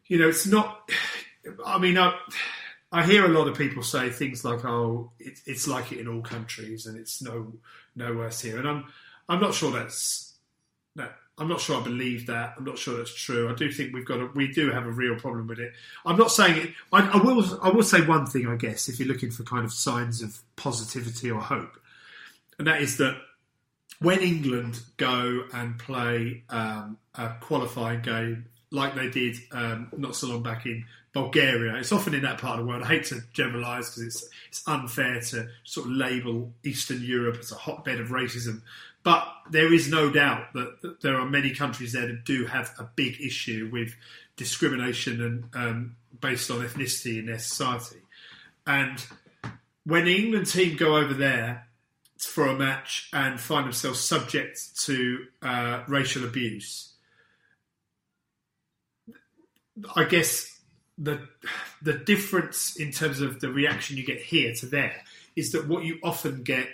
you 0.08 0.17
know, 0.17 0.30
it's 0.30 0.48
not, 0.48 0.89
I 1.65 1.78
mean, 1.78 1.98
I, 1.98 2.17
I 2.91 3.06
hear 3.06 3.26
a 3.26 3.30
lot 3.30 3.48
of 3.48 3.58
people 3.58 3.84
say 3.84 4.10
things 4.10 4.46
like, 4.46 4.63
"Oh, 4.63 5.12
it, 5.20 5.39
it's 5.46 5.67
like 5.67 5.91
it 5.91 6.00
in 6.00 6.08
all 6.08 6.22
countries, 6.22 6.86
and 6.86 6.98
it's 6.98 7.22
no 7.22 7.54
no 7.96 8.15
worse 8.15 8.41
here." 8.41 8.58
And 8.58 8.67
I'm 8.67 8.86
I'm 9.28 9.41
not 9.41 9.54
sure 9.54 9.72
that's 9.72 10.36
that. 10.96 11.15
I'm 11.38 11.50
not 11.50 11.60
sure 11.60 11.80
I 11.80 11.84
believe 11.84 12.28
that. 12.28 12.56
I'm 12.58 12.63
not 12.63 12.78
sure 12.78 12.98
that's 12.98 13.13
true. 13.13 13.50
I 13.50 13.56
do 13.56 13.72
think 13.72 13.93
we've 13.93 14.06
got 14.06 14.22
a, 14.22 14.26
we 14.28 14.52
do 14.52 14.72
have 14.72 14.88
a 14.88 14.91
real 14.91 15.15
problem 15.20 15.48
with 15.48 15.60
it. 15.60 15.74
I'm 16.06 16.17
not 16.17 16.32
saying 16.32 16.58
it. 16.58 16.74
I, 16.93 17.02
I 17.02 17.17
will 17.17 17.60
I 17.62 17.70
will 17.70 17.84
say 17.84 18.02
one 18.06 18.26
thing. 18.26 18.48
I 18.48 18.56
guess 18.56 18.88
if 18.88 19.00
you're 19.00 19.08
looking 19.08 19.32
for 19.32 19.43
kind 19.43 19.65
of 19.65 19.74
signs 19.74 20.22
of 20.22 20.39
positivity 20.56 21.30
or 21.30 21.41
hope, 21.41 21.78
and 22.58 22.67
that 22.67 22.82
is 22.82 22.98
that 22.98 23.17
when 24.00 24.20
England 24.20 24.80
go 24.96 25.43
and 25.54 25.78
play 25.78 26.43
um, 26.50 26.98
a 27.15 27.32
qualifying 27.41 28.02
game 28.02 28.46
like 28.72 28.96
they 28.96 29.10
did 29.10 29.38
um, 29.52 29.90
not 29.98 30.16
so 30.16 30.28
long 30.28 30.44
back 30.44 30.66
in 30.66 30.86
Bulgaria. 31.14 31.76
It's 31.76 31.92
often 31.92 32.14
in 32.14 32.22
that 32.24 32.38
part 32.38 32.60
of 32.60 32.66
the 32.66 32.70
world. 32.70 32.84
I 32.84 32.88
hate 32.88 33.06
to 33.06 33.22
generalise 33.34 33.90
because 33.90 34.04
it's 34.04 34.30
it's 34.50 34.68
unfair 34.68 35.20
to 35.20 35.48
sort 35.64 35.88
of 35.88 35.94
label 35.94 36.54
Eastern 36.64 37.02
Europe 37.02 37.38
as 37.40 37.52
a 37.52 37.56
hotbed 37.56 38.00
of 38.00 38.10
racism. 38.10 38.62
But 39.04 39.26
there 39.50 39.74
is 39.74 39.90
no 39.90 40.10
doubt 40.10 40.54
that, 40.54 40.82
that 40.82 41.02
there 41.02 41.16
are 41.16 41.26
many 41.30 41.52
countries 41.52 41.94
there 41.94 42.08
that 42.08 42.26
do 42.26 42.46
have 42.46 42.74
a 42.78 42.90
big 42.96 43.22
issue 43.22 43.70
with 43.72 43.96
discrimination 44.36 45.22
and 45.22 45.46
um, 45.54 45.96
based 46.20 46.52
on 46.52 46.60
ethnicity 46.60 47.20
in 47.20 47.28
their 47.28 47.40
society. 47.40 48.02
And 48.66 49.04
when 49.86 50.06
the 50.06 50.16
England 50.16 50.48
team 50.48 50.76
go 50.76 50.98
over 50.98 51.14
there 51.14 51.68
for 52.18 52.48
a 52.48 52.56
match 52.56 53.10
and 53.14 53.40
find 53.40 53.66
themselves 53.66 54.02
subject 54.02 54.78
to 54.82 55.26
uh, 55.42 55.84
racial 55.88 56.26
abuse, 56.26 56.87
I 59.96 60.06
guess 60.06 60.60
the 60.98 61.28
the 61.82 61.94
difference 61.94 62.76
in 62.78 62.92
terms 62.92 63.22
of 63.22 63.40
the 63.40 63.50
reaction 63.50 63.98
you 63.98 64.06
get 64.06 64.20
here 64.20 64.54
to 64.56 64.66
there 64.66 65.04
is 65.36 65.52
that 65.52 65.68
what 65.68 65.84
you 65.84 66.00
often 66.04 66.44
get 66.44 66.68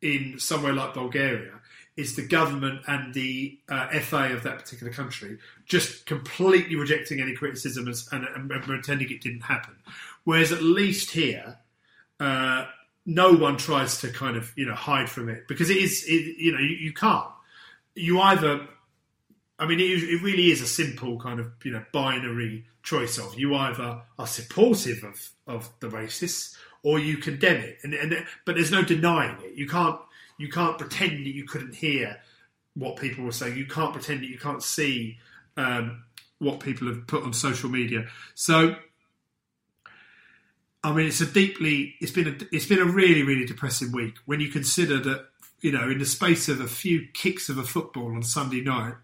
in 0.00 0.38
somewhere 0.38 0.72
like 0.72 0.94
Bulgaria 0.94 1.52
is 1.96 2.16
the 2.16 2.26
government 2.26 2.80
and 2.86 3.12
the 3.14 3.58
uh, 3.68 3.88
FA 4.00 4.32
of 4.32 4.42
that 4.42 4.58
particular 4.58 4.92
country 4.92 5.38
just 5.66 6.06
completely 6.06 6.74
rejecting 6.74 7.20
any 7.20 7.34
criticism 7.34 7.86
and, 7.86 7.96
and, 8.12 8.50
and, 8.50 8.62
pretending 8.62 9.10
it 9.10 9.20
didn't 9.20 9.42
happen. 9.42 9.74
Whereas 10.24 10.52
at 10.52 10.62
least 10.62 11.10
here, 11.10 11.58
uh, 12.18 12.64
no 13.04 13.32
one 13.32 13.58
tries 13.58 14.00
to 14.00 14.08
kind 14.10 14.36
of 14.36 14.52
you 14.56 14.66
know 14.66 14.74
hide 14.74 15.10
from 15.10 15.28
it 15.28 15.46
because 15.48 15.70
it 15.70 15.76
is 15.76 16.04
it, 16.06 16.36
you 16.38 16.52
know 16.52 16.60
you, 16.60 16.76
you 16.76 16.92
can't. 16.92 17.28
You 17.94 18.20
either 18.20 18.66
I 19.62 19.66
mean, 19.66 19.78
it, 19.78 19.84
it, 19.84 20.22
really 20.22 20.50
is 20.50 20.60
a 20.60 20.66
simple 20.66 21.20
kind 21.20 21.38
of 21.38 21.52
you 21.62 21.70
know 21.70 21.84
binary 21.92 22.66
choice 22.82 23.16
of 23.16 23.38
you 23.38 23.54
either 23.54 24.02
are 24.18 24.26
supportive 24.26 25.04
of, 25.04 25.30
of 25.46 25.70
the 25.78 25.86
racists 25.86 26.56
or 26.82 26.98
you 26.98 27.16
condemn 27.16 27.60
it, 27.60 27.78
and, 27.84 27.94
and 27.94 28.26
but 28.44 28.56
there's 28.56 28.72
no 28.72 28.82
denying 28.82 29.36
it. 29.40 29.54
You 29.54 29.68
can't 29.68 30.00
you 30.36 30.48
can't 30.48 30.78
pretend 30.78 31.24
that 31.26 31.34
you 31.34 31.44
couldn't 31.44 31.76
hear 31.76 32.18
what 32.74 32.96
people 32.96 33.24
were 33.24 33.30
saying. 33.30 33.56
You 33.56 33.66
can't 33.66 33.92
pretend 33.92 34.22
that 34.22 34.26
you 34.26 34.38
can't 34.38 34.64
see 34.64 35.18
um, 35.56 36.02
what 36.40 36.58
people 36.58 36.88
have 36.88 37.06
put 37.06 37.22
on 37.22 37.32
social 37.32 37.70
media. 37.70 38.06
So, 38.34 38.74
I 40.82 40.92
mean, 40.92 41.06
it's 41.06 41.20
a 41.20 41.26
deeply 41.26 41.94
it's 42.00 42.10
been 42.10 42.26
a 42.26 42.36
it's 42.50 42.66
been 42.66 42.80
a 42.80 42.84
really 42.84 43.22
really 43.22 43.46
depressing 43.46 43.92
week 43.92 44.16
when 44.26 44.40
you 44.40 44.48
consider 44.48 44.98
that 44.98 45.28
you 45.60 45.70
know 45.70 45.88
in 45.88 45.98
the 45.98 46.06
space 46.06 46.48
of 46.48 46.60
a 46.60 46.66
few 46.66 47.06
kicks 47.14 47.48
of 47.48 47.58
a 47.58 47.62
football 47.62 48.12
on 48.16 48.24
Sunday 48.24 48.60
night 48.60 48.94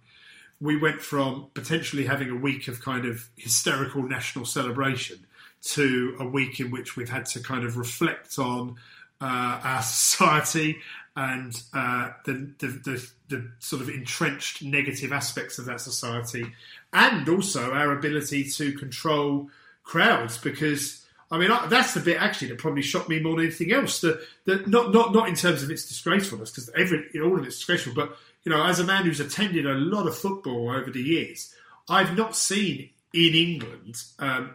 we 0.61 0.77
went 0.77 1.01
from 1.01 1.49
potentially 1.55 2.05
having 2.05 2.31
a 2.31 2.37
week 2.37 2.69
of 2.69 2.81
kind 2.83 3.05
of 3.05 3.29
hysterical 3.37 4.03
national 4.03 4.45
celebration 4.45 5.27
to 5.61 6.17
a 6.21 6.27
week 6.27 6.61
in 6.61 6.71
which 6.71 6.97
we've 6.97 7.09
had 7.09 7.27
to 7.27 7.41
kind 7.41 7.65
of 7.65 7.77
reflect 7.77 8.39
on 8.39 8.77
uh, 9.21 9.61
our 9.63 9.83
society 9.83 10.79
and 11.17 11.63
uh, 11.75 12.11
the, 12.27 12.53
the, 12.59 12.67
the, 12.69 13.11
the, 13.29 13.51
sort 13.59 13.83
of 13.83 13.89
entrenched 13.89 14.63
negative 14.63 15.13
aspects 15.13 15.59
of 15.59 15.65
that 15.65 15.81
society, 15.81 16.47
and 16.93 17.29
also 17.29 17.73
our 17.73 17.93
ability 17.93 18.45
to 18.45 18.73
control 18.75 19.51
crowds. 19.83 20.39
Because 20.39 21.05
I 21.31 21.39
mean, 21.39 21.51
that's 21.69 21.95
the 21.95 22.01
bit 22.01 22.23
actually 22.23 22.49
that 22.49 22.59
probably 22.59 22.83
shocked 22.83 23.09
me 23.09 23.21
more 23.21 23.35
than 23.35 23.47
anything 23.47 23.73
else. 23.73 24.01
That, 24.01 24.21
not 24.47 24.93
not 24.93 25.13
not 25.13 25.29
in 25.29 25.35
terms 25.35 25.65
of 25.65 25.73
its 25.73 25.89
disgracefulness, 25.89 26.51
because 26.51 26.71
every 26.77 27.09
all 27.21 27.37
of 27.37 27.45
it's 27.45 27.57
disgraceful, 27.57 27.95
but 27.95 28.17
you 28.45 28.53
know, 28.53 28.65
as 28.65 28.79
a 28.79 28.85
man 28.85 29.05
who's 29.05 29.21
attended 29.21 29.67
a 29.67 29.75
lot 29.75 30.07
of 30.07 30.17
football 30.17 30.71
over 30.71 30.91
the 30.91 31.03
years, 31.03 31.55
I've 31.89 32.17
not 32.17 32.37
seen 32.37 32.91
in 33.13 33.35
England 33.35 34.03
um, 34.19 34.55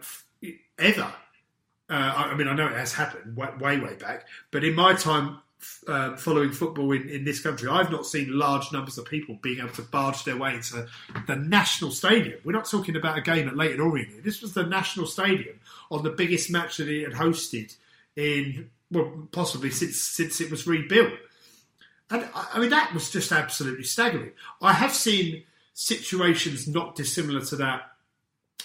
ever. 0.78 1.12
Uh, 1.90 2.12
I 2.16 2.34
mean, 2.34 2.48
I 2.48 2.54
know 2.54 2.66
it 2.66 2.76
has 2.76 2.92
happened 2.92 3.36
way, 3.36 3.48
way, 3.60 3.78
way 3.78 3.94
back, 3.94 4.26
but 4.50 4.64
in 4.64 4.74
my 4.74 4.94
time 4.94 5.38
uh, 5.86 6.16
following 6.16 6.50
football 6.50 6.92
in, 6.92 7.08
in, 7.08 7.24
this 7.24 7.40
country, 7.40 7.68
I've 7.68 7.90
not 7.90 8.06
seen 8.06 8.38
large 8.38 8.72
numbers 8.72 8.98
of 8.98 9.06
people 9.06 9.38
being 9.42 9.58
able 9.58 9.70
to 9.70 9.82
barge 9.82 10.24
their 10.24 10.36
way 10.36 10.54
into 10.54 10.86
the 11.26 11.36
national 11.36 11.90
stadium. 11.90 12.38
We're 12.44 12.52
not 12.52 12.68
talking 12.68 12.96
about 12.96 13.18
a 13.18 13.22
game 13.22 13.48
at 13.48 13.56
Leyton 13.56 13.80
Orient. 13.80 14.24
This 14.24 14.42
was 14.42 14.54
the 14.54 14.64
national 14.64 15.06
stadium 15.06 15.60
on 15.90 16.02
the 16.02 16.10
biggest 16.10 16.50
match 16.50 16.78
that 16.78 16.88
it 16.88 17.04
had 17.04 17.18
hosted 17.18 17.74
in, 18.16 18.70
well, 18.90 19.28
possibly 19.32 19.70
since 19.70 19.98
since 19.98 20.40
it 20.40 20.50
was 20.50 20.66
rebuilt. 20.66 21.12
And 22.10 22.28
I 22.34 22.58
mean, 22.60 22.70
that 22.70 22.92
was 22.92 23.10
just 23.10 23.32
absolutely 23.32 23.84
staggering. 23.84 24.32
I 24.60 24.72
have 24.72 24.92
seen 24.92 25.44
situations 25.72 26.68
not 26.68 26.94
dissimilar 26.94 27.40
to 27.46 27.56
that. 27.56 27.82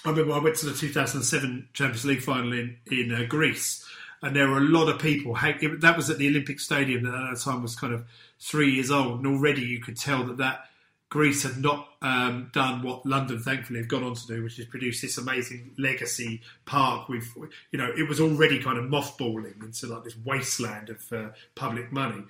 I 0.05 0.09
remember 0.09 0.33
I 0.33 0.39
went 0.39 0.55
to 0.57 0.65
the 0.65 0.73
2007 0.73 1.69
Champions 1.73 2.05
League 2.05 2.21
final 2.21 2.53
in, 2.53 2.77
in 2.89 3.13
uh, 3.13 3.23
Greece, 3.27 3.85
and 4.21 4.35
there 4.35 4.47
were 4.47 4.57
a 4.57 4.61
lot 4.61 4.89
of 4.89 4.99
people. 4.99 5.37
That 5.79 5.97
was 5.97 6.09
at 6.09 6.17
the 6.17 6.27
Olympic 6.27 6.59
Stadium 6.59 7.03
that 7.03 7.13
at 7.13 7.33
that 7.33 7.41
time 7.41 7.61
was 7.61 7.75
kind 7.75 7.93
of 7.93 8.05
three 8.39 8.71
years 8.71 8.91
old, 8.91 9.19
and 9.19 9.27
already 9.27 9.61
you 9.61 9.79
could 9.79 9.97
tell 9.97 10.25
that 10.25 10.37
that 10.37 10.65
Greece 11.09 11.43
had 11.43 11.57
not 11.57 11.89
um, 12.01 12.51
done 12.53 12.83
what 12.83 13.05
London, 13.05 13.39
thankfully, 13.39 13.79
have 13.79 13.87
gone 13.87 14.03
on 14.03 14.13
to 14.13 14.27
do, 14.27 14.43
which 14.43 14.59
is 14.59 14.65
produce 14.65 15.01
this 15.01 15.17
amazing 15.17 15.71
legacy 15.77 16.41
park. 16.65 17.09
With 17.09 17.27
you 17.71 17.79
know, 17.79 17.91
it 17.97 18.07
was 18.07 18.21
already 18.21 18.61
kind 18.61 18.77
of 18.77 18.85
mothballing 18.85 19.63
into 19.63 19.87
like 19.87 20.03
this 20.03 20.15
wasteland 20.23 20.89
of 20.89 21.11
uh, 21.11 21.29
public 21.55 21.91
money 21.91 22.23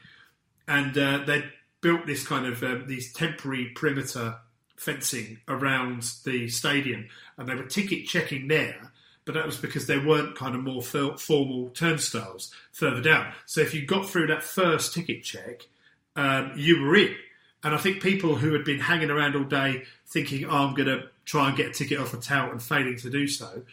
and 0.70 0.98
uh, 0.98 1.24
they 1.26 1.44
built 1.82 2.06
this 2.06 2.26
kind 2.26 2.46
of 2.46 2.64
um, 2.64 2.86
these 2.88 3.12
temporary 3.12 3.72
perimeter 3.76 4.38
fencing 4.78 5.40
around 5.48 6.04
the 6.24 6.48
stadium, 6.48 7.08
and 7.38 7.50
they 7.50 7.56
were 7.56 7.64
ticket 7.64 8.06
checking 8.06 8.48
there. 8.48 8.92
But 9.26 9.34
that 9.34 9.46
was 9.46 9.58
because 9.58 9.88
there 9.88 10.06
weren't 10.06 10.36
kind 10.36 10.56
of 10.56 10.64
more 10.64 10.82
formal 10.82 11.70
turnstiles 11.72 12.54
further 12.72 13.02
down. 13.02 13.34
So 13.46 13.62
if 13.62 13.74
you 13.74 13.86
got 13.86 14.10
through 14.10 14.28
that 14.28 14.44
first 14.44 14.94
ticket 14.94 15.24
check, 15.24 15.68
um, 16.16 16.54
you 16.56 16.82
were 16.82 16.96
in. 16.96 17.16
And 17.64 17.76
I 17.76 17.78
think 17.78 18.02
people 18.02 18.36
who 18.36 18.54
had 18.54 18.64
been 18.64 18.80
hanging 18.80 19.12
around 19.12 19.36
all 19.36 19.44
day 19.44 19.84
thinking, 20.08 20.46
oh, 20.46 20.68
I'm 20.68 20.74
going 20.74 20.88
to 20.88 21.10
try 21.26 21.50
and 21.50 21.58
get 21.58 21.68
a 21.68 21.74
ticket 21.74 22.00
off 22.00 22.14
a 22.14 22.18
tout 22.18 22.52
and 22.52 22.64
failing 22.64 22.98
to 22.98 23.10
do 23.10 23.28
so, 23.28 23.64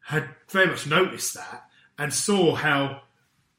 had 0.00 0.28
very 0.48 0.66
much 0.66 0.86
noticed 0.86 1.34
that 1.34 1.68
and 1.98 2.12
saw 2.12 2.54
how 2.54 3.02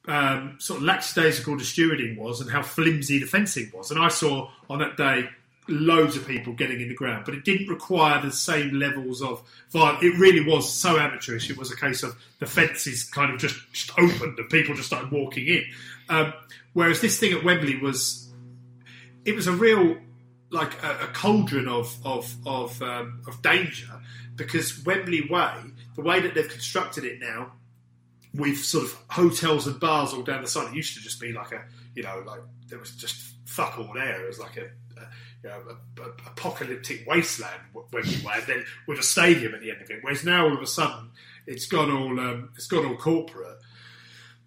um, 0.08 0.56
sort 0.60 0.78
of 0.78 0.84
lackadaisical 0.84 1.58
the 1.58 1.64
stewarding 1.64 2.18
was 2.18 2.42
and 2.42 2.50
how 2.50 2.62
flimsy 2.62 3.20
the 3.20 3.26
fencing 3.26 3.72
was. 3.74 3.92
And 3.92 4.00
I 4.00 4.08
saw 4.08 4.50
on 4.70 4.80
that 4.80 4.98
day 4.98 5.30
loads 5.68 6.16
of 6.16 6.26
people 6.26 6.54
getting 6.54 6.80
in 6.80 6.88
the 6.88 6.96
ground, 6.96 7.26
but 7.26 7.34
it 7.34 7.44
didn't 7.44 7.68
require 7.68 8.22
the 8.22 8.32
same 8.32 8.74
levels 8.80 9.22
of 9.22 9.42
violence. 9.70 10.04
It 10.04 10.18
really 10.18 10.46
was 10.46 10.72
so 10.72 10.98
amateurish. 10.98 11.50
It 11.50 11.58
was 11.58 11.72
a 11.72 11.76
case 11.76 12.04
of 12.04 12.16
the 12.40 12.46
fences 12.46 13.04
kind 13.04 13.34
of 13.34 13.40
just, 13.40 13.56
just 13.74 13.92
opened 14.00 14.40
and 14.40 14.50
people 14.50 14.76
just 14.76 14.88
started 14.88 15.12
walking 15.12 15.48
in. 15.48 15.66
Um, 16.10 16.34
whereas 16.74 17.02
this 17.02 17.20
thing 17.20 17.34
at 17.34 17.44
Wembley 17.44 17.78
was, 17.78 18.32
it 19.26 19.36
was 19.36 19.48
a 19.48 19.52
real 19.52 19.98
like 20.50 20.82
a, 20.84 20.92
a 21.04 21.08
cauldron 21.08 21.68
of 21.68 21.94
of 22.06 22.34
of, 22.46 22.82
um, 22.82 23.22
of 23.28 23.42
danger 23.42 23.88
because 24.38 24.86
Wembley 24.86 25.28
Way, 25.30 25.52
the 25.96 26.02
way 26.02 26.22
that 26.22 26.36
they've 26.36 26.48
constructed 26.48 27.04
it 27.04 27.20
now, 27.20 27.52
with 28.38 28.64
sort 28.64 28.86
of 28.86 28.98
hotels 29.10 29.68
and 29.68 29.80
bars 29.80 30.14
all 30.14 30.24
down 30.24 30.42
the 30.42 30.48
side. 30.48 30.70
It 30.70 30.76
used 30.76 30.96
to 30.96 31.02
just 31.02 31.20
be 31.20 31.34
like 31.34 31.52
a, 31.52 31.64
you 31.96 32.04
know, 32.04 32.24
like 32.26 32.40
there 32.68 32.80
was 32.80 32.92
just 32.96 33.34
fuck 33.46 33.78
all 33.78 33.92
there. 33.94 34.24
It 34.24 34.28
was 34.28 34.40
like 34.40 34.58
a, 34.58 34.66
a 35.00 35.08
you 35.44 35.50
know, 35.50 35.62
a, 35.70 36.02
a 36.02 36.10
apocalyptic 36.28 37.06
wasteland 37.08 37.62
when 37.74 37.88
we 37.92 38.22
were, 38.24 38.42
then 38.46 38.66
with 38.88 39.00
a 39.00 39.04
stadium 39.04 39.54
at 39.54 39.62
the 39.62 39.72
end 39.72 39.82
of 39.82 39.90
it. 39.90 40.00
Whereas 40.02 40.24
now 40.24 40.46
all 40.46 40.56
of 40.56 40.62
a 40.62 40.68
sudden 40.68 41.12
it's 41.46 41.66
gone 41.66 41.92
all 41.92 42.20
um, 42.20 42.52
it's 42.56 42.68
gone 42.68 42.86
all 42.86 42.96
corporate. 42.96 43.58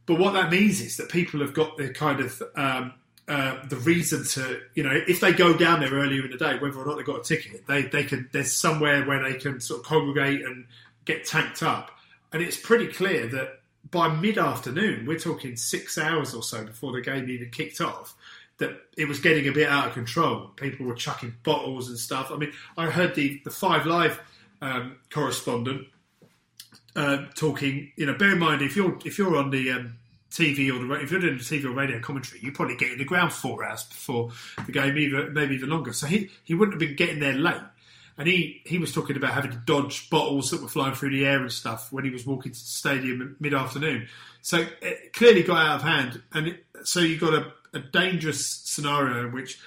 But 0.06 0.18
what 0.18 0.32
that 0.32 0.50
means 0.50 0.80
is 0.80 0.96
that 0.96 1.08
people 1.08 1.40
have 1.40 1.54
got 1.54 1.76
the 1.76 1.90
kind 1.90 2.20
of 2.20 2.42
um, 2.56 2.94
uh, 3.30 3.64
the 3.68 3.76
reason 3.76 4.24
to, 4.24 4.60
you 4.74 4.82
know, 4.82 4.90
if 5.06 5.20
they 5.20 5.32
go 5.32 5.56
down 5.56 5.78
there 5.78 5.92
earlier 5.92 6.24
in 6.24 6.32
the 6.32 6.36
day, 6.36 6.58
whether 6.58 6.80
or 6.80 6.84
not 6.84 6.96
they've 6.96 7.06
got 7.06 7.20
a 7.20 7.22
ticket, 7.22 7.64
they, 7.68 7.82
they 7.82 8.02
can, 8.02 8.28
there's 8.32 8.52
somewhere 8.52 9.04
where 9.04 9.22
they 9.22 9.38
can 9.38 9.60
sort 9.60 9.80
of 9.80 9.86
congregate 9.86 10.44
and 10.44 10.66
get 11.04 11.24
tanked 11.24 11.62
up. 11.62 11.92
And 12.32 12.42
it's 12.42 12.56
pretty 12.56 12.88
clear 12.88 13.28
that 13.28 13.59
by 13.90 14.08
mid 14.08 14.38
afternoon, 14.38 15.06
we're 15.06 15.18
talking 15.18 15.56
six 15.56 15.98
hours 15.98 16.34
or 16.34 16.42
so 16.42 16.64
before 16.64 16.92
the 16.92 17.00
game 17.00 17.28
even 17.28 17.50
kicked 17.50 17.80
off, 17.80 18.14
that 18.58 18.70
it 18.96 19.08
was 19.08 19.20
getting 19.20 19.48
a 19.48 19.52
bit 19.52 19.68
out 19.68 19.88
of 19.88 19.94
control. 19.94 20.48
People 20.56 20.86
were 20.86 20.94
chucking 20.94 21.34
bottles 21.42 21.88
and 21.88 21.98
stuff. 21.98 22.30
I 22.30 22.36
mean, 22.36 22.52
I 22.76 22.86
heard 22.86 23.14
the, 23.14 23.40
the 23.44 23.50
Five 23.50 23.86
Live 23.86 24.20
um, 24.60 24.96
correspondent 25.10 25.88
uh, 26.94 27.24
talking. 27.34 27.92
You 27.96 28.06
know, 28.06 28.14
bear 28.14 28.32
in 28.32 28.38
mind 28.38 28.62
if 28.62 28.76
you're 28.76 28.98
if 29.04 29.18
you're 29.18 29.36
on 29.36 29.50
the 29.50 29.70
um, 29.70 29.96
TV 30.30 30.70
or 30.72 30.84
the 30.84 31.02
if 31.02 31.10
you're 31.10 31.20
doing 31.20 31.38
the 31.38 31.42
TV 31.42 31.64
or 31.64 31.70
radio 31.70 32.00
commentary, 32.00 32.40
you 32.42 32.52
probably 32.52 32.76
get 32.76 32.92
in 32.92 32.98
the 32.98 33.04
ground 33.04 33.32
four 33.32 33.64
hours 33.64 33.84
before 33.84 34.30
the 34.66 34.72
game, 34.72 34.94
maybe 35.32 35.54
even 35.54 35.70
longer. 35.70 35.92
So 35.92 36.06
he 36.06 36.30
he 36.44 36.54
wouldn't 36.54 36.74
have 36.74 36.88
been 36.88 36.96
getting 36.96 37.20
there 37.20 37.34
late. 37.34 37.60
And 38.20 38.28
he, 38.28 38.60
he 38.66 38.76
was 38.76 38.92
talking 38.92 39.16
about 39.16 39.32
having 39.32 39.50
to 39.50 39.56
dodge 39.56 40.10
bottles 40.10 40.50
that 40.50 40.60
were 40.60 40.68
flying 40.68 40.94
through 40.94 41.08
the 41.08 41.24
air 41.24 41.40
and 41.40 41.50
stuff 41.50 41.90
when 41.90 42.04
he 42.04 42.10
was 42.10 42.26
walking 42.26 42.52
to 42.52 42.58
the 42.58 42.64
stadium 42.66 43.34
mid 43.40 43.54
afternoon. 43.54 44.08
So 44.42 44.66
it 44.82 45.14
clearly 45.14 45.42
got 45.42 45.56
out 45.56 45.76
of 45.76 45.82
hand. 45.82 46.22
And 46.30 46.48
it, 46.48 46.66
so 46.84 47.00
you 47.00 47.18
got 47.18 47.32
a, 47.32 47.50
a 47.72 47.78
dangerous 47.78 48.46
scenario 48.46 49.26
in 49.26 49.32
which 49.32 49.58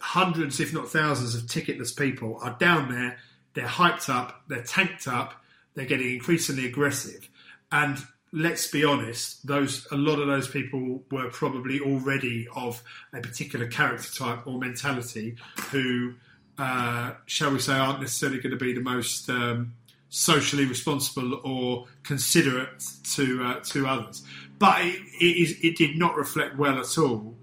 hundreds, 0.00 0.58
if 0.58 0.72
not 0.72 0.88
thousands, 0.88 1.34
of 1.34 1.42
ticketless 1.42 1.94
people 1.94 2.38
are 2.40 2.56
down 2.58 2.90
there. 2.90 3.18
They're 3.52 3.66
hyped 3.66 4.08
up, 4.08 4.44
they're 4.48 4.62
tanked 4.62 5.06
up, 5.06 5.34
they're 5.74 5.84
getting 5.84 6.14
increasingly 6.14 6.64
aggressive. 6.64 7.28
And 7.70 7.98
let's 8.32 8.68
be 8.68 8.86
honest, 8.86 9.46
those 9.46 9.86
a 9.92 9.96
lot 9.96 10.18
of 10.18 10.28
those 10.28 10.48
people 10.48 11.02
were 11.10 11.28
probably 11.28 11.80
already 11.80 12.48
of 12.56 12.82
a 13.12 13.20
particular 13.20 13.66
character 13.66 14.10
type 14.14 14.46
or 14.46 14.58
mentality 14.58 15.36
who 15.70 16.14
uh, 16.58 17.12
shall 17.26 17.52
we 17.52 17.58
say, 17.58 17.74
aren't 17.74 18.00
necessarily 18.00 18.38
going 18.38 18.52
to 18.52 18.56
be 18.56 18.72
the 18.72 18.80
most 18.80 19.28
um, 19.28 19.74
socially 20.08 20.64
responsible 20.64 21.40
or 21.44 21.86
considerate 22.02 22.84
to 23.14 23.44
uh, 23.44 23.60
to 23.60 23.86
others. 23.86 24.22
But 24.58 24.82
it, 24.82 25.00
it, 25.20 25.36
is, 25.36 25.58
it 25.62 25.76
did 25.76 25.98
not 25.98 26.16
reflect 26.16 26.56
well 26.56 26.78
at 26.78 26.96
all 26.98 27.34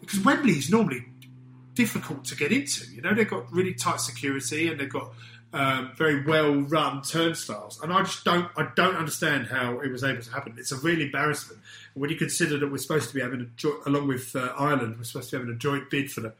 because 0.00 0.20
Wembley 0.20 0.52
is 0.52 0.70
normally 0.70 1.06
difficult 1.74 2.24
to 2.26 2.36
get 2.36 2.52
into. 2.52 2.92
You 2.92 3.02
know, 3.02 3.14
they've 3.14 3.28
got 3.28 3.50
really 3.52 3.74
tight 3.74 4.00
security 4.00 4.68
and 4.68 4.78
they've 4.78 4.88
got 4.88 5.12
um, 5.52 5.92
very 5.96 6.24
well 6.24 6.54
run 6.54 7.02
turnstiles, 7.02 7.80
and 7.82 7.92
I 7.92 8.02
just 8.02 8.24
don't 8.24 8.48
I 8.56 8.68
don't 8.76 8.96
understand 8.96 9.48
how 9.48 9.80
it 9.80 9.90
was 9.90 10.04
able 10.04 10.22
to 10.22 10.30
happen. 10.30 10.54
It's 10.58 10.72
a 10.72 10.76
real 10.76 11.00
embarrassment 11.00 11.60
when 11.94 12.10
you 12.10 12.16
consider 12.16 12.58
that 12.58 12.70
we're 12.70 12.78
supposed 12.78 13.08
to 13.08 13.14
be 13.14 13.20
having 13.20 13.40
a 13.40 13.46
jo- 13.56 13.80
along 13.86 14.08
with 14.08 14.34
uh, 14.36 14.52
Ireland, 14.56 14.96
we're 14.96 15.04
supposed 15.04 15.30
to 15.30 15.36
be 15.36 15.40
having 15.40 15.54
a 15.54 15.58
joint 15.58 15.90
bid 15.90 16.10
for 16.10 16.20
the 16.20 16.32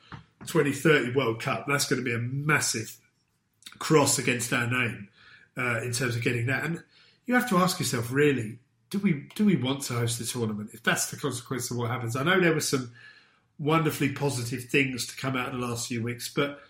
2030 0.47 1.15
World 1.15 1.41
Cup. 1.43 1.67
That's 1.67 1.89
going 1.89 2.03
to 2.03 2.05
be 2.05 2.15
a 2.15 2.19
massive 2.19 2.97
cross 3.79 4.19
against 4.19 4.53
our 4.53 4.67
name 4.67 5.09
uh, 5.57 5.81
in 5.83 5.93
terms 5.93 6.17
of 6.17 6.23
getting 6.23 6.47
that. 6.47 6.65
And 6.65 6.83
you 7.27 7.35
have 7.35 7.49
to 7.51 7.59
ask 7.59 7.79
yourself, 7.79 8.13
really, 8.13 8.59
do 8.91 8.99
we 8.99 9.29
do 9.35 9.45
we 9.45 9.57
want 9.57 9.83
to 9.83 9.95
host 9.95 10.19
the 10.19 10.25
tournament? 10.25 10.71
If 10.73 10.83
that's 10.83 11.11
the 11.11 11.17
consequence 11.17 11.71
of 11.71 11.77
what 11.77 11.91
happens, 11.91 12.17
I 12.17 12.25
know 12.25 12.41
there 12.41 12.55
were 12.55 12.61
some 12.61 12.93
wonderfully 13.59 14.13
positive 14.13 14.65
things 14.65 15.07
to 15.07 15.17
come 15.17 15.37
out 15.37 15.53
in 15.53 15.61
the 15.61 15.67
last 15.67 15.89
few 15.89 16.03
weeks, 16.03 16.33
but 16.33 16.61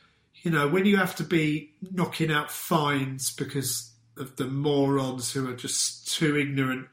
you 0.43 0.51
know 0.51 0.69
when 0.69 0.87
you 0.87 0.97
have 0.97 1.17
to 1.17 1.25
be 1.25 1.73
knocking 1.91 2.31
out 2.31 2.51
fines 2.51 3.33
because 3.35 3.93
of 4.17 4.37
the 4.37 4.47
morons 4.47 5.33
who 5.33 5.49
are 5.49 5.57
just 5.57 6.13
too 6.13 6.37
ignorant 6.37 6.89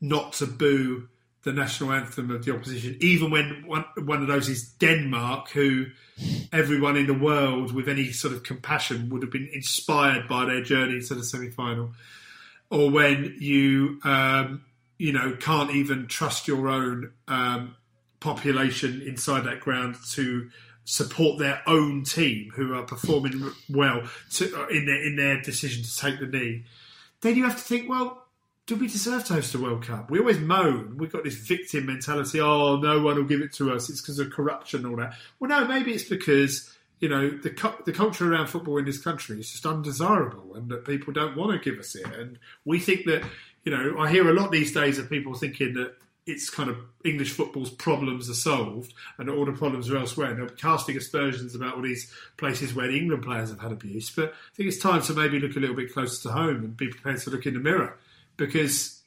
not 0.00 0.32
to 0.34 0.46
boo 0.46 1.08
the 1.44 1.52
national 1.52 1.92
anthem 1.92 2.30
of 2.30 2.44
the 2.44 2.54
opposition, 2.54 2.96
even 3.00 3.30
when 3.30 3.64
one, 3.66 3.84
one 3.96 4.22
of 4.22 4.28
those 4.28 4.48
is 4.48 4.72
Denmark, 4.72 5.50
who 5.50 5.86
everyone 6.52 6.96
in 6.96 7.06
the 7.06 7.14
world 7.14 7.72
with 7.72 7.88
any 7.88 8.12
sort 8.12 8.32
of 8.32 8.42
compassion 8.42 9.10
would 9.10 9.22
have 9.22 9.30
been 9.30 9.48
inspired 9.52 10.26
by 10.26 10.46
their 10.46 10.62
journey 10.62 11.00
to 11.02 11.14
the 11.14 11.22
semi 11.22 11.50
final, 11.50 11.92
or 12.70 12.90
when 12.90 13.36
you, 13.38 14.00
um, 14.04 14.64
you 14.98 15.12
know, 15.12 15.36
can't 15.38 15.70
even 15.70 16.06
trust 16.06 16.48
your 16.48 16.68
own 16.68 17.12
um, 17.28 17.76
population 18.20 19.02
inside 19.06 19.44
that 19.44 19.60
ground 19.60 19.96
to 20.12 20.48
support 20.84 21.38
their 21.38 21.62
own 21.66 22.04
team 22.04 22.50
who 22.54 22.74
are 22.74 22.82
performing 22.82 23.50
well 23.68 24.02
to, 24.30 24.66
in 24.68 24.86
their 24.86 25.04
in 25.04 25.16
their 25.16 25.40
decision 25.42 25.82
to 25.82 25.96
take 25.96 26.20
the 26.20 26.26
knee, 26.26 26.64
then 27.20 27.36
you 27.36 27.44
have 27.44 27.56
to 27.56 27.62
think, 27.62 27.88
well, 27.88 28.23
do 28.66 28.76
we 28.76 28.88
deserve 28.88 29.24
to 29.24 29.34
host 29.34 29.54
a 29.54 29.58
World 29.58 29.84
Cup? 29.84 30.10
We 30.10 30.18
always 30.18 30.38
moan. 30.38 30.96
We've 30.96 31.12
got 31.12 31.24
this 31.24 31.34
victim 31.34 31.86
mentality. 31.86 32.40
Oh, 32.40 32.76
no 32.76 33.00
one 33.00 33.16
will 33.16 33.24
give 33.24 33.42
it 33.42 33.52
to 33.54 33.72
us. 33.74 33.90
It's 33.90 34.00
because 34.00 34.18
of 34.18 34.30
corruption 34.30 34.84
and 34.84 34.88
all 34.88 34.96
that. 34.96 35.14
Well, 35.38 35.50
no, 35.50 35.66
maybe 35.66 35.92
it's 35.92 36.08
because 36.08 36.74
you 37.00 37.08
know 37.08 37.28
the 37.28 37.50
the 37.84 37.92
culture 37.92 38.32
around 38.32 38.46
football 38.46 38.78
in 38.78 38.84
this 38.84 39.02
country 39.02 39.38
is 39.38 39.50
just 39.50 39.66
undesirable, 39.66 40.54
and 40.54 40.70
that 40.70 40.86
people 40.86 41.12
don't 41.12 41.36
want 41.36 41.52
to 41.52 41.70
give 41.70 41.78
us 41.78 41.94
it. 41.94 42.06
And 42.06 42.38
we 42.64 42.78
think 42.78 43.04
that 43.06 43.22
you 43.64 43.72
know, 43.72 43.98
I 43.98 44.10
hear 44.10 44.28
a 44.28 44.34
lot 44.34 44.50
these 44.50 44.72
days 44.72 44.98
of 44.98 45.08
people 45.08 45.34
thinking 45.34 45.74
that 45.74 45.94
it's 46.26 46.48
kind 46.48 46.70
of 46.70 46.78
English 47.04 47.32
football's 47.32 47.68
problems 47.68 48.30
are 48.30 48.34
solved 48.34 48.94
and 49.18 49.28
all 49.28 49.44
the 49.44 49.52
problems 49.52 49.90
are 49.90 49.98
elsewhere. 49.98 50.30
And 50.30 50.38
they're 50.38 50.48
casting 50.48 50.96
aspersions 50.96 51.54
about 51.54 51.74
all 51.74 51.82
these 51.82 52.10
places 52.38 52.74
where 52.74 52.88
the 52.88 52.96
England 52.96 53.24
players 53.24 53.50
have 53.50 53.60
had 53.60 53.72
abuse. 53.72 54.10
But 54.10 54.30
I 54.30 54.54
think 54.54 54.68
it's 54.68 54.78
time 54.78 55.02
to 55.02 55.12
maybe 55.12 55.38
look 55.38 55.56
a 55.56 55.60
little 55.60 55.76
bit 55.76 55.92
closer 55.92 56.22
to 56.22 56.34
home 56.34 56.56
and 56.56 56.76
be 56.76 56.88
prepared 56.88 57.20
to 57.20 57.30
look 57.30 57.44
in 57.44 57.54
the 57.54 57.60
mirror 57.60 57.98
because 58.36 59.02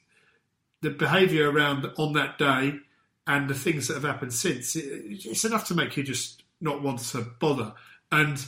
the 0.81 0.89
behaviour 0.89 1.49
around 1.49 1.85
on 1.97 2.13
that 2.13 2.37
day 2.37 2.79
and 3.25 3.49
the 3.49 3.53
things 3.53 3.87
that 3.87 3.95
have 3.95 4.03
happened 4.03 4.33
since, 4.33 4.75
it's 4.75 5.45
enough 5.45 5.67
to 5.67 5.75
make 5.75 5.97
you 5.97 6.03
just 6.03 6.43
not 6.61 6.81
want 6.81 6.99
to 6.99 7.25
bother. 7.39 7.73
And 8.11 8.43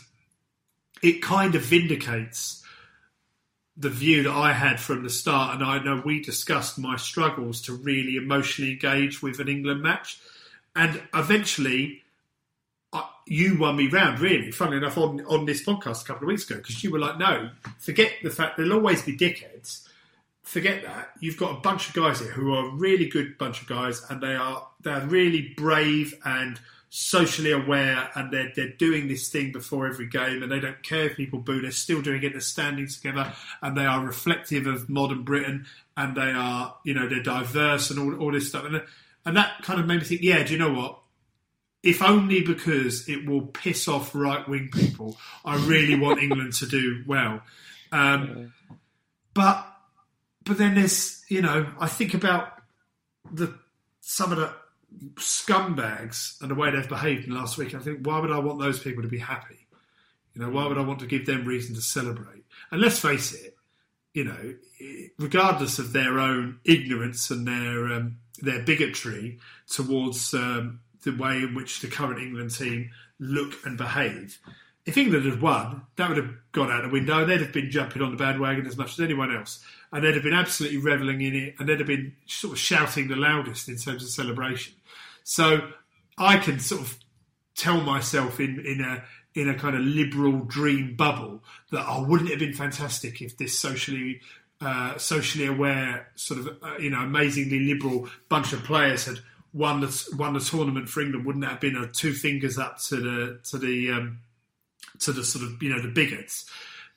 it 1.01 1.21
kind 1.21 1.55
of 1.55 1.63
vindicates 1.63 2.63
the 3.75 3.89
view 3.89 4.23
that 4.23 4.31
I 4.31 4.53
had 4.53 4.79
from 4.79 5.03
the 5.03 5.09
start. 5.09 5.55
And 5.55 5.63
I 5.63 5.83
know 5.83 6.01
we 6.05 6.21
discussed 6.21 6.77
my 6.77 6.97
struggles 6.97 7.61
to 7.63 7.73
really 7.73 8.15
emotionally 8.15 8.73
engage 8.73 9.21
with 9.21 9.39
an 9.39 9.47
England 9.47 9.81
match. 9.81 10.19
And 10.75 11.01
eventually, 11.13 12.03
you 13.25 13.57
won 13.59 13.75
me 13.75 13.87
round, 13.87 14.19
really, 14.19 14.51
funnily 14.51 14.77
enough, 14.77 14.97
on, 14.97 15.25
on 15.25 15.45
this 15.45 15.63
podcast 15.63 16.03
a 16.03 16.05
couple 16.05 16.23
of 16.23 16.29
weeks 16.29 16.49
ago, 16.49 16.57
because 16.57 16.83
you 16.83 16.91
were 16.91 16.99
like, 16.99 17.17
no, 17.17 17.49
forget 17.79 18.13
the 18.23 18.29
fact 18.29 18.57
there'll 18.57 18.73
always 18.73 19.01
be 19.01 19.15
dickheads 19.15 19.87
forget 20.49 20.83
that. 20.83 21.11
You've 21.19 21.37
got 21.37 21.57
a 21.57 21.59
bunch 21.61 21.89
of 21.89 21.93
guys 21.93 22.19
here 22.19 22.31
who 22.31 22.53
are 22.55 22.67
a 22.67 22.71
really 22.71 23.07
good 23.07 23.37
bunch 23.37 23.61
of 23.61 23.67
guys, 23.67 24.03
and 24.09 24.19
they 24.19 24.35
are 24.35 24.67
they're 24.81 25.05
really 25.05 25.53
brave 25.55 26.15
and 26.25 26.59
socially 26.89 27.51
aware, 27.51 28.09
and 28.15 28.33
they're 28.33 28.51
they're 28.55 28.73
doing 28.73 29.07
this 29.07 29.29
thing 29.29 29.51
before 29.51 29.87
every 29.87 30.07
game, 30.07 30.41
and 30.41 30.51
they 30.51 30.59
don't 30.59 30.81
care 30.81 31.05
if 31.05 31.17
people 31.17 31.39
boo. 31.39 31.61
They're 31.61 31.71
still 31.71 32.01
doing 32.01 32.23
it. 32.23 32.31
They're 32.31 32.41
standing 32.41 32.87
together, 32.87 33.31
and 33.61 33.77
they 33.77 33.85
are 33.85 34.03
reflective 34.03 34.65
of 34.65 34.89
modern 34.89 35.23
Britain, 35.23 35.67
and 35.95 36.17
they 36.17 36.31
are 36.31 36.75
you 36.83 36.95
know 36.95 37.07
they're 37.07 37.21
diverse 37.21 37.91
and 37.91 37.99
all 37.99 38.19
all 38.19 38.31
this 38.31 38.49
stuff, 38.49 38.65
and 38.65 38.81
and 39.25 39.37
that 39.37 39.61
kind 39.61 39.79
of 39.79 39.85
made 39.85 39.99
me 39.99 40.05
think, 40.05 40.21
yeah, 40.23 40.41
do 40.43 40.53
you 40.53 40.59
know 40.59 40.73
what? 40.73 40.99
If 41.83 42.01
only 42.01 42.41
because 42.41 43.07
it 43.07 43.25
will 43.25 43.43
piss 43.43 43.87
off 43.87 44.15
right 44.15 44.47
wing 44.49 44.69
people, 44.73 45.15
I 45.45 45.57
really 45.65 45.97
want 45.97 46.21
England 46.21 46.53
to 46.55 46.65
do 46.65 47.03
well. 47.07 47.41
Um, 47.91 48.53
but 49.33 49.65
but 50.45 50.57
then 50.57 50.75
there's, 50.75 51.23
you 51.29 51.41
know, 51.41 51.67
I 51.79 51.87
think 51.87 52.13
about 52.13 52.53
the 53.31 53.53
some 54.01 54.31
of 54.31 54.37
the 54.37 54.53
scumbags 55.15 56.41
and 56.41 56.49
the 56.49 56.55
way 56.55 56.71
they've 56.71 56.89
behaved 56.89 57.25
in 57.25 57.33
the 57.33 57.39
last 57.39 57.57
week. 57.57 57.75
I 57.75 57.79
think, 57.79 58.05
why 58.05 58.19
would 58.19 58.31
I 58.31 58.39
want 58.39 58.59
those 58.59 58.79
people 58.79 59.03
to 59.03 59.09
be 59.09 59.19
happy? 59.19 59.67
You 60.33 60.41
know, 60.41 60.49
why 60.49 60.67
would 60.67 60.77
I 60.77 60.81
want 60.81 60.99
to 60.99 61.05
give 61.05 61.25
them 61.25 61.45
reason 61.45 61.75
to 61.75 61.81
celebrate? 61.81 62.43
And 62.71 62.81
let's 62.81 62.99
face 62.99 63.33
it, 63.33 63.57
you 64.13 64.23
know, 64.23 64.55
regardless 65.17 65.79
of 65.79 65.93
their 65.93 66.19
own 66.19 66.59
ignorance 66.65 67.29
and 67.29 67.47
their 67.47 67.93
um, 67.93 68.17
their 68.41 68.61
bigotry 68.63 69.39
towards 69.67 70.33
um, 70.33 70.79
the 71.03 71.11
way 71.11 71.37
in 71.37 71.55
which 71.55 71.81
the 71.81 71.87
current 71.87 72.19
England 72.19 72.55
team 72.55 72.89
look 73.19 73.53
and 73.65 73.77
behave, 73.77 74.39
if 74.85 74.97
England 74.97 75.25
had 75.25 75.41
won, 75.41 75.83
that 75.97 76.09
would 76.09 76.17
have 76.17 76.33
gone 76.51 76.71
out 76.71 76.83
the 76.83 76.89
window. 76.89 77.25
They'd 77.25 77.41
have 77.41 77.53
been 77.53 77.69
jumping 77.69 78.01
on 78.01 78.11
the 78.11 78.17
bandwagon 78.17 78.65
as 78.65 78.77
much 78.77 78.93
as 78.93 78.99
anyone 79.01 79.35
else, 79.35 79.63
and 79.91 80.03
they'd 80.03 80.13
have 80.13 80.23
been 80.23 80.33
absolutely 80.33 80.77
revelling 80.77 81.21
in 81.21 81.35
it, 81.35 81.55
and 81.59 81.67
they'd 81.67 81.79
have 81.79 81.87
been 81.87 82.15
sort 82.25 82.53
of 82.53 82.59
shouting 82.59 83.07
the 83.07 83.15
loudest 83.15 83.67
in 83.67 83.77
terms 83.77 84.03
of 84.03 84.09
celebration. 84.09 84.73
So 85.23 85.69
I 86.17 86.37
can 86.37 86.59
sort 86.59 86.81
of 86.81 86.97
tell 87.55 87.81
myself 87.81 88.39
in 88.39 88.59
in 88.65 88.81
a 88.81 89.03
in 89.39 89.49
a 89.49 89.55
kind 89.55 89.75
of 89.75 89.81
liberal 89.81 90.39
dream 90.39 90.95
bubble 90.95 91.43
that 91.71 91.85
oh, 91.87 92.03
wouldn't 92.03 92.29
it 92.29 92.33
have 92.33 92.39
been 92.39 92.53
fantastic 92.53 93.21
if 93.21 93.37
this 93.37 93.57
socially 93.57 94.21
uh, 94.61 94.97
socially 94.97 95.45
aware, 95.45 96.09
sort 96.15 96.41
of 96.41 96.47
uh, 96.61 96.77
you 96.79 96.89
know, 96.89 96.99
amazingly 96.99 97.59
liberal 97.59 98.09
bunch 98.27 98.53
of 98.53 98.63
players 98.63 99.05
had 99.05 99.19
won 99.53 99.79
the 99.79 100.05
won 100.17 100.33
the 100.33 100.39
tournament 100.39 100.89
for 100.89 101.01
England? 101.01 101.25
Wouldn't 101.25 101.43
that 101.43 101.51
have 101.51 101.61
been 101.61 101.77
a 101.77 101.87
two 101.87 102.13
fingers 102.13 102.57
up 102.57 102.77
to 102.83 102.95
the 102.97 103.39
to 103.49 103.57
the 103.57 103.91
um, 103.91 104.19
to 104.99 105.11
the 105.11 105.23
sort 105.23 105.45
of 105.45 105.61
you 105.61 105.69
know 105.69 105.81
the 105.81 105.89
bigots. 105.89 106.49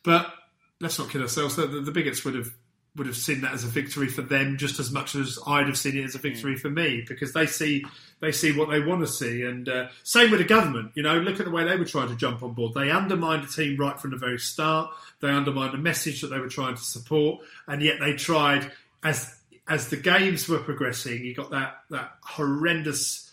But 0.03 0.33
let's 0.81 0.99
not 0.99 1.11
kid 1.11 1.23
ourselves. 1.23 1.57
The, 1.57 1.67
the, 1.67 1.81
the 1.81 1.93
bigots 1.93 2.25
would 2.25 2.35
have 2.35 2.51
would 2.97 3.07
have 3.07 3.17
seen 3.17 3.41
that 3.41 3.55
as 3.55 3.65
a 3.65 3.69
victory 3.69 4.09
for 4.09 4.21
them 4.21 4.59
just 4.59 4.79
as 4.79 4.91
much 4.91 5.15
as 5.15 5.39
I'd 5.47 5.67
have 5.67 5.79
seen 5.79 5.97
it 5.97 6.05
as 6.05 6.15
a 6.15 6.19
victory 6.19 6.57
for 6.57 6.69
me 6.69 7.03
because 7.07 7.33
they 7.33 7.47
see 7.47 7.87
they 8.21 8.33
see 8.33 8.57
what 8.57 8.69
they 8.69 8.81
want 8.81 9.01
to 9.01 9.07
see. 9.07 9.43
And 9.43 9.69
uh, 9.69 9.89
same 10.05 10.31
with 10.31 10.41
the 10.41 10.47
government. 10.47 10.93
You 10.95 11.03
know, 11.03 11.19
look 11.19 11.41
at 11.41 11.47
the 11.47 11.51
way 11.51 11.65
they 11.65 11.77
were 11.77 11.87
trying 11.87 12.09
to 12.09 12.17
jump 12.17 12.43
on 12.43 12.53
board. 12.53 12.75
They 12.75 12.91
undermined 12.91 13.45
the 13.45 13.53
team 13.53 13.79
right 13.79 13.99
from 13.99 14.11
the 14.11 14.17
very 14.17 14.39
start. 14.39 14.91
They 15.21 15.31
undermined 15.31 15.73
the 15.73 15.79
message 15.79 16.21
that 16.21 16.29
they 16.29 16.39
were 16.39 16.49
trying 16.49 16.77
to 16.77 16.83
support, 16.83 17.41
and 17.67 17.83
yet 17.83 17.97
they 17.99 18.13
tried 18.13 18.71
as 19.03 19.35
as 19.69 19.89
the 19.89 19.97
games 19.97 20.49
were 20.49 20.59
progressing. 20.59 21.25
You 21.25 21.35
got 21.35 21.51
that 21.51 21.81
that 21.91 22.13
horrendous 22.23 23.33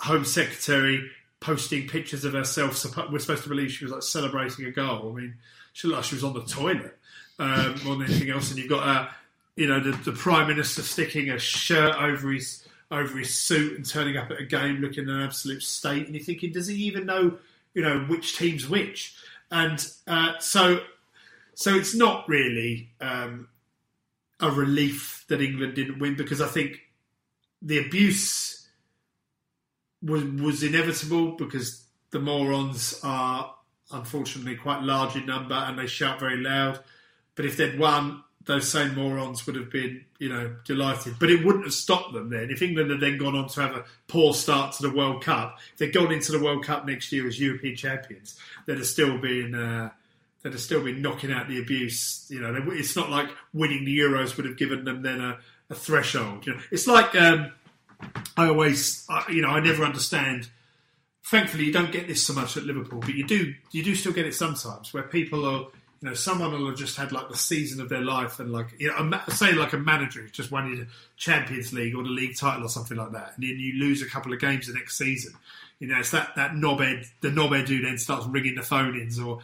Home 0.00 0.24
Secretary 0.24 1.10
posting 1.38 1.86
pictures 1.88 2.24
of 2.24 2.32
herself. 2.32 2.84
We're 3.10 3.20
supposed 3.20 3.44
to 3.44 3.48
believe 3.48 3.70
she 3.70 3.84
was 3.84 3.92
like 3.92 4.02
celebrating 4.02 4.64
a 4.66 4.72
goal. 4.72 5.12
I 5.12 5.20
mean, 5.20 5.34
she 5.72 5.86
looked 5.86 5.98
like 5.98 6.04
she 6.06 6.16
was 6.16 6.24
on 6.24 6.34
the 6.34 6.42
toilet 6.42 6.98
um, 7.40 7.74
more 7.84 7.96
than 7.96 8.06
anything 8.06 8.30
else. 8.30 8.50
And 8.50 8.58
you've 8.58 8.68
got 8.68 8.86
uh, 8.86 9.08
you 9.56 9.66
know 9.66 9.80
the, 9.80 9.92
the, 10.10 10.12
prime 10.12 10.46
minister 10.46 10.82
sticking 10.82 11.30
a 11.30 11.38
shirt 11.38 11.96
over 11.96 12.30
his 12.30 12.68
over 12.90 13.18
his 13.18 13.34
suit 13.34 13.76
and 13.76 13.84
turning 13.84 14.16
up 14.16 14.30
at 14.30 14.40
a 14.40 14.44
game 14.44 14.76
looking 14.76 15.04
in 15.04 15.10
an 15.10 15.22
absolute 15.22 15.62
state. 15.62 16.06
And 16.06 16.14
you're 16.14 16.24
thinking, 16.24 16.52
does 16.52 16.68
he 16.68 16.76
even 16.84 17.06
know 17.06 17.38
you 17.74 17.82
know 17.82 18.00
which 18.00 18.36
team's 18.36 18.68
which? 18.68 19.16
And 19.50 19.84
uh, 20.06 20.38
so 20.38 20.80
so 21.54 21.74
it's 21.74 21.94
not 21.94 22.28
really 22.28 22.90
um, 23.00 23.48
a 24.38 24.50
relief 24.50 25.24
that 25.28 25.40
England 25.40 25.74
didn't 25.74 25.98
win 25.98 26.14
because 26.14 26.40
I 26.40 26.46
think 26.46 26.80
the 27.62 27.78
abuse 27.78 28.68
was 30.02 30.24
was 30.24 30.62
inevitable 30.62 31.32
because 31.32 31.86
the 32.10 32.20
morons 32.20 33.00
are 33.02 33.54
unfortunately 33.92 34.56
quite 34.56 34.82
large 34.82 35.16
in 35.16 35.26
number 35.26 35.54
and 35.54 35.78
they 35.78 35.86
shout 35.86 36.20
very 36.20 36.36
loud. 36.36 36.80
But 37.40 37.46
if 37.46 37.56
they'd 37.56 37.78
won, 37.78 38.22
those 38.44 38.70
same 38.70 38.94
morons 38.94 39.46
would 39.46 39.56
have 39.56 39.70
been, 39.70 40.04
you 40.18 40.28
know, 40.28 40.54
delighted. 40.66 41.14
But 41.18 41.30
it 41.30 41.42
wouldn't 41.42 41.64
have 41.64 41.72
stopped 41.72 42.12
them 42.12 42.28
then. 42.28 42.50
If 42.50 42.60
England 42.60 42.90
had 42.90 43.00
then 43.00 43.16
gone 43.16 43.34
on 43.34 43.48
to 43.48 43.60
have 43.62 43.74
a 43.76 43.84
poor 44.08 44.34
start 44.34 44.74
to 44.74 44.82
the 44.82 44.94
World 44.94 45.24
Cup, 45.24 45.56
if 45.72 45.78
they'd 45.78 45.90
gone 45.90 46.12
into 46.12 46.32
the 46.32 46.38
World 46.38 46.66
Cup 46.66 46.84
next 46.84 47.10
year 47.12 47.26
as 47.26 47.40
European 47.40 47.76
champions, 47.76 48.38
they'd 48.66 48.76
have 48.76 48.86
still 48.86 49.16
been. 49.16 49.54
Uh, 49.54 49.88
they'd 50.42 50.52
have 50.52 50.60
still 50.60 50.84
been 50.84 51.00
knocking 51.00 51.32
out 51.32 51.48
the 51.48 51.58
abuse. 51.58 52.26
You 52.28 52.40
know, 52.40 52.62
it's 52.72 52.94
not 52.94 53.08
like 53.08 53.30
winning 53.54 53.86
the 53.86 53.98
Euros 53.98 54.36
would 54.36 54.44
have 54.44 54.58
given 54.58 54.84
them 54.84 55.00
then 55.00 55.22
a, 55.22 55.38
a 55.70 55.74
threshold. 55.74 56.46
You 56.46 56.56
know, 56.56 56.60
it's 56.70 56.86
like 56.86 57.14
um, 57.14 57.52
I 58.36 58.48
always, 58.48 59.08
you 59.30 59.40
know, 59.40 59.48
I 59.48 59.60
never 59.60 59.82
understand. 59.82 60.50
Thankfully, 61.24 61.64
you 61.64 61.72
don't 61.72 61.90
get 61.90 62.06
this 62.06 62.22
so 62.26 62.34
much 62.34 62.58
at 62.58 62.64
Liverpool, 62.64 63.00
but 63.00 63.14
you 63.14 63.26
do. 63.26 63.54
You 63.70 63.82
do 63.82 63.94
still 63.94 64.12
get 64.12 64.26
it 64.26 64.34
sometimes, 64.34 64.92
where 64.92 65.04
people 65.04 65.46
are 65.46 65.68
you 66.00 66.08
know, 66.08 66.14
someone 66.14 66.52
will 66.52 66.68
have 66.68 66.78
just 66.78 66.96
had 66.96 67.12
like 67.12 67.28
the 67.28 67.36
season 67.36 67.80
of 67.80 67.90
their 67.90 68.00
life, 68.00 68.40
and 68.40 68.50
like, 68.50 68.68
you 68.78 68.88
know, 68.88 69.20
say 69.28 69.52
like 69.52 69.74
a 69.74 69.78
manager 69.78 70.22
who's 70.22 70.30
just 70.30 70.50
won 70.50 70.74
the 70.74 70.86
Champions 71.16 71.72
League 71.72 71.94
or 71.94 72.02
the 72.02 72.08
league 72.08 72.36
title 72.36 72.64
or 72.64 72.68
something 72.68 72.96
like 72.96 73.12
that, 73.12 73.32
and 73.34 73.44
then 73.44 73.58
you 73.58 73.74
lose 73.78 74.00
a 74.00 74.08
couple 74.08 74.32
of 74.32 74.40
games 74.40 74.66
the 74.66 74.72
next 74.72 74.96
season. 74.96 75.34
You 75.78 75.88
know, 75.88 75.98
it's 75.98 76.10
that 76.12 76.34
that 76.36 76.52
knobhead, 76.52 77.06
the 77.20 77.28
knobhead 77.28 77.68
who 77.68 77.82
then 77.82 77.98
starts 77.98 78.26
ringing 78.26 78.54
the 78.54 78.62
phone-ins 78.62 79.18
or, 79.18 79.40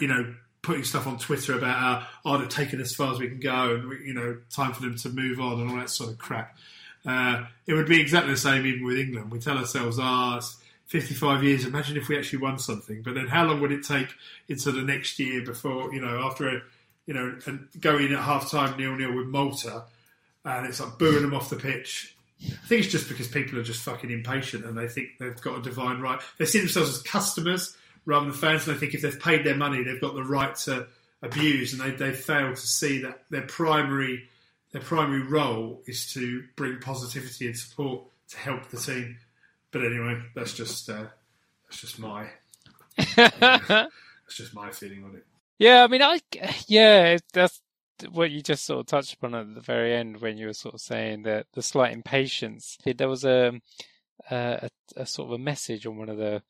you 0.00 0.08
know, 0.08 0.34
putting 0.62 0.84
stuff 0.84 1.06
on 1.06 1.18
Twitter 1.18 1.56
about 1.56 1.78
how 1.78 2.06
oh 2.24 2.38
they're 2.38 2.48
taking 2.48 2.80
as 2.80 2.94
far 2.94 3.12
as 3.12 3.18
we 3.18 3.28
can 3.28 3.40
go, 3.40 3.74
and 3.74 4.06
you 4.06 4.14
know, 4.14 4.38
time 4.50 4.72
for 4.72 4.82
them 4.82 4.96
to 4.96 5.10
move 5.10 5.40
on 5.40 5.60
and 5.60 5.70
all 5.70 5.76
that 5.76 5.90
sort 5.90 6.10
of 6.10 6.18
crap. 6.18 6.56
Uh, 7.04 7.44
it 7.66 7.74
would 7.74 7.86
be 7.86 8.00
exactly 8.00 8.32
the 8.32 8.38
same 8.38 8.66
even 8.66 8.84
with 8.84 8.98
England. 8.98 9.30
We 9.30 9.40
tell 9.40 9.58
ourselves, 9.58 9.98
ah. 10.00 10.40
Oh, 10.40 10.62
55 10.86 11.42
years, 11.42 11.64
imagine 11.64 11.96
if 11.96 12.08
we 12.08 12.16
actually 12.16 12.38
won 12.38 12.58
something. 12.58 13.02
But 13.02 13.14
then 13.14 13.26
how 13.26 13.44
long 13.44 13.60
would 13.60 13.72
it 13.72 13.84
take 13.84 14.08
into 14.48 14.70
the 14.70 14.82
next 14.82 15.18
year 15.18 15.42
before, 15.44 15.92
you 15.92 16.00
know, 16.00 16.24
after 16.24 16.48
a, 16.48 16.62
you 17.06 17.14
know, 17.14 17.36
and 17.46 17.68
going 17.80 18.12
at 18.12 18.20
half 18.20 18.50
time 18.50 18.78
nil 18.78 18.94
nil 18.96 19.14
with 19.14 19.26
Malta, 19.26 19.84
and 20.44 20.66
it's 20.66 20.80
like 20.80 20.98
booing 20.98 21.22
them 21.22 21.34
off 21.34 21.50
the 21.50 21.56
pitch. 21.56 22.16
I 22.42 22.66
think 22.66 22.84
it's 22.84 22.92
just 22.92 23.08
because 23.08 23.28
people 23.28 23.58
are 23.58 23.64
just 23.64 23.82
fucking 23.82 24.10
impatient 24.10 24.64
and 24.64 24.76
they 24.76 24.88
think 24.88 25.10
they've 25.18 25.40
got 25.40 25.58
a 25.58 25.62
divine 25.62 26.00
right. 26.00 26.20
They 26.38 26.44
see 26.44 26.58
themselves 26.58 26.90
as 26.90 27.02
customers 27.02 27.76
rather 28.04 28.26
than 28.26 28.34
fans, 28.34 28.66
and 28.66 28.76
they 28.76 28.80
think 28.80 28.94
if 28.94 29.02
they've 29.02 29.18
paid 29.18 29.44
their 29.44 29.56
money, 29.56 29.82
they've 29.82 30.00
got 30.00 30.14
the 30.14 30.22
right 30.22 30.54
to 30.56 30.86
abuse, 31.22 31.72
and 31.72 31.82
they 31.82 31.90
they 31.90 32.12
fail 32.12 32.54
to 32.54 32.66
see 32.66 33.02
that 33.02 33.24
their 33.30 33.42
primary 33.42 34.28
their 34.72 34.82
primary 34.82 35.22
role 35.22 35.82
is 35.86 36.12
to 36.12 36.44
bring 36.54 36.78
positivity 36.78 37.46
and 37.46 37.56
support 37.56 38.04
to 38.28 38.36
help 38.36 38.68
the 38.68 38.76
team 38.76 39.16
but 39.76 39.86
anyway, 39.86 40.20
that's 40.34 40.54
just 40.54 40.88
uh, 40.88 41.04
that's 41.64 41.80
just 41.80 41.98
my 41.98 42.28
that's 43.16 43.90
just 44.30 44.54
my 44.54 44.70
feeling 44.70 45.04
on 45.04 45.16
it. 45.16 45.26
Yeah, 45.58 45.84
I 45.84 45.86
mean, 45.86 46.02
I 46.02 46.20
yeah, 46.66 47.18
that's 47.32 47.60
what 48.10 48.30
you 48.30 48.42
just 48.42 48.64
sort 48.64 48.80
of 48.80 48.86
touched 48.86 49.14
upon 49.14 49.34
at 49.34 49.54
the 49.54 49.60
very 49.60 49.94
end 49.94 50.20
when 50.20 50.36
you 50.36 50.46
were 50.46 50.52
sort 50.52 50.74
of 50.74 50.80
saying 50.80 51.22
that 51.22 51.46
the 51.54 51.62
slight 51.62 51.92
impatience. 51.92 52.78
There 52.84 53.08
was 53.08 53.24
a 53.24 53.60
a, 54.30 54.68
a 54.96 55.06
sort 55.06 55.28
of 55.28 55.32
a 55.34 55.38
message 55.38 55.86
on 55.86 55.96
one 55.96 56.08
of 56.08 56.18
the 56.18 56.42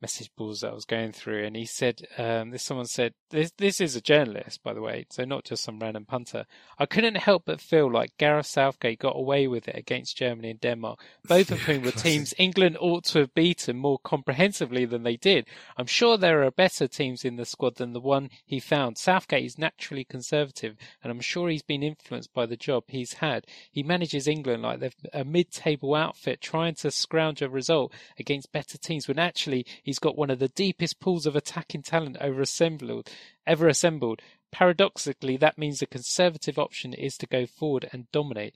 message 0.00 0.30
boards 0.36 0.60
that 0.60 0.70
I 0.70 0.74
was 0.74 0.84
going 0.84 1.12
through, 1.12 1.44
and 1.44 1.56
he 1.56 1.66
said, 1.66 2.06
um, 2.16 2.50
this 2.50 2.62
someone 2.62 2.86
said, 2.86 3.14
this, 3.30 3.50
this 3.58 3.80
is 3.80 3.96
a 3.96 4.00
journalist, 4.00 4.62
by 4.62 4.72
the 4.72 4.80
way, 4.80 5.06
so 5.10 5.24
not 5.24 5.44
just 5.44 5.64
some 5.64 5.78
random 5.78 6.04
punter. 6.06 6.46
I 6.78 6.86
couldn't 6.86 7.16
help 7.16 7.44
but 7.46 7.60
feel 7.60 7.90
like 7.90 8.16
Gareth 8.18 8.46
Southgate 8.46 8.98
got 8.98 9.16
away 9.16 9.46
with 9.46 9.68
it 9.68 9.76
against 9.76 10.16
Germany 10.16 10.50
and 10.50 10.60
Denmark, 10.60 11.00
both 11.24 11.50
of 11.50 11.60
whom 11.62 11.82
were 11.82 11.90
teams 11.90 12.34
England 12.38 12.76
ought 12.80 13.04
to 13.06 13.20
have 13.20 13.34
beaten 13.34 13.76
more 13.76 13.98
comprehensively 13.98 14.84
than 14.84 15.02
they 15.02 15.16
did. 15.16 15.46
I'm 15.76 15.86
sure 15.86 16.16
there 16.16 16.42
are 16.44 16.50
better 16.50 16.86
teams 16.86 17.24
in 17.24 17.36
the 17.36 17.44
squad 17.44 17.76
than 17.76 17.92
the 17.92 18.00
one 18.00 18.30
he 18.44 18.60
found. 18.60 18.98
Southgate 18.98 19.44
is 19.44 19.58
naturally 19.58 20.04
conservative, 20.04 20.76
and 21.02 21.10
I'm 21.10 21.20
sure 21.20 21.48
he's 21.48 21.62
been 21.62 21.82
influenced 21.82 22.32
by 22.32 22.46
the 22.46 22.56
job 22.56 22.84
he's 22.88 23.14
had. 23.14 23.46
He 23.70 23.82
manages 23.82 24.26
England 24.28 24.62
like 24.62 24.80
they're 24.80 24.90
a 25.12 25.24
mid-table 25.24 25.94
outfit 25.94 26.40
trying 26.40 26.74
to 26.76 26.90
scrounge 26.90 27.42
a 27.42 27.48
result 27.48 27.92
against 28.18 28.52
better 28.52 28.78
teams 28.78 29.08
when 29.08 29.18
actually 29.18 29.66
he's 29.88 29.98
got 29.98 30.18
one 30.18 30.28
of 30.28 30.38
the 30.38 30.48
deepest 30.48 31.00
pools 31.00 31.24
of 31.24 31.34
attacking 31.34 31.80
talent 31.80 32.18
ever 32.20 32.42
assembled. 32.42 33.08
Ever 33.46 33.68
assembled. 33.68 34.20
Paradoxically, 34.52 35.38
that 35.38 35.56
means 35.56 35.78
the 35.78 35.86
conservative 35.86 36.58
option 36.58 36.92
is 36.92 37.16
to 37.16 37.26
go 37.26 37.46
forward 37.46 37.88
and 37.90 38.10
dominate. 38.12 38.52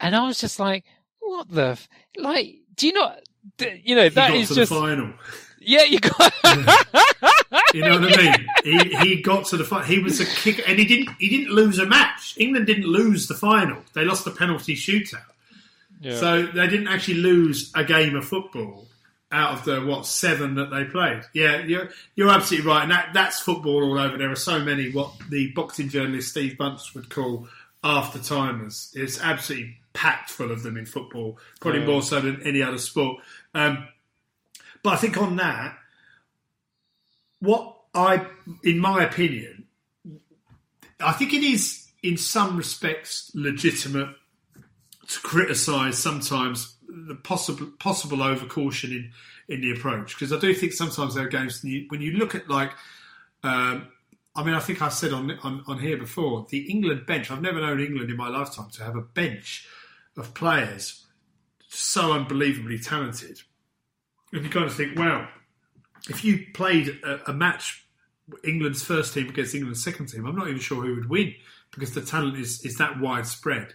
And 0.00 0.16
I 0.16 0.26
was 0.26 0.40
just 0.40 0.58
like, 0.58 0.84
what 1.20 1.48
the 1.48 1.68
f-? 1.68 1.88
like? 2.16 2.56
Do 2.74 2.88
you 2.88 2.94
not? 2.94 3.20
You 3.84 3.94
know 3.94 4.08
that 4.08 4.34
is 4.34 4.50
just 4.50 4.72
final. 4.72 5.12
Yeah, 5.60 5.84
you 5.84 6.00
got. 6.00 6.32
you 7.74 7.82
know 7.82 8.00
what 8.00 8.18
I 8.18 8.22
mean? 8.22 8.46
He, 8.64 8.94
he 8.96 9.22
got 9.22 9.46
to 9.46 9.56
the 9.56 9.64
final. 9.64 9.86
He 9.86 9.98
was 9.98 10.20
a 10.20 10.24
kick, 10.24 10.68
and 10.68 10.78
he 10.78 10.84
didn't. 10.84 11.14
He 11.18 11.28
didn't 11.28 11.52
lose 11.52 11.78
a 11.78 11.86
match. 11.86 12.34
England 12.38 12.66
didn't 12.66 12.86
lose 12.86 13.28
the 13.28 13.34
final. 13.34 13.82
They 13.92 14.04
lost 14.04 14.24
the 14.24 14.30
penalty 14.30 14.74
shootout. 14.74 15.24
Yeah. 16.00 16.16
So 16.16 16.46
they 16.46 16.66
didn't 16.68 16.88
actually 16.88 17.18
lose 17.18 17.72
a 17.74 17.84
game 17.84 18.16
of 18.16 18.24
football 18.24 18.88
out 19.32 19.58
of 19.58 19.64
the 19.64 19.80
what 19.80 20.06
seven 20.06 20.54
that 20.56 20.70
they 20.70 20.84
played. 20.84 21.22
Yeah, 21.32 21.64
you're 21.64 21.88
you're 22.14 22.30
absolutely 22.30 22.68
right, 22.68 22.82
and 22.82 22.92
that 22.92 23.10
that's 23.14 23.40
football 23.40 23.82
all 23.82 23.98
over. 23.98 24.16
There 24.18 24.30
are 24.30 24.36
so 24.36 24.60
many 24.60 24.90
what 24.92 25.12
the 25.30 25.50
boxing 25.52 25.88
journalist 25.88 26.30
Steve 26.30 26.58
Bunce 26.58 26.94
would 26.94 27.08
call 27.08 27.48
after 27.82 28.18
timers. 28.18 28.92
It's 28.94 29.20
absolutely 29.20 29.78
packed 29.94 30.30
full 30.30 30.50
of 30.50 30.62
them 30.62 30.76
in 30.76 30.86
football, 30.86 31.38
probably 31.60 31.80
yeah. 31.80 31.86
more 31.86 32.02
so 32.02 32.20
than 32.20 32.42
any 32.46 32.62
other 32.62 32.78
sport. 32.78 33.22
Um, 33.54 33.88
but 34.82 34.94
I 34.94 34.96
think 34.96 35.16
on 35.16 35.36
that, 35.36 35.76
what 37.40 37.76
I, 37.94 38.26
in 38.62 38.78
my 38.78 39.04
opinion, 39.04 39.66
I 41.00 41.12
think 41.12 41.32
it 41.32 41.42
is 41.42 41.88
in 42.02 42.16
some 42.16 42.56
respects 42.56 43.30
legitimate 43.34 44.08
to 45.08 45.20
criticise 45.20 45.98
sometimes 45.98 46.76
the 46.92 47.14
possible 47.14 47.68
possible 47.78 48.18
overcaution 48.18 48.90
in 48.90 49.12
in 49.48 49.60
the 49.60 49.72
approach. 49.72 50.14
Because 50.14 50.32
I 50.32 50.38
do 50.38 50.52
think 50.54 50.72
sometimes 50.72 51.14
there 51.14 51.26
are 51.26 51.28
games 51.28 51.62
when 51.62 52.00
you, 52.00 52.12
look 52.12 52.34
at 52.34 52.48
like 52.48 52.72
um, 53.42 53.88
I 54.36 54.44
mean 54.44 54.54
I 54.54 54.60
think 54.60 54.82
I 54.82 54.88
said 54.88 55.12
on, 55.12 55.30
on 55.42 55.64
on 55.66 55.78
here 55.78 55.96
before 55.96 56.46
the 56.48 56.70
England 56.70 57.06
bench 57.06 57.30
I've 57.30 57.42
never 57.42 57.60
known 57.60 57.80
England 57.80 58.10
in 58.10 58.16
my 58.16 58.28
lifetime 58.28 58.70
to 58.74 58.84
have 58.84 58.96
a 58.96 59.00
bench 59.00 59.66
of 60.16 60.34
players 60.34 61.06
so 61.68 62.12
unbelievably 62.12 62.78
talented. 62.78 63.40
And 64.32 64.44
you 64.44 64.50
kind 64.50 64.66
of 64.66 64.74
think 64.74 64.98
well 64.98 65.26
if 66.08 66.24
you 66.24 66.46
played 66.54 66.88
a, 67.04 67.30
a 67.30 67.32
match 67.32 67.86
England's 68.44 68.84
first 68.84 69.14
team 69.14 69.28
against 69.28 69.54
England's 69.54 69.82
second 69.82 70.06
team 70.06 70.26
I'm 70.26 70.36
not 70.36 70.48
even 70.48 70.60
sure 70.60 70.82
who 70.82 70.94
would 70.94 71.08
win 71.08 71.34
because 71.70 71.92
the 71.94 72.02
talent 72.02 72.38
is 72.38 72.64
is 72.64 72.76
that 72.76 73.00
widespread. 73.00 73.74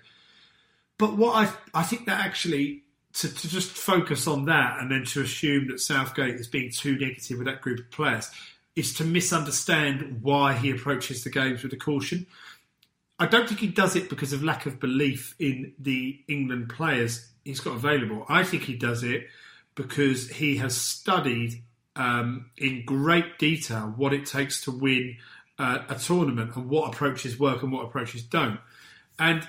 But 0.98 1.18
what 1.18 1.36
I 1.36 1.80
I 1.80 1.84
think 1.84 2.06
that 2.06 2.24
actually 2.26 2.84
to, 3.20 3.34
to 3.34 3.48
just 3.48 3.72
focus 3.72 4.28
on 4.28 4.46
that 4.46 4.80
and 4.80 4.92
then 4.92 5.04
to 5.06 5.22
assume 5.22 5.68
that 5.68 5.80
Southgate 5.80 6.36
is 6.36 6.48
being 6.48 6.72
too 6.72 6.98
negative 6.98 7.38
with 7.38 7.48
that 7.48 7.62
group 7.62 7.80
of 7.80 7.92
players 7.92 8.30
is 8.76 8.94
to 8.94 9.04
misunderstand 9.04 10.20
why 10.22 10.54
he 10.54 10.70
approaches 10.70 11.24
the 11.24 11.30
games 11.30 11.64
with 11.64 11.74
a 11.74 11.78
caution. 11.78 12.28
I 13.18 13.26
don't 13.26 13.48
think 13.48 13.60
he 13.60 13.68
does 13.68 13.96
it 13.96 14.10
because 14.10 14.34
of 14.34 14.44
lack 14.44 14.68
of 14.68 14.80
belief 14.80 15.36
in 15.40 15.74
the 15.80 16.20
England 16.28 16.70
players 16.70 17.28
he's 17.48 17.60
got 17.60 17.76
available. 17.76 18.26
I 18.30 18.44
think 18.44 18.64
he 18.64 18.76
does 18.76 19.04
it 19.04 19.28
because 19.74 20.30
he 20.30 20.58
has 20.58 20.76
studied 20.76 21.64
um, 21.96 22.52
in 22.58 22.86
great 22.86 23.40
detail 23.40 23.94
what 23.96 24.14
it 24.14 24.26
takes 24.26 24.62
to 24.66 24.72
win 24.72 25.18
uh, 25.58 25.80
a 25.90 25.96
tournament 25.96 26.56
and 26.56 26.70
what 26.70 26.94
approaches 26.94 27.40
work 27.40 27.64
and 27.64 27.72
what 27.72 27.86
approaches 27.86 28.22
don't. 28.22 28.60
And 29.18 29.48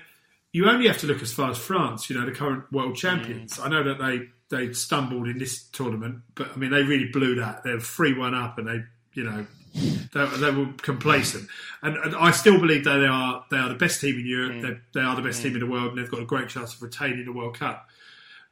you 0.52 0.68
only 0.68 0.88
have 0.88 0.98
to 0.98 1.06
look 1.06 1.22
as 1.22 1.32
far 1.32 1.50
as 1.50 1.58
France, 1.58 2.08
you 2.08 2.18
know, 2.18 2.24
the 2.24 2.32
current 2.32 2.72
world 2.72 2.96
champions. 2.96 3.58
I 3.60 3.68
know 3.68 3.82
that 3.84 3.98
they 3.98 4.28
they 4.50 4.72
stumbled 4.72 5.28
in 5.28 5.38
this 5.38 5.64
tournament, 5.64 6.20
but 6.34 6.50
I 6.52 6.56
mean 6.56 6.70
they 6.70 6.82
really 6.82 7.10
blew 7.10 7.36
that. 7.36 7.64
They're 7.64 7.80
three 7.80 8.14
one 8.14 8.34
up, 8.34 8.58
and 8.58 8.66
they 8.66 8.82
you 9.12 9.24
know 9.24 9.46
they, 9.74 10.26
they 10.38 10.50
were 10.50 10.72
complacent. 10.78 11.48
And, 11.82 11.96
and, 11.96 12.16
I 12.16 12.30
still 12.30 12.58
believe 12.58 12.84
that 12.84 12.98
they 12.98 13.06
are 13.06 13.44
they 13.50 13.58
are 13.58 13.68
the 13.68 13.74
best 13.74 14.00
team 14.00 14.18
in 14.18 14.26
Europe. 14.26 14.52
Mm. 14.52 14.62
They, 14.62 15.00
they, 15.00 15.04
are 15.04 15.16
the 15.16 15.22
best 15.22 15.40
mm. 15.40 15.44
team 15.44 15.54
in 15.54 15.60
the 15.60 15.66
world, 15.66 15.90
and 15.90 15.98
they've 15.98 16.10
got 16.10 16.20
a 16.20 16.26
great 16.26 16.48
chance 16.48 16.74
of 16.74 16.82
retaining 16.82 17.24
the 17.24 17.32
World 17.32 17.58
Cup. 17.58 17.88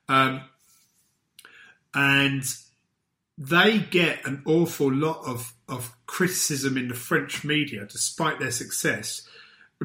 Um, 0.08 0.42
and 1.94 2.44
they 3.38 3.78
get 3.78 4.26
an 4.26 4.42
awful 4.46 4.92
lot 4.92 5.22
of, 5.26 5.52
of 5.68 5.96
criticism 6.06 6.76
in 6.76 6.88
the 6.88 6.94
French 6.94 7.44
media, 7.44 7.86
despite 7.86 8.38
their 8.38 8.50
success. 8.50 9.26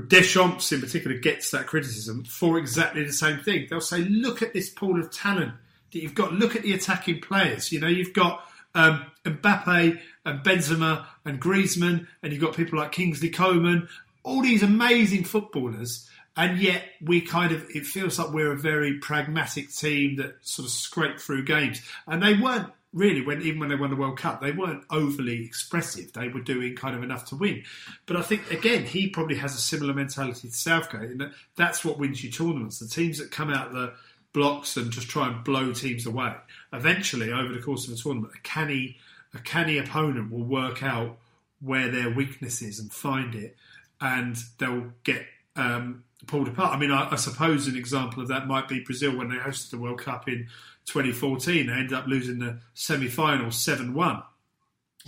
Deschamps, 0.07 0.71
in 0.71 0.79
particular, 0.79 1.17
gets 1.17 1.51
that 1.51 1.67
criticism 1.67 2.23
for 2.23 2.57
exactly 2.57 3.03
the 3.03 3.11
same 3.11 3.39
thing. 3.39 3.67
They'll 3.69 3.81
say, 3.81 3.99
"Look 4.03 4.41
at 4.41 4.53
this 4.53 4.69
pool 4.69 4.99
of 4.99 5.11
talent 5.11 5.53
that 5.91 6.01
you've 6.01 6.15
got. 6.15 6.33
Look 6.33 6.55
at 6.55 6.63
the 6.63 6.73
attacking 6.73 7.21
players. 7.21 7.71
You 7.71 7.79
know, 7.81 7.87
you've 7.87 8.13
got 8.13 8.47
um, 8.73 9.05
Mbappe 9.25 9.99
and 10.25 10.39
Benzema 10.43 11.05
and 11.25 11.41
Griezmann, 11.41 12.07
and 12.23 12.31
you've 12.31 12.41
got 12.41 12.55
people 12.55 12.79
like 12.79 12.93
Kingsley 12.93 13.29
Coman. 13.29 13.89
All 14.23 14.41
these 14.41 14.63
amazing 14.63 15.25
footballers." 15.25 16.07
and 16.37 16.59
yet 16.59 16.83
we 17.01 17.21
kind 17.21 17.51
of 17.51 17.65
it 17.71 17.85
feels 17.85 18.17
like 18.17 18.31
we're 18.31 18.53
a 18.53 18.57
very 18.57 18.99
pragmatic 18.99 19.69
team 19.69 20.15
that 20.15 20.35
sort 20.41 20.65
of 20.65 20.71
scrape 20.71 21.19
through 21.19 21.43
games 21.43 21.81
and 22.07 22.23
they 22.23 22.33
weren't 22.35 22.71
really 22.93 23.21
when 23.21 23.41
even 23.41 23.59
when 23.59 23.69
they 23.69 23.75
won 23.75 23.89
the 23.89 23.95
World 23.95 24.19
Cup, 24.19 24.41
they 24.41 24.51
weren't 24.51 24.83
overly 24.89 25.45
expressive. 25.45 26.13
They 26.13 26.27
were 26.27 26.41
doing 26.41 26.75
kind 26.75 26.95
of 26.95 27.03
enough 27.03 27.25
to 27.25 27.35
win. 27.35 27.63
But 28.05 28.17
I 28.17 28.21
think 28.21 28.51
again, 28.51 28.85
he 28.85 29.07
probably 29.07 29.35
has 29.37 29.55
a 29.55 29.59
similar 29.59 29.93
mentality 29.93 30.49
to 30.49 30.53
Southgate, 30.53 31.11
and 31.11 31.21
that 31.21 31.31
that's 31.55 31.85
what 31.85 31.97
wins 31.97 32.23
you 32.23 32.31
tournaments. 32.31 32.79
The 32.79 32.87
teams 32.87 33.17
that 33.19 33.31
come 33.31 33.51
out 33.51 33.71
the 33.71 33.93
blocks 34.33 34.77
and 34.77 34.91
just 34.91 35.09
try 35.09 35.27
and 35.27 35.43
blow 35.43 35.73
teams 35.73 36.05
away. 36.05 36.33
Eventually, 36.73 37.31
over 37.31 37.53
the 37.53 37.61
course 37.61 37.87
of 37.87 37.93
a 37.93 37.97
tournament, 37.97 38.33
a 38.35 38.39
canny 38.39 38.97
a 39.33 39.39
canny 39.39 39.77
opponent 39.77 40.31
will 40.31 40.43
work 40.43 40.83
out 40.83 41.17
where 41.61 41.89
their 41.89 42.09
weakness 42.09 42.61
is 42.61 42.79
and 42.79 42.91
find 42.91 43.35
it, 43.35 43.55
and 43.99 44.37
they'll 44.57 44.91
get 45.03 45.25
um, 45.55 46.03
pulled 46.27 46.47
apart. 46.47 46.73
I 46.73 46.79
mean, 46.79 46.91
I, 46.91 47.11
I, 47.11 47.15
suppose 47.15 47.67
an 47.67 47.75
example 47.75 48.21
of 48.21 48.29
that 48.29 48.47
might 48.47 48.67
be 48.67 48.81
Brazil 48.81 49.17
when 49.17 49.29
they 49.29 49.35
hosted 49.35 49.71
the 49.71 49.77
World 49.77 49.99
Cup 49.99 50.27
in 50.27 50.47
2014. 50.85 51.67
They 51.67 51.73
ended 51.73 51.93
up 51.93 52.07
losing 52.07 52.39
the 52.39 52.59
semi 52.73 53.07
final 53.07 53.51
7 53.51 53.93
1 53.93 54.23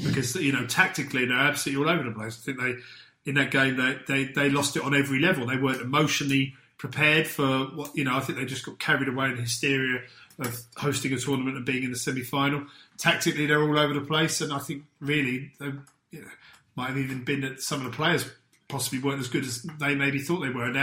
because, 0.04 0.36
you 0.36 0.52
know, 0.52 0.66
tactically 0.66 1.26
they're 1.26 1.38
absolutely 1.38 1.86
all 1.86 1.94
over 1.94 2.04
the 2.04 2.16
place. 2.16 2.40
I 2.42 2.46
think 2.46 2.60
they, 2.60 3.30
in 3.30 3.36
that 3.36 3.52
game, 3.52 3.78
they, 3.78 4.00
they, 4.08 4.32
they 4.32 4.50
lost 4.50 4.76
it 4.76 4.84
on 4.84 4.96
every 4.96 5.20
level. 5.20 5.46
They 5.46 5.58
weren't 5.58 5.82
emotionally 5.82 6.56
prepared 6.78 7.28
for 7.28 7.46
what, 7.46 7.96
you 7.96 8.04
know, 8.04 8.16
I 8.16 8.20
think 8.20 8.40
they 8.40 8.46
just 8.46 8.66
got 8.66 8.80
carried 8.80 9.08
away 9.08 9.28
in 9.28 9.36
the 9.36 9.44
hysteria 9.44 10.02
of 10.40 10.60
hosting 10.76 11.14
a 11.14 11.18
tournament 11.18 11.58
and 11.58 11.66
being 11.66 11.84
in 11.84 11.92
the 11.92 11.98
semi 11.98 12.24
final. 12.24 12.66
Tactically, 12.98 13.46
they're 13.46 13.62
all 13.62 13.78
over 13.78 13.94
the 13.94 14.02
place, 14.02 14.42
and 14.42 14.52
I 14.52 14.60
think 14.60 14.84
really, 15.00 15.52
they, 15.60 15.68
you 16.12 16.22
know, 16.22 16.28
might 16.76 16.88
have 16.88 16.98
even 16.98 17.24
been 17.24 17.42
that 17.42 17.62
some 17.62 17.86
of 17.86 17.92
the 17.92 17.96
players 17.96 18.26
possibly 18.74 18.98
weren't 18.98 19.22
as 19.22 19.28
good 19.28 19.46
as 19.46 19.62
they 19.80 19.94
maybe 19.94 20.18
thought 20.18 20.40
they 20.40 20.50
were. 20.50 20.66
And 20.66 20.76
they 20.76 20.82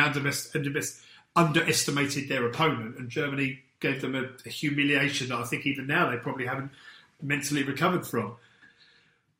underestimated 1.35 2.29
their 2.29 2.47
opponent, 2.47 2.97
and 2.97 3.11
Germany 3.11 3.59
gave 3.81 4.01
them 4.01 4.15
a, 4.15 4.29
a 4.47 4.49
humiliation 4.49 5.31
that 5.31 5.39
I 5.39 5.45
think 5.45 5.67
even 5.67 5.89
now 5.89 6.09
they 6.09 6.17
probably 6.17 6.47
haven't 6.47 6.71
mentally 7.21 7.65
recovered 7.65 8.07
from. 8.07 8.37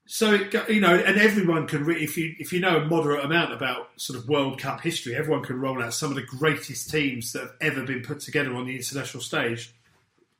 So 0.07 0.33
you 0.69 0.81
know, 0.81 0.97
and 0.97 1.21
everyone 1.21 1.69
can, 1.69 1.85
re- 1.85 2.03
if 2.03 2.19
you 2.19 2.35
if 2.41 2.53
you 2.53 2.59
know 2.59 2.79
a 2.79 2.85
moderate 2.85 3.25
amount 3.25 3.53
about 3.53 3.91
sort 3.97 4.19
of 4.19 4.29
World 4.29 4.59
Cup 4.59 4.81
history, 4.81 5.15
everyone 5.15 5.45
can 5.45 5.61
roll 5.61 5.81
out 5.81 5.95
some 5.95 6.11
of 6.11 6.17
the 6.17 6.23
greatest 6.23 6.91
teams 6.91 7.33
that 7.33 7.43
have 7.43 7.55
ever 7.61 7.85
been 7.85 8.03
put 8.03 8.19
together 8.19 8.53
on 8.57 8.67
the 8.67 8.75
international 8.75 9.23
stage. 9.23 9.73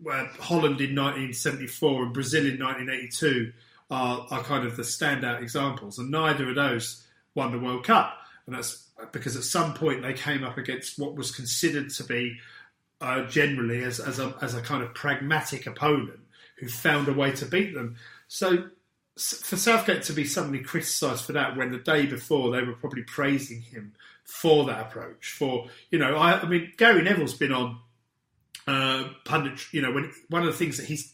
Where 0.03 0.27
Holland 0.41 0.81
in 0.81 0.97
1974 0.97 2.05
and 2.05 2.15
Brazil 2.15 2.47
in 2.47 2.59
1982 2.59 3.53
are, 3.91 4.27
are 4.31 4.43
kind 4.43 4.67
of 4.67 4.77
the 4.77 4.83
standout 4.83 5.43
examples, 5.43 6.01
and 6.01 6.11
neither 6.11 6.49
of 6.49 6.57
those 6.57 7.07
won 7.35 7.53
the 7.53 7.59
World 7.59 7.85
Cup, 7.85 8.17
and 8.47 8.55
that's 8.55 8.89
because 9.13 9.37
at 9.37 9.45
some 9.45 9.75
point 9.75 10.03
they 10.03 10.13
came 10.13 10.45
up 10.45 10.59
against 10.59 10.99
what 10.99 11.15
was 11.15 11.31
considered 11.31 11.91
to 11.91 12.05
be 12.05 12.39
uh, 13.01 13.23
generally 13.23 13.83
as, 13.83 13.99
as, 13.99 14.19
a, 14.19 14.35
as 14.43 14.55
a 14.55 14.61
kind 14.61 14.83
of 14.83 14.95
pragmatic 14.95 15.67
opponent 15.67 16.21
who 16.59 16.69
found 16.69 17.09
a 17.09 17.13
way 17.13 17.33
to 17.33 17.47
beat 17.47 17.75
them. 17.75 17.97
So 18.29 18.69
for 19.17 19.57
Southgate 19.57 20.03
to 20.05 20.13
be 20.13 20.25
suddenly 20.25 20.61
criticised 20.61 21.25
for 21.25 21.33
that 21.33 21.57
when 21.57 21.73
the 21.73 21.79
day 21.79 22.07
before 22.07 22.51
they 22.51 22.63
were 22.63 22.75
probably 22.75 23.03
praising 23.03 23.63
him 23.63 23.95
for 24.25 24.65
that 24.67 24.81
approach, 24.81 25.33
for 25.33 25.69
you 25.91 25.99
know, 25.99 26.17
I, 26.17 26.41
I 26.41 26.47
mean, 26.47 26.73
Gary 26.77 27.03
Neville's 27.03 27.35
been 27.35 27.53
on 27.53 27.79
uh, 28.67 29.09
pundit, 29.25 29.73
you 29.73 29.83
know, 29.83 29.93
when 29.93 30.13
one 30.29 30.43
of 30.43 30.49
the 30.49 30.59
things 30.59 30.77
that 30.77 30.87
he's 30.87 31.13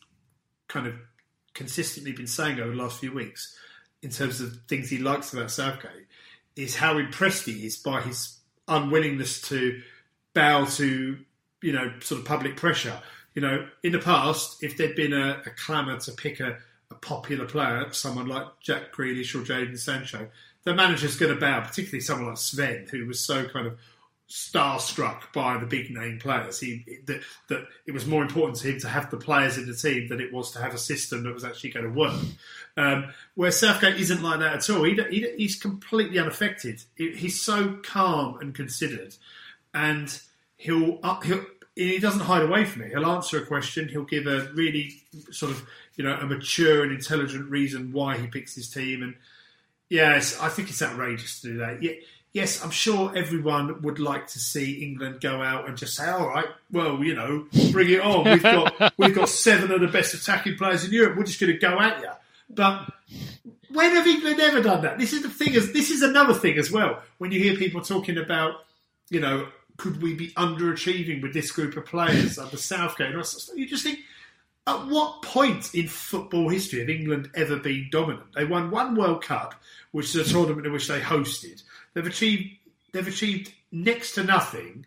kind 0.69 0.87
of 0.87 0.95
consistently 1.55 2.13
been 2.13 2.27
saying 2.27 2.61
over 2.61 2.71
the 2.71 2.77
last 2.77 3.01
few 3.01 3.13
weeks 3.13 3.57
in 4.03 4.11
terms 4.11 4.41
of 4.41 4.59
things 4.69 4.91
he 4.91 4.99
likes 4.99 5.33
about 5.33 5.51
Southgate 5.51 6.06
is 6.57 6.77
how 6.77 6.99
impressed 6.99 7.47
he 7.47 7.67
is 7.67 7.77
by 7.77 8.01
his 8.01 8.39
unwillingness 8.67 9.41
to 9.43 9.81
bow 10.35 10.65
to 10.65 11.19
you 11.63 11.73
know, 11.73 11.93
sort 12.01 12.21
of 12.21 12.27
public 12.27 12.57
pressure. 12.57 13.01
You 13.35 13.43
know, 13.43 13.69
in 13.83 13.93
the 13.93 13.99
past, 13.99 14.63
if 14.63 14.77
there'd 14.77 14.97
been 14.97 15.13
a, 15.13 15.43
a 15.45 15.51
clamour 15.51 15.99
to 16.01 16.13
pick 16.13 16.41
a, 16.41 16.59
a, 16.91 16.95
popular 16.95 17.45
player, 17.45 17.93
someone 17.93 18.27
like 18.29 18.47
Jack 18.61 18.95
Grealish 18.95 19.35
or 19.35 19.45
Jadon 19.45 19.79
Sancho, 19.79 20.29
the 20.65 20.75
manager's 20.75 21.17
going 21.17 21.35
to 21.35 21.41
bow, 21.41 21.61
particularly 21.61 22.01
someone 22.01 22.29
like 22.29 22.39
Sven, 22.39 22.87
who 22.91 23.07
was 23.07 23.21
so 23.21 23.47
kind 23.49 23.67
of 23.67 23.79
starstruck 24.29 25.33
by 25.33 25.57
the 25.57 25.67
big 25.67 25.91
name 25.91 26.19
players. 26.19 26.59
He 26.59 26.85
that, 27.07 27.23
that 27.49 27.67
it 27.87 27.93
was 27.93 28.07
more 28.07 28.23
important 28.23 28.59
to 28.59 28.69
him 28.69 28.81
to 28.81 28.89
have 28.89 29.11
the 29.11 29.17
players 29.17 29.57
in 29.57 29.67
the 29.67 29.75
team 29.75 30.09
than 30.09 30.21
it 30.21 30.33
was 30.33 30.51
to 30.53 30.61
have 30.61 30.75
a 30.75 30.79
system 30.79 31.23
that 31.25 31.35
was 31.35 31.45
actually 31.45 31.71
going 31.71 31.87
to 31.87 31.93
work. 31.93 32.21
Um, 32.77 33.13
where 33.35 33.53
Southgate 33.53 33.97
isn't 33.97 34.23
like 34.23 34.41
that 34.41 34.55
at 34.55 34.71
all. 34.71 34.83
He, 34.83 34.95
he, 35.11 35.33
he's 35.37 35.57
completely 35.57 36.19
unaffected. 36.19 36.83
He's 36.97 37.41
so 37.41 37.79
calm 37.85 38.39
and 38.41 38.55
considered, 38.55 39.15
and 39.73 40.21
he'll 40.57 40.99
uh, 41.03 41.21
he'll 41.21 41.45
he 41.77 41.99
doesn't 41.99 42.21
hide 42.21 42.43
away 42.43 42.65
from 42.65 42.83
it. 42.83 42.91
He'll 42.91 43.07
answer 43.07 43.39
a 43.39 43.47
question. 43.47 43.89
He'll 43.89 44.05
give 44.05 44.27
a 44.27 44.51
really 44.55 45.03
sort 45.31 45.53
of 45.53 45.65
you 45.95 46.03
know 46.03 46.15
a 46.15 46.27
mature 46.27 46.83
and 46.83 46.91
intelligent 46.91 47.49
reason 47.49 47.93
why 47.93 48.17
he 48.17 48.27
picks 48.27 48.57
his 48.57 48.69
team. 48.69 49.03
And 49.03 49.15
yes, 49.89 50.41
I 50.41 50.49
think 50.49 50.71
it's 50.71 50.83
outrageous 50.83 51.41
to 51.43 51.49
do 51.49 51.59
that. 51.59 51.83
Yes, 52.37 52.63
I'm 52.63 52.71
sure 52.71 53.17
everyone 53.17 53.81
would 53.81 53.99
like 53.99 54.27
to 54.29 54.39
see 54.39 54.85
England 54.85 55.23
go 55.23 55.43
out 55.43 55.67
and 55.67 55.77
just 55.77 55.95
say, 55.95 56.07
"All 56.07 56.29
right, 56.29 56.47
well, 56.71 57.03
you 57.03 57.15
know, 57.15 57.47
bring 57.73 57.91
it 57.91 58.03
on. 58.03 58.25
We've 58.25 58.43
got 58.43 58.93
we've 58.99 59.15
got 59.15 59.31
seven 59.31 59.73
of 59.73 59.81
the 59.81 59.89
best 59.89 60.13
attacking 60.13 60.59
players 60.59 60.85
in 60.85 60.93
Europe. 60.93 61.17
We're 61.17 61.25
just 61.25 61.41
going 61.41 61.55
to 61.55 61.59
go 61.59 61.81
at 61.81 62.01
you." 62.03 62.11
But 62.51 62.93
when 63.71 63.91
have 63.93 64.07
England 64.07 64.39
ever 64.39 64.61
done 64.61 64.83
that? 64.83 64.99
This 64.99 65.15
is 65.15 65.23
the 65.23 65.31
thing. 65.31 65.57
As 65.57 65.73
this 65.73 65.91
is 65.91 66.03
another 66.03 66.35
thing 66.35 66.59
as 66.59 66.71
well. 66.71 67.03
When 67.17 67.33
you 67.33 67.41
hear 67.41 67.57
people 67.57 67.81
talking 67.81 68.19
about, 68.19 68.67
you 69.09 69.21
know, 69.21 69.49
could 69.79 70.03
we 70.03 70.15
be 70.15 70.29
underachieving 70.33 71.23
with 71.23 71.33
this 71.33 71.51
group 71.51 71.75
of 71.79 71.87
players 71.87 72.39
under 72.45 72.59
Southgate? 72.59 73.15
You 73.55 73.67
just 73.67 73.83
think, 73.83 74.01
at 74.67 74.87
what 74.87 75.23
point 75.23 75.75
in 75.75 75.89
football 75.89 76.51
history 76.51 76.81
have 76.81 76.91
England 76.91 77.31
ever 77.35 77.57
been 77.57 77.89
dominant? 77.91 78.35
They 78.35 78.45
won 78.45 78.71
one 78.71 78.95
World 78.95 79.25
Cup, 79.25 79.55
which 79.93 80.15
is 80.15 80.29
a 80.29 80.31
tournament 80.31 80.67
in 80.67 80.73
which 80.75 80.89
they 80.89 81.01
hosted. 81.01 81.63
They've 81.97 82.07
achieved 82.07 82.59
they've 82.93 83.09
achieved 83.09 83.55
next 83.73 84.13
to 84.17 84.23
nothing 84.23 84.85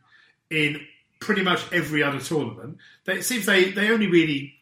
in 0.51 0.79
pretty 1.19 1.41
much 1.41 1.61
every 1.73 2.03
other 2.03 2.19
tournament. 2.19 2.77
It 3.07 3.25
seems 3.25 3.47
they, 3.47 3.71
they 3.71 3.89
only 3.89 4.05
really 4.05 4.53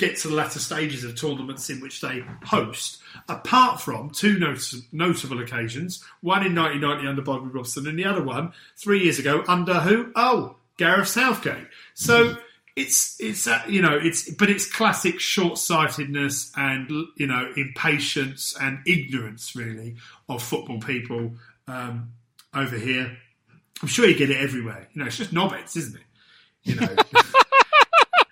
get 0.00 0.16
to 0.16 0.28
the 0.28 0.34
latter 0.34 0.58
stages 0.58 1.04
of 1.04 1.14
tournaments 1.14 1.70
in 1.70 1.80
which 1.80 2.00
they 2.00 2.24
host, 2.44 2.98
apart 3.28 3.80
from 3.80 4.10
two 4.10 4.36
not- 4.36 4.74
notable 4.90 5.40
occasions, 5.40 6.02
one 6.22 6.44
in 6.44 6.56
1990 6.56 7.06
under 7.06 7.22
Bobby 7.22 7.46
Robson 7.46 7.86
and 7.86 7.96
the 7.96 8.04
other 8.04 8.22
one 8.22 8.52
three 8.76 9.04
years 9.04 9.20
ago 9.20 9.44
under 9.46 9.74
who? 9.74 10.10
Oh, 10.16 10.56
Gareth 10.78 11.06
Southgate. 11.06 11.68
So 11.94 12.36
it's 12.74 13.16
it's 13.20 13.46
uh, 13.46 13.62
you 13.68 13.80
know 13.80 13.96
it's 13.96 14.28
but 14.32 14.50
it's 14.50 14.70
classic 14.70 15.20
short-sightedness 15.20 16.50
and 16.56 16.90
you 17.14 17.28
know 17.28 17.52
impatience 17.56 18.56
and 18.60 18.80
ignorance 18.86 19.54
really 19.54 19.94
of 20.28 20.42
football 20.42 20.80
people 20.80 21.30
um, 21.68 22.12
over 22.54 22.76
here. 22.76 23.16
I'm 23.82 23.88
sure 23.88 24.06
you 24.06 24.16
get 24.16 24.30
it 24.30 24.38
everywhere. 24.38 24.88
You 24.92 25.00
know, 25.00 25.06
it's 25.06 25.18
just 25.18 25.34
knobheads, 25.34 25.76
isn't 25.76 25.96
it? 25.96 26.02
You 26.64 26.74
know. 26.76 26.96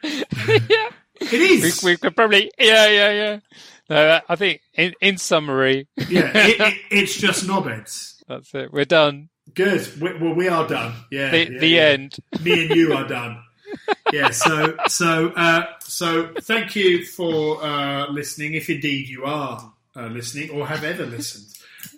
yeah. 0.68 0.90
It 1.20 1.32
is. 1.32 1.82
We, 1.82 1.92
we, 1.92 1.96
could 1.96 2.16
probably, 2.16 2.50
yeah, 2.58 2.88
yeah, 2.88 3.10
yeah. 3.12 3.40
No, 3.88 4.20
I 4.28 4.36
think 4.36 4.62
in, 4.74 4.94
in 5.00 5.18
summary, 5.18 5.88
yeah, 6.08 6.30
it, 6.34 6.60
it, 6.60 6.74
it's 6.90 7.16
just 7.16 7.46
knobheads. 7.46 8.22
That's 8.26 8.54
it. 8.54 8.72
We're 8.72 8.86
done. 8.86 9.28
Good. 9.52 10.00
We, 10.00 10.16
well, 10.18 10.34
we 10.34 10.48
are 10.48 10.66
done. 10.66 10.94
Yeah. 11.10 11.30
The, 11.30 11.52
yeah, 11.52 11.58
the 11.60 11.66
yeah. 11.68 11.82
end. 11.82 12.16
Me 12.42 12.66
and 12.66 12.74
you 12.74 12.94
are 12.94 13.06
done. 13.06 13.42
yeah. 14.12 14.30
So, 14.30 14.76
so, 14.86 15.28
uh, 15.36 15.66
so, 15.80 16.32
thank 16.40 16.74
you 16.74 17.04
for 17.04 17.62
uh, 17.62 18.10
listening. 18.10 18.54
If 18.54 18.70
indeed 18.70 19.08
you 19.08 19.24
are 19.24 19.72
uh, 19.96 20.06
listening 20.06 20.50
or 20.50 20.66
have 20.66 20.84
ever 20.84 21.04
listened. 21.04 21.46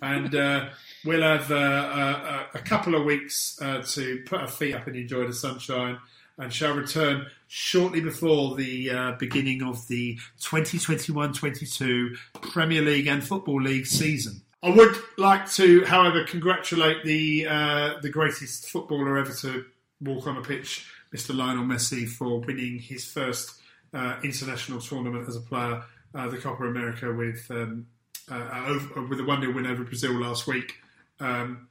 And 0.01 0.35
uh, 0.35 0.69
we'll 1.05 1.21
have 1.21 1.51
uh, 1.51 1.55
uh, 1.55 2.43
a 2.53 2.59
couple 2.59 2.95
of 2.95 3.03
weeks 3.05 3.59
uh, 3.61 3.81
to 3.81 4.23
put 4.25 4.41
our 4.41 4.47
feet 4.47 4.73
up 4.73 4.87
and 4.87 4.95
enjoy 4.95 5.25
the 5.25 5.33
sunshine 5.33 5.97
and 6.37 6.53
shall 6.53 6.75
return 6.75 7.25
shortly 7.47 8.01
before 8.01 8.55
the 8.55 8.89
uh, 8.91 9.11
beginning 9.13 9.63
of 9.63 9.87
the 9.87 10.19
2021-22 10.41 12.15
Premier 12.41 12.81
League 12.81 13.07
and 13.07 13.23
Football 13.23 13.61
League 13.61 13.87
season. 13.87 14.41
I 14.63 14.69
would 14.69 14.95
like 15.17 15.49
to, 15.51 15.85
however, 15.85 16.23
congratulate 16.23 17.03
the 17.03 17.47
uh, 17.47 17.93
the 18.01 18.09
greatest 18.09 18.69
footballer 18.69 19.17
ever 19.17 19.31
to 19.31 19.65
walk 20.01 20.27
on 20.27 20.37
a 20.37 20.41
pitch, 20.41 20.87
Mr. 21.15 21.35
Lionel 21.35 21.63
Messi, 21.63 22.07
for 22.07 22.39
winning 22.39 22.79
his 22.79 23.05
first 23.05 23.61
uh, 23.93 24.17
international 24.23 24.81
tournament 24.81 25.27
as 25.27 25.35
a 25.35 25.41
player, 25.41 25.83
uh, 26.15 26.27
the 26.27 26.37
Copa 26.37 26.65
America, 26.65 27.13
with 27.13 27.45
um, 27.51 27.85
uh, 28.31 28.63
over, 28.67 29.03
with 29.03 29.19
a 29.19 29.23
one 29.23 29.41
0 29.41 29.53
win 29.53 29.67
over 29.67 29.83
Brazil 29.83 30.13
last 30.13 30.47
week. 30.47 30.73
Um, 31.19 31.69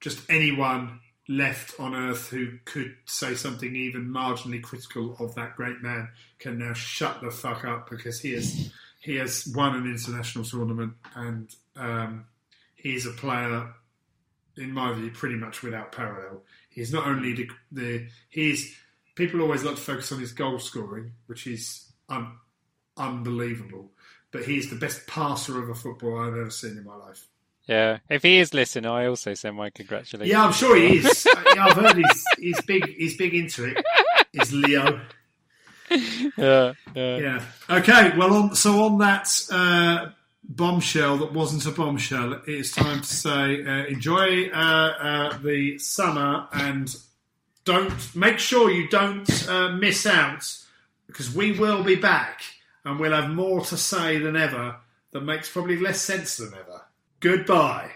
just 0.00 0.28
anyone 0.30 1.00
left 1.28 1.78
on 1.78 1.94
earth 1.94 2.28
who 2.28 2.58
could 2.64 2.96
say 3.04 3.34
something 3.34 3.76
even 3.76 4.08
marginally 4.08 4.60
critical 4.60 5.14
of 5.20 5.34
that 5.36 5.54
great 5.56 5.80
man 5.80 6.08
can 6.40 6.58
now 6.58 6.72
shut 6.72 7.20
the 7.20 7.30
fuck 7.30 7.64
up 7.64 7.88
because 7.88 8.20
he 8.20 8.32
has 8.32 8.72
he 9.00 9.16
has 9.16 9.50
won 9.54 9.76
an 9.76 9.86
international 9.86 10.44
tournament 10.44 10.92
and 11.14 11.54
um, 11.76 12.24
he's 12.74 13.06
a 13.06 13.12
player 13.12 13.72
in 14.56 14.72
my 14.72 14.92
view 14.92 15.10
pretty 15.10 15.36
much 15.36 15.62
without 15.62 15.92
parallel. 15.92 16.42
He's 16.68 16.92
not 16.92 17.06
only 17.06 17.32
the, 17.34 17.50
the 17.72 18.08
he's 18.28 18.76
people 19.14 19.40
always 19.40 19.62
like 19.62 19.76
to 19.76 19.80
focus 19.80 20.12
on 20.12 20.20
his 20.20 20.32
goal 20.32 20.58
scoring, 20.58 21.12
which 21.26 21.46
is 21.46 21.92
un, 22.08 22.32
unbelievable, 22.96 23.90
but 24.32 24.44
he's 24.44 24.68
the 24.68 24.76
best 24.76 25.06
passer 25.06 25.62
of 25.62 25.68
a 25.68 25.74
football 25.74 26.18
I've 26.18 26.36
ever 26.36 26.50
seen 26.50 26.76
in 26.76 26.84
my 26.84 26.96
life. 26.96 27.26
Yeah, 27.70 27.98
if 28.08 28.24
he 28.24 28.38
is 28.38 28.52
listening, 28.52 28.90
I 28.90 29.06
also 29.06 29.32
send 29.34 29.56
my 29.56 29.70
congratulations. 29.70 30.28
Yeah, 30.28 30.44
I'm 30.44 30.52
sure 30.52 30.74
he 30.74 30.96
is. 30.96 31.24
yeah, 31.54 31.66
I've 31.66 31.76
heard 31.76 31.96
he's, 31.96 32.24
he's 32.36 32.60
big. 32.62 32.84
He's 32.96 33.16
big 33.16 33.32
into 33.32 33.64
it. 33.64 33.84
Is 34.32 34.52
Leo? 34.52 35.00
yeah, 36.36 36.72
yeah. 36.96 37.16
Yeah. 37.18 37.42
Okay. 37.70 38.18
Well, 38.18 38.34
on, 38.34 38.56
so 38.56 38.82
on 38.82 38.98
that 38.98 39.28
uh, 39.52 40.08
bombshell 40.42 41.18
that 41.18 41.32
wasn't 41.32 41.64
a 41.64 41.70
bombshell, 41.70 42.42
it's 42.44 42.72
time 42.72 43.02
to 43.02 43.06
say 43.06 43.64
uh, 43.64 43.84
enjoy 43.86 44.48
uh, 44.48 44.56
uh, 44.56 45.38
the 45.38 45.78
summer 45.78 46.48
and 46.52 46.92
don't 47.64 48.16
make 48.16 48.40
sure 48.40 48.68
you 48.68 48.88
don't 48.88 49.48
uh, 49.48 49.68
miss 49.68 50.06
out 50.06 50.58
because 51.06 51.32
we 51.32 51.52
will 51.52 51.84
be 51.84 51.94
back 51.94 52.42
and 52.84 52.98
we'll 52.98 53.12
have 53.12 53.30
more 53.30 53.60
to 53.66 53.76
say 53.76 54.18
than 54.18 54.34
ever 54.34 54.74
that 55.12 55.20
makes 55.20 55.48
probably 55.48 55.78
less 55.78 56.00
sense 56.00 56.38
than 56.38 56.52
ever. 56.54 56.82
Goodbye. 57.20 57.90